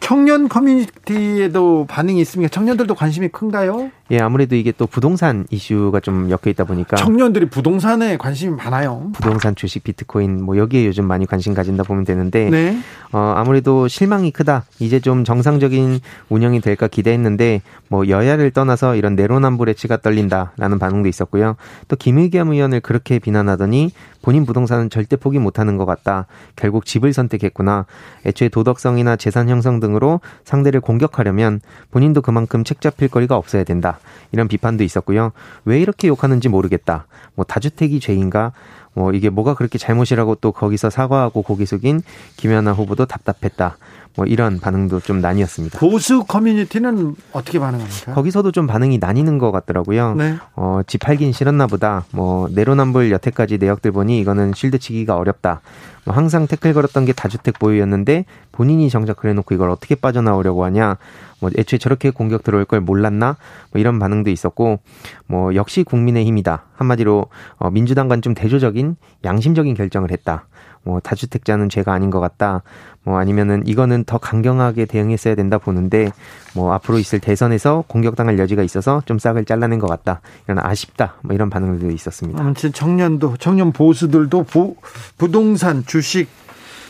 청년 0.00 0.48
커뮤니티에도 0.48 1.86
반응이 1.88 2.20
있습니까? 2.22 2.50
청년들도 2.50 2.94
관심이 2.94 3.28
큰가요? 3.28 3.90
예, 4.10 4.18
아무래도 4.18 4.56
이게 4.56 4.72
또 4.76 4.86
부동산 4.86 5.46
이슈가 5.50 6.00
좀 6.00 6.28
엮여 6.30 6.50
있다 6.50 6.64
보니까 6.64 6.96
청년들이 6.96 7.48
부동산에 7.48 8.18
관심이 8.18 8.54
많아요. 8.54 9.10
부동산, 9.14 9.54
주식, 9.54 9.82
비트코인 9.84 10.44
뭐 10.44 10.58
여기에 10.58 10.86
요즘 10.86 11.06
많이 11.06 11.26
관심 11.26 11.54
가진다 11.54 11.82
보면 11.82 12.04
되는데 12.04 12.50
네. 12.50 12.78
어, 13.12 13.32
아무래도 13.36 13.88
실망이 13.88 14.30
크다. 14.30 14.64
이제 14.80 15.00
좀 15.00 15.24
정상적인 15.24 16.00
운영이 16.28 16.60
될까 16.60 16.88
기대했는데 16.88 17.62
뭐 17.88 18.06
여야를 18.06 18.50
떠나서 18.50 18.96
이런 18.96 19.16
내로남불의 19.16 19.74
치가 19.74 19.96
떨린다라는 19.96 20.78
반응도 20.78 21.08
있었고요. 21.08 21.56
또김 21.88 22.11
의겸 22.18 22.52
의원을 22.52 22.80
그렇게 22.80 23.18
비난하더니 23.18 23.92
본인 24.22 24.46
부동산은 24.46 24.90
절대 24.90 25.16
포기 25.16 25.38
못하는 25.38 25.76
것 25.76 25.84
같다. 25.84 26.26
결국 26.56 26.86
집을 26.86 27.12
선택했구나. 27.12 27.86
애초에 28.24 28.48
도덕성이나 28.48 29.16
재산 29.16 29.48
형성 29.48 29.80
등으로 29.80 30.20
상대를 30.44 30.80
공격하려면 30.80 31.60
본인도 31.90 32.22
그만큼 32.22 32.64
책 32.64 32.80
잡힐 32.80 33.08
거리가 33.08 33.36
없어야 33.36 33.64
된다. 33.64 33.98
이런 34.30 34.48
비판도 34.48 34.84
있었고요. 34.84 35.32
왜 35.64 35.80
이렇게 35.80 36.08
욕하는지 36.08 36.48
모르겠다. 36.48 37.06
뭐 37.34 37.44
다주택이 37.44 38.00
죄인가? 38.00 38.52
뭐 38.94 39.12
이게 39.12 39.30
뭐가 39.30 39.54
그렇게 39.54 39.78
잘못이라고 39.78 40.36
또 40.36 40.52
거기서 40.52 40.90
사과하고 40.90 41.42
고개 41.42 41.64
숙인 41.64 42.02
김연아 42.36 42.72
후보도 42.72 43.06
답답했다. 43.06 43.76
뭐 44.16 44.26
이런 44.26 44.60
반응도 44.60 45.00
좀 45.00 45.20
나뉘었습니다. 45.20 45.78
보수 45.78 46.24
커뮤니티는 46.24 47.16
어떻게 47.32 47.58
반응합니까? 47.58 48.14
거기서도 48.14 48.52
좀 48.52 48.66
반응이 48.66 48.98
나뉘는 48.98 49.38
것 49.38 49.50
같더라고요. 49.52 50.14
네. 50.14 50.36
어, 50.54 50.80
집 50.86 50.98
팔긴 50.98 51.32
싫었나 51.32 51.66
보다. 51.66 52.04
뭐 52.10 52.48
내로남불 52.50 53.10
여태까지 53.10 53.58
내역들 53.58 53.92
보니 53.92 54.18
이거는 54.20 54.52
실드 54.54 54.78
치기가 54.78 55.16
어렵다. 55.16 55.60
뭐 56.04 56.14
항상 56.14 56.46
태클 56.46 56.74
걸었던 56.74 57.04
게 57.04 57.12
다주택 57.12 57.58
보유였는데 57.58 58.24
본인이 58.50 58.90
정작 58.90 59.16
그래놓고 59.16 59.54
이걸 59.54 59.70
어떻게 59.70 59.94
빠져나오려고 59.94 60.64
하냐. 60.64 60.98
뭐 61.42 61.50
애초에 61.58 61.78
저렇게 61.78 62.10
공격 62.10 62.44
들어올 62.44 62.64
걸 62.64 62.80
몰랐나? 62.80 63.36
뭐 63.72 63.80
이런 63.80 63.98
반응도 63.98 64.30
있었고 64.30 64.78
뭐 65.26 65.54
역시 65.56 65.82
국민의 65.82 66.24
힘이다. 66.24 66.66
한마디로 66.76 67.26
어, 67.56 67.70
민주당과는 67.70 68.22
좀 68.22 68.32
대조적인 68.32 68.96
양심적인 69.24 69.74
결정을 69.74 70.12
했다. 70.12 70.46
뭐 70.84 71.00
다주택자는 71.00 71.68
죄가 71.68 71.92
아닌 71.92 72.10
것 72.10 72.20
같다. 72.20 72.62
뭐 73.02 73.18
아니면은 73.18 73.66
이거는 73.66 74.04
더 74.04 74.18
강경하게 74.18 74.86
대응했어야 74.86 75.34
된다 75.34 75.58
보는데 75.58 76.12
뭐 76.54 76.72
앞으로 76.74 76.98
있을 77.00 77.18
대선에서 77.18 77.84
공격당할 77.88 78.38
여지가 78.38 78.62
있어서 78.62 79.02
좀 79.04 79.18
싹을 79.18 79.44
잘라낸 79.44 79.80
것 79.80 79.88
같다. 79.88 80.20
이런 80.46 80.64
아쉽다. 80.64 81.16
뭐 81.22 81.34
이런 81.34 81.50
반응들도 81.50 81.92
있었습니다. 81.92 82.40
아무튼 82.40 82.72
청년도 82.72 83.36
청년 83.38 83.72
보수들도 83.72 84.44
부, 84.44 84.76
부동산, 85.18 85.84
주식, 85.84 86.28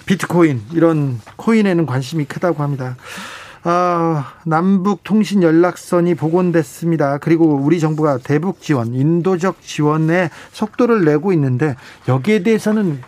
비트코인 0.04 0.60
이런 0.72 1.20
코인에는 1.36 1.86
관심이 1.86 2.26
크다고 2.26 2.62
합니다. 2.62 2.96
아, 3.64 4.34
남북 4.44 5.04
통신 5.04 5.42
연락선이 5.42 6.16
복원됐습니다. 6.16 7.18
그리고 7.18 7.54
우리 7.54 7.78
정부가 7.78 8.18
대북 8.18 8.60
지원, 8.60 8.94
인도적 8.94 9.62
지원에 9.62 10.30
속도를 10.52 11.04
내고 11.04 11.32
있는데 11.32 11.76
여기에 12.08 12.42
대해서는 12.42 13.00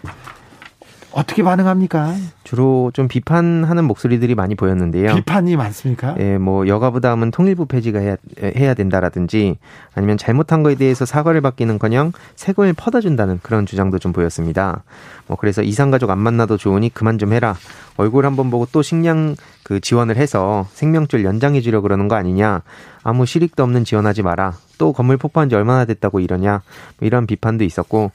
어떻게 1.10 1.42
반응합니까? 1.42 2.14
주로 2.44 2.90
좀 2.94 3.08
비판하는 3.08 3.84
목소리들이 3.84 4.34
많이 4.34 4.54
보였는데요. 4.54 5.14
비판이 5.14 5.56
많습니까? 5.56 6.14
예, 6.18 6.38
뭐 6.38 6.68
여가부담은 6.68 7.30
통일부 7.30 7.66
폐지가 7.66 7.98
해야, 7.98 8.16
해야 8.42 8.74
된다라든지 8.74 9.58
아니면 9.94 10.18
잘못한 10.18 10.62
거에 10.62 10.74
대해서 10.74 11.06
사과를 11.06 11.40
받기는커녕 11.40 12.12
새걸 12.36 12.74
퍼다 12.74 13.00
준다는 13.00 13.40
그런 13.42 13.66
주장도 13.66 13.98
좀 13.98 14.12
보였습니다. 14.12 14.84
뭐 15.26 15.38
그래서 15.38 15.62
이상 15.62 15.90
가족 15.90 16.10
안 16.10 16.18
만나도 16.18 16.58
좋으니 16.58 16.92
그만 16.92 17.18
좀 17.18 17.32
해라. 17.32 17.56
얼굴 17.96 18.26
한번 18.26 18.50
보고 18.50 18.66
또 18.70 18.82
식량 18.82 19.36
그 19.62 19.80
지원을 19.80 20.16
해서 20.16 20.66
생명줄 20.72 21.24
연장해 21.24 21.62
주려 21.62 21.80
그러는 21.80 22.08
거 22.08 22.16
아니냐. 22.16 22.62
아무 23.02 23.24
실익도 23.24 23.62
없는 23.62 23.84
지원하지 23.84 24.22
마라. 24.22 24.54
또 24.76 24.92
건물 24.92 25.16
폭파한 25.16 25.48
지 25.48 25.54
얼마나 25.54 25.84
됐다고 25.84 26.20
이러냐. 26.20 26.62
뭐 26.98 27.06
이런 27.06 27.26
비판도 27.26 27.64
있었고 27.64 28.10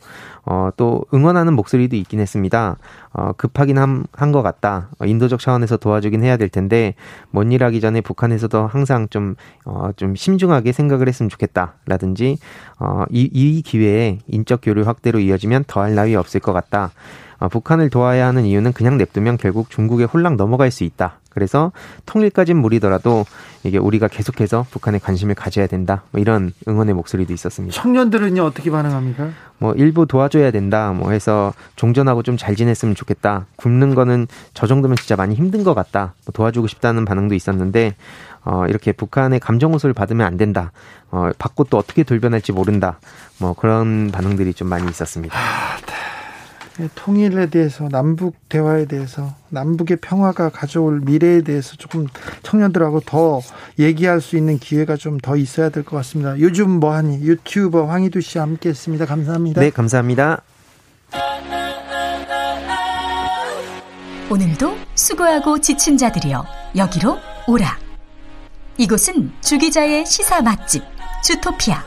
어, 0.45 0.69
또 0.77 1.05
응원하는 1.13 1.53
목소리도 1.53 1.95
있긴 1.95 2.19
했습니다. 2.19 2.77
어, 3.13 3.31
급하긴 3.33 3.77
한, 3.77 4.03
한 4.21 4.31
것 4.31 4.41
같다. 4.43 4.89
어, 4.99 5.05
인도적 5.05 5.39
차원에서 5.39 5.77
도와주긴 5.77 6.23
해야 6.23 6.37
될 6.37 6.49
텐데, 6.49 6.93
뭔 7.31 7.51
일 7.51 7.63
하기 7.63 7.81
전에 7.81 8.01
북한에서도 8.01 8.67
항상 8.67 9.07
좀, 9.09 9.35
어, 9.65 9.89
좀 9.95 10.15
심중하게 10.15 10.71
생각을 10.71 11.07
했으면 11.07 11.29
좋겠다. 11.29 11.75
라든지, 11.85 12.37
어, 12.79 13.05
이, 13.09 13.29
이 13.31 13.61
기회에 13.61 14.19
인적 14.27 14.61
교류 14.63 14.83
확대로 14.83 15.19
이어지면 15.19 15.65
더할 15.67 15.95
나위 15.95 16.15
없을 16.15 16.39
것 16.39 16.53
같다. 16.53 16.91
어, 17.39 17.47
북한을 17.47 17.89
도와야 17.89 18.27
하는 18.27 18.45
이유는 18.45 18.73
그냥 18.73 18.97
냅두면 18.97 19.37
결국 19.37 19.69
중국에 19.69 20.03
홀랑 20.03 20.37
넘어갈 20.37 20.71
수 20.71 20.83
있다. 20.83 21.19
그래서 21.39 21.71
통일까진 22.05 22.57
무리더라도 22.57 23.25
이게 23.63 23.77
우리가 23.77 24.09
계속해서 24.09 24.65
북한에 24.71 24.99
관심을 24.99 25.35
가져야 25.35 25.67
된다. 25.67 26.03
뭐 26.11 26.19
이런 26.19 26.51
응원의 26.67 26.93
목소리도 26.95 27.31
있었습니다. 27.31 27.73
청년들은요 27.81 28.43
어떻게 28.43 28.69
반응합니까? 28.69 29.29
뭐 29.57 29.73
일부 29.73 30.05
도와줘야 30.05 30.51
된다. 30.51 30.91
뭐 30.91 31.11
해서 31.11 31.53
종전하고 31.77 32.23
좀 32.23 32.39
잘 32.39 32.55
지냈으면 32.55 32.95
좋겠다. 32.95 33.45
굶는 33.57 33.95
거는 33.95 34.27
저 34.53 34.65
정도면 34.67 34.95
진짜 34.97 35.15
많이 35.15 35.35
힘든 35.35 35.63
것 35.63 35.73
같다. 35.73 36.13
뭐 36.25 36.33
도와주고 36.33 36.67
싶다는 36.67 37.05
반응도 37.05 37.35
있었는데 37.35 37.95
어 38.43 38.65
이렇게 38.67 38.91
북한의 38.91 39.39
감정 39.39 39.73
호소를 39.73 39.93
받으면 39.93 40.25
안 40.27 40.37
된다. 40.37 40.71
어 41.11 41.29
받고 41.37 41.65
또 41.65 41.77
어떻게 41.77 42.03
돌변할지 42.03 42.51
모른다. 42.51 42.99
뭐 43.39 43.53
그런 43.53 44.09
반응들이 44.11 44.53
좀 44.53 44.67
많이 44.67 44.89
있었습니다. 44.89 45.37
아, 45.37 45.77
네. 45.85 45.93
예, 45.93 45.98
통일에 46.95 47.47
대해서 47.47 47.89
남북 47.89 48.35
대화에 48.49 48.85
대해서 48.85 49.33
남북의 49.49 49.97
평화가 49.97 50.49
가져올 50.49 51.01
미래에 51.01 51.41
대해서 51.41 51.75
조금 51.75 52.07
청년들하고 52.43 53.01
더 53.01 53.41
얘기할 53.77 54.21
수 54.21 54.37
있는 54.37 54.57
기회가 54.59 54.95
좀 54.95 55.17
더 55.21 55.35
있어야 55.35 55.69
될 55.69 55.83
것 55.83 55.97
같습니다. 55.97 56.39
요즘 56.39 56.69
뭐하니 56.79 57.21
유튜버 57.21 57.85
황희두 57.87 58.21
씨와 58.21 58.43
함께했습니다. 58.45 59.05
감사합니다. 59.05 59.59
네, 59.61 59.69
감사합니다. 59.69 60.41
오늘도 64.31 64.75
수고하고 64.95 65.59
지친 65.59 65.97
자들이여 65.97 66.45
여기로 66.77 67.17
오라. 67.47 67.77
이곳은 68.77 69.31
주기자의 69.41 70.05
시사 70.05 70.41
맛집 70.41 70.83
주토피아 71.23 71.83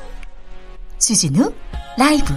주진우 0.99 1.53
라이브. 1.97 2.35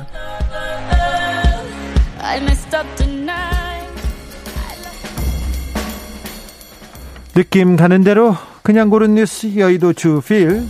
느낌 7.33 7.75
가는 7.77 8.03
대로 8.03 8.35
그냥 8.61 8.89
고른 8.89 9.13
뉴스 9.13 9.57
여의도 9.57 9.93
주필 9.93 10.63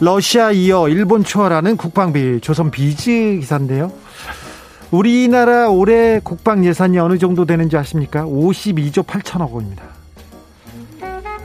러시아 0.00 0.50
이어 0.50 0.88
일본 0.88 1.24
추월하는 1.24 1.76
국방비 1.76 2.40
조선 2.40 2.70
비즈 2.70 3.38
기사인데요. 3.40 3.92
우리나라 4.90 5.68
올해 5.70 6.20
국방 6.22 6.64
예산이 6.64 6.98
어느 6.98 7.16
정도 7.16 7.46
되는지 7.46 7.76
아십니까? 7.76 8.24
52조 8.24 9.06
8천억 9.06 9.52
원입니다. 9.52 9.84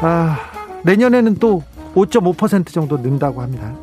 아, 0.02 0.38
내년에는 0.84 1.36
또 1.36 1.64
5.5% 1.96 2.74
정도 2.74 2.98
는다고 2.98 3.42
합니다. 3.42 3.74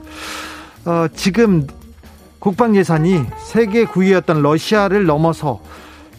어, 0.85 1.07
지금 1.15 1.67
국방 2.45 2.77
예산이 2.77 3.25
세계 3.39 3.87
9위였던 3.87 4.43
러시아를 4.43 5.07
넘어서 5.07 5.63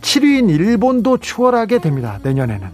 7위인 0.01 0.49
일본도 0.49 1.19
추월하게 1.19 1.77
됩니다. 1.77 2.17
내년에는. 2.23 2.67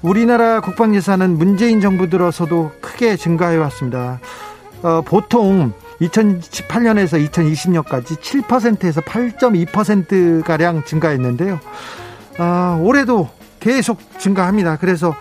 우리나라 0.00 0.62
국방 0.62 0.94
예산은 0.94 1.36
문재인 1.36 1.82
정부 1.82 2.08
들어서도 2.08 2.72
크게 2.80 3.16
증가해 3.16 3.58
왔습니다. 3.58 4.20
어, 4.82 5.02
보통 5.04 5.74
2018년에서 6.00 7.28
2020년까지 7.28 8.18
7%에서 8.18 9.02
8.2%가량 9.02 10.84
증가했는데요. 10.86 11.60
어, 12.38 12.80
올해도 12.82 13.28
계속 13.60 13.98
증가합니다. 14.18 14.78
그래서 14.78 15.14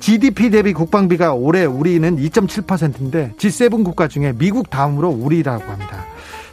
GDP 0.00 0.50
대비 0.50 0.74
국방비가 0.74 1.32
올해 1.32 1.64
우리는 1.64 2.16
2.7%인데 2.18 3.32
G7 3.38 3.82
국가 3.82 4.08
중에 4.08 4.34
미국 4.36 4.68
다음으로 4.68 5.08
우리라고 5.08 5.64
합니다. 5.72 6.04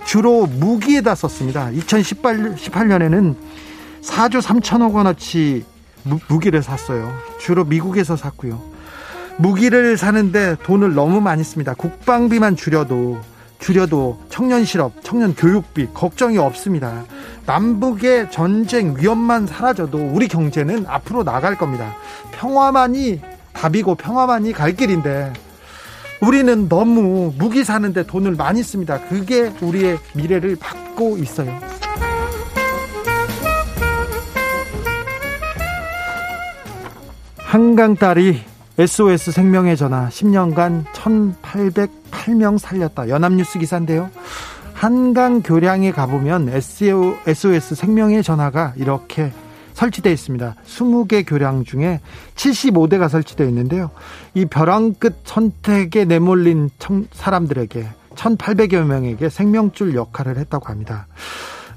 주로 0.05 0.45
무기에다 0.45 1.15
썼습니다. 1.15 1.69
2018년에는 1.71 3.35
4조 4.01 4.41
3천억 4.41 4.93
원어치 4.93 5.65
무 6.03 6.39
기를 6.39 6.61
샀어요. 6.61 7.11
주로 7.39 7.65
미국에서 7.65 8.15
샀고요. 8.15 8.61
무기를 9.37 9.97
사는데 9.97 10.55
돈을 10.63 10.93
너무 10.93 11.19
많이 11.19 11.43
씁니다. 11.43 11.73
국방비만 11.73 12.55
줄여도 12.55 13.19
줄여도 13.59 14.21
청년 14.29 14.63
실업, 14.63 14.93
청년 15.01 15.33
교육비 15.33 15.87
걱정이 15.93 16.37
없습니다. 16.37 17.03
남북의 17.45 18.29
전쟁 18.29 18.95
위험만 18.97 19.47
사라져도 19.47 19.97
우리 19.97 20.27
경제는 20.27 20.85
앞으로 20.87 21.23
나갈 21.23 21.57
겁니다. 21.57 21.95
평화만이 22.31 23.21
답이고 23.53 23.95
평화만이 23.95 24.53
갈 24.53 24.75
길인데 24.75 25.33
우리는 26.21 26.67
너무 26.69 27.33
무기 27.37 27.63
사는데 27.63 28.07
돈을 28.07 28.31
많이 28.33 28.63
씁니다. 28.63 28.99
그게 29.07 29.51
우리의 29.61 29.99
미래를 30.13 30.57
막고 30.59 31.17
있어요. 31.17 31.57
한강 37.37 37.95
딸이 37.95 38.41
SOS 38.77 39.31
생명의 39.31 39.77
전화 39.77 40.09
10년간 40.09 40.83
1,808명 40.85 42.57
살렸다. 42.57 43.07
연합뉴스 43.07 43.59
기사인데요. 43.59 44.09
한강 44.73 45.41
교량에 45.41 45.93
가보면 45.93 46.49
SOS 46.49 47.75
생명의 47.75 48.23
전화가 48.23 48.73
이렇게 48.75 49.31
설치되어 49.75 50.11
있습니다. 50.11 50.55
20개 50.65 51.23
교량 51.27 51.63
중에 51.65 51.99
75대가 52.35 53.07
설치되어 53.09 53.47
있는데요. 53.47 53.91
이 54.33 54.45
벼랑 54.45 54.95
끝 54.95 55.21
선택에 55.25 56.05
내몰린 56.05 56.69
사람들에게 57.11 57.87
1,800여 58.15 58.85
명에게 58.85 59.29
생명줄 59.29 59.95
역할을 59.95 60.37
했다고 60.37 60.67
합니다. 60.67 61.07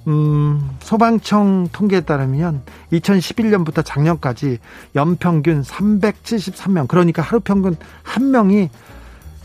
음, 0.06 0.70
소방청 0.80 1.68
통계에 1.72 2.00
따르면 2.00 2.62
2011년부터 2.92 3.84
작년까지 3.84 4.58
연평균 4.94 5.62
373명, 5.62 6.88
그러니까 6.88 7.20
하루 7.20 7.40
평균 7.40 7.76
한 8.04 8.30
명이 8.30 8.70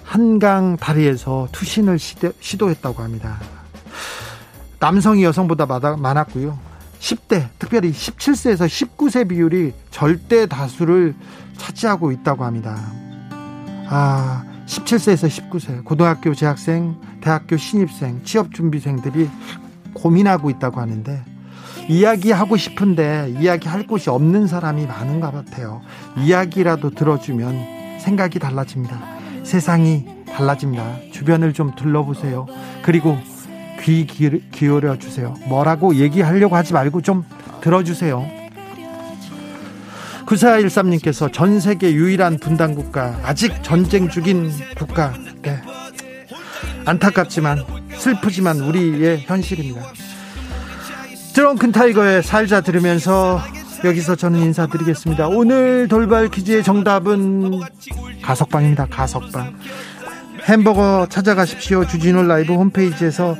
한강 0.03 0.77
다리에서 0.77 1.47
투신을 1.51 1.97
시도, 1.97 2.69
했다고 2.69 3.01
합니다. 3.01 3.39
남성이 4.79 5.23
여성보다 5.23 5.65
많았고요. 5.65 6.72
10대, 7.03 7.49
특별히 7.59 7.91
17세에서 7.91 8.65
19세 8.65 9.27
비율이 9.27 9.73
절대 9.91 10.45
다수를 10.45 11.13
차지하고 11.57 12.13
있다고 12.13 12.45
합니다. 12.45 12.77
아, 13.89 14.45
17세에서 14.65 15.27
19세, 15.27 15.83
고등학교 15.83 16.33
재학생, 16.33 16.95
대학교 17.19 17.57
신입생, 17.57 18.23
취업준비생들이 18.23 19.29
고민하고 19.93 20.49
있다고 20.49 20.79
하는데 20.79 21.23
이야기하고 21.89 22.55
싶은데 22.55 23.35
이야기할 23.37 23.85
곳이 23.85 24.09
없는 24.09 24.47
사람이 24.47 24.87
많은가 24.87 25.31
같아요. 25.31 25.81
이야기라도 26.17 26.91
들어주면 26.91 27.99
생각이 27.99 28.39
달라집니다. 28.39 28.97
세상이 29.43 30.05
달라집니다. 30.25 30.99
주변을 31.11 31.51
좀 31.51 31.75
둘러보세요. 31.75 32.47
그리고 32.81 33.17
귀 33.83 34.05
기울여 34.05 34.97
주세요. 34.97 35.35
뭐라고 35.47 35.95
얘기하려고 35.95 36.55
하지 36.55 36.73
말고 36.73 37.01
좀 37.01 37.25
들어주세요. 37.61 38.25
9413님께서 40.25 41.31
전 41.31 41.59
세계 41.59 41.93
유일한 41.93 42.39
분단 42.39 42.75
국가, 42.75 43.19
아직 43.23 43.61
전쟁 43.61 44.09
중인 44.09 44.51
국가, 44.77 45.13
네. 45.41 45.61
안타깝지만 46.85 47.63
슬프지만 47.95 48.61
우리의 48.61 49.21
현실입니다. 49.21 49.81
드렁큰 51.33 51.71
타이거의 51.71 52.23
살자 52.23 52.61
들으면서 52.61 53.41
여기서 53.83 54.15
저는 54.15 54.39
인사드리겠습니다. 54.39 55.27
오늘 55.27 55.87
돌발 55.89 56.29
퀴즈의 56.29 56.63
정답은 56.63 57.59
가석방입니다. 58.21 58.87
가석방. 58.87 59.57
햄버거 60.45 61.07
찾아가십시오. 61.09 61.85
주진우 61.85 62.23
라이브 62.23 62.53
홈페이지에서 62.53 63.35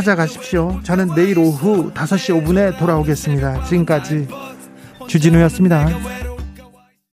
찾아가십시오. 0.00 0.80
저는 0.82 1.14
내일 1.14 1.38
오후 1.38 1.92
5시 1.92 2.42
5분에 2.42 2.78
돌아오겠습니다. 2.78 3.64
지금까지 3.64 4.28
주진우였습니다. 5.06 6.29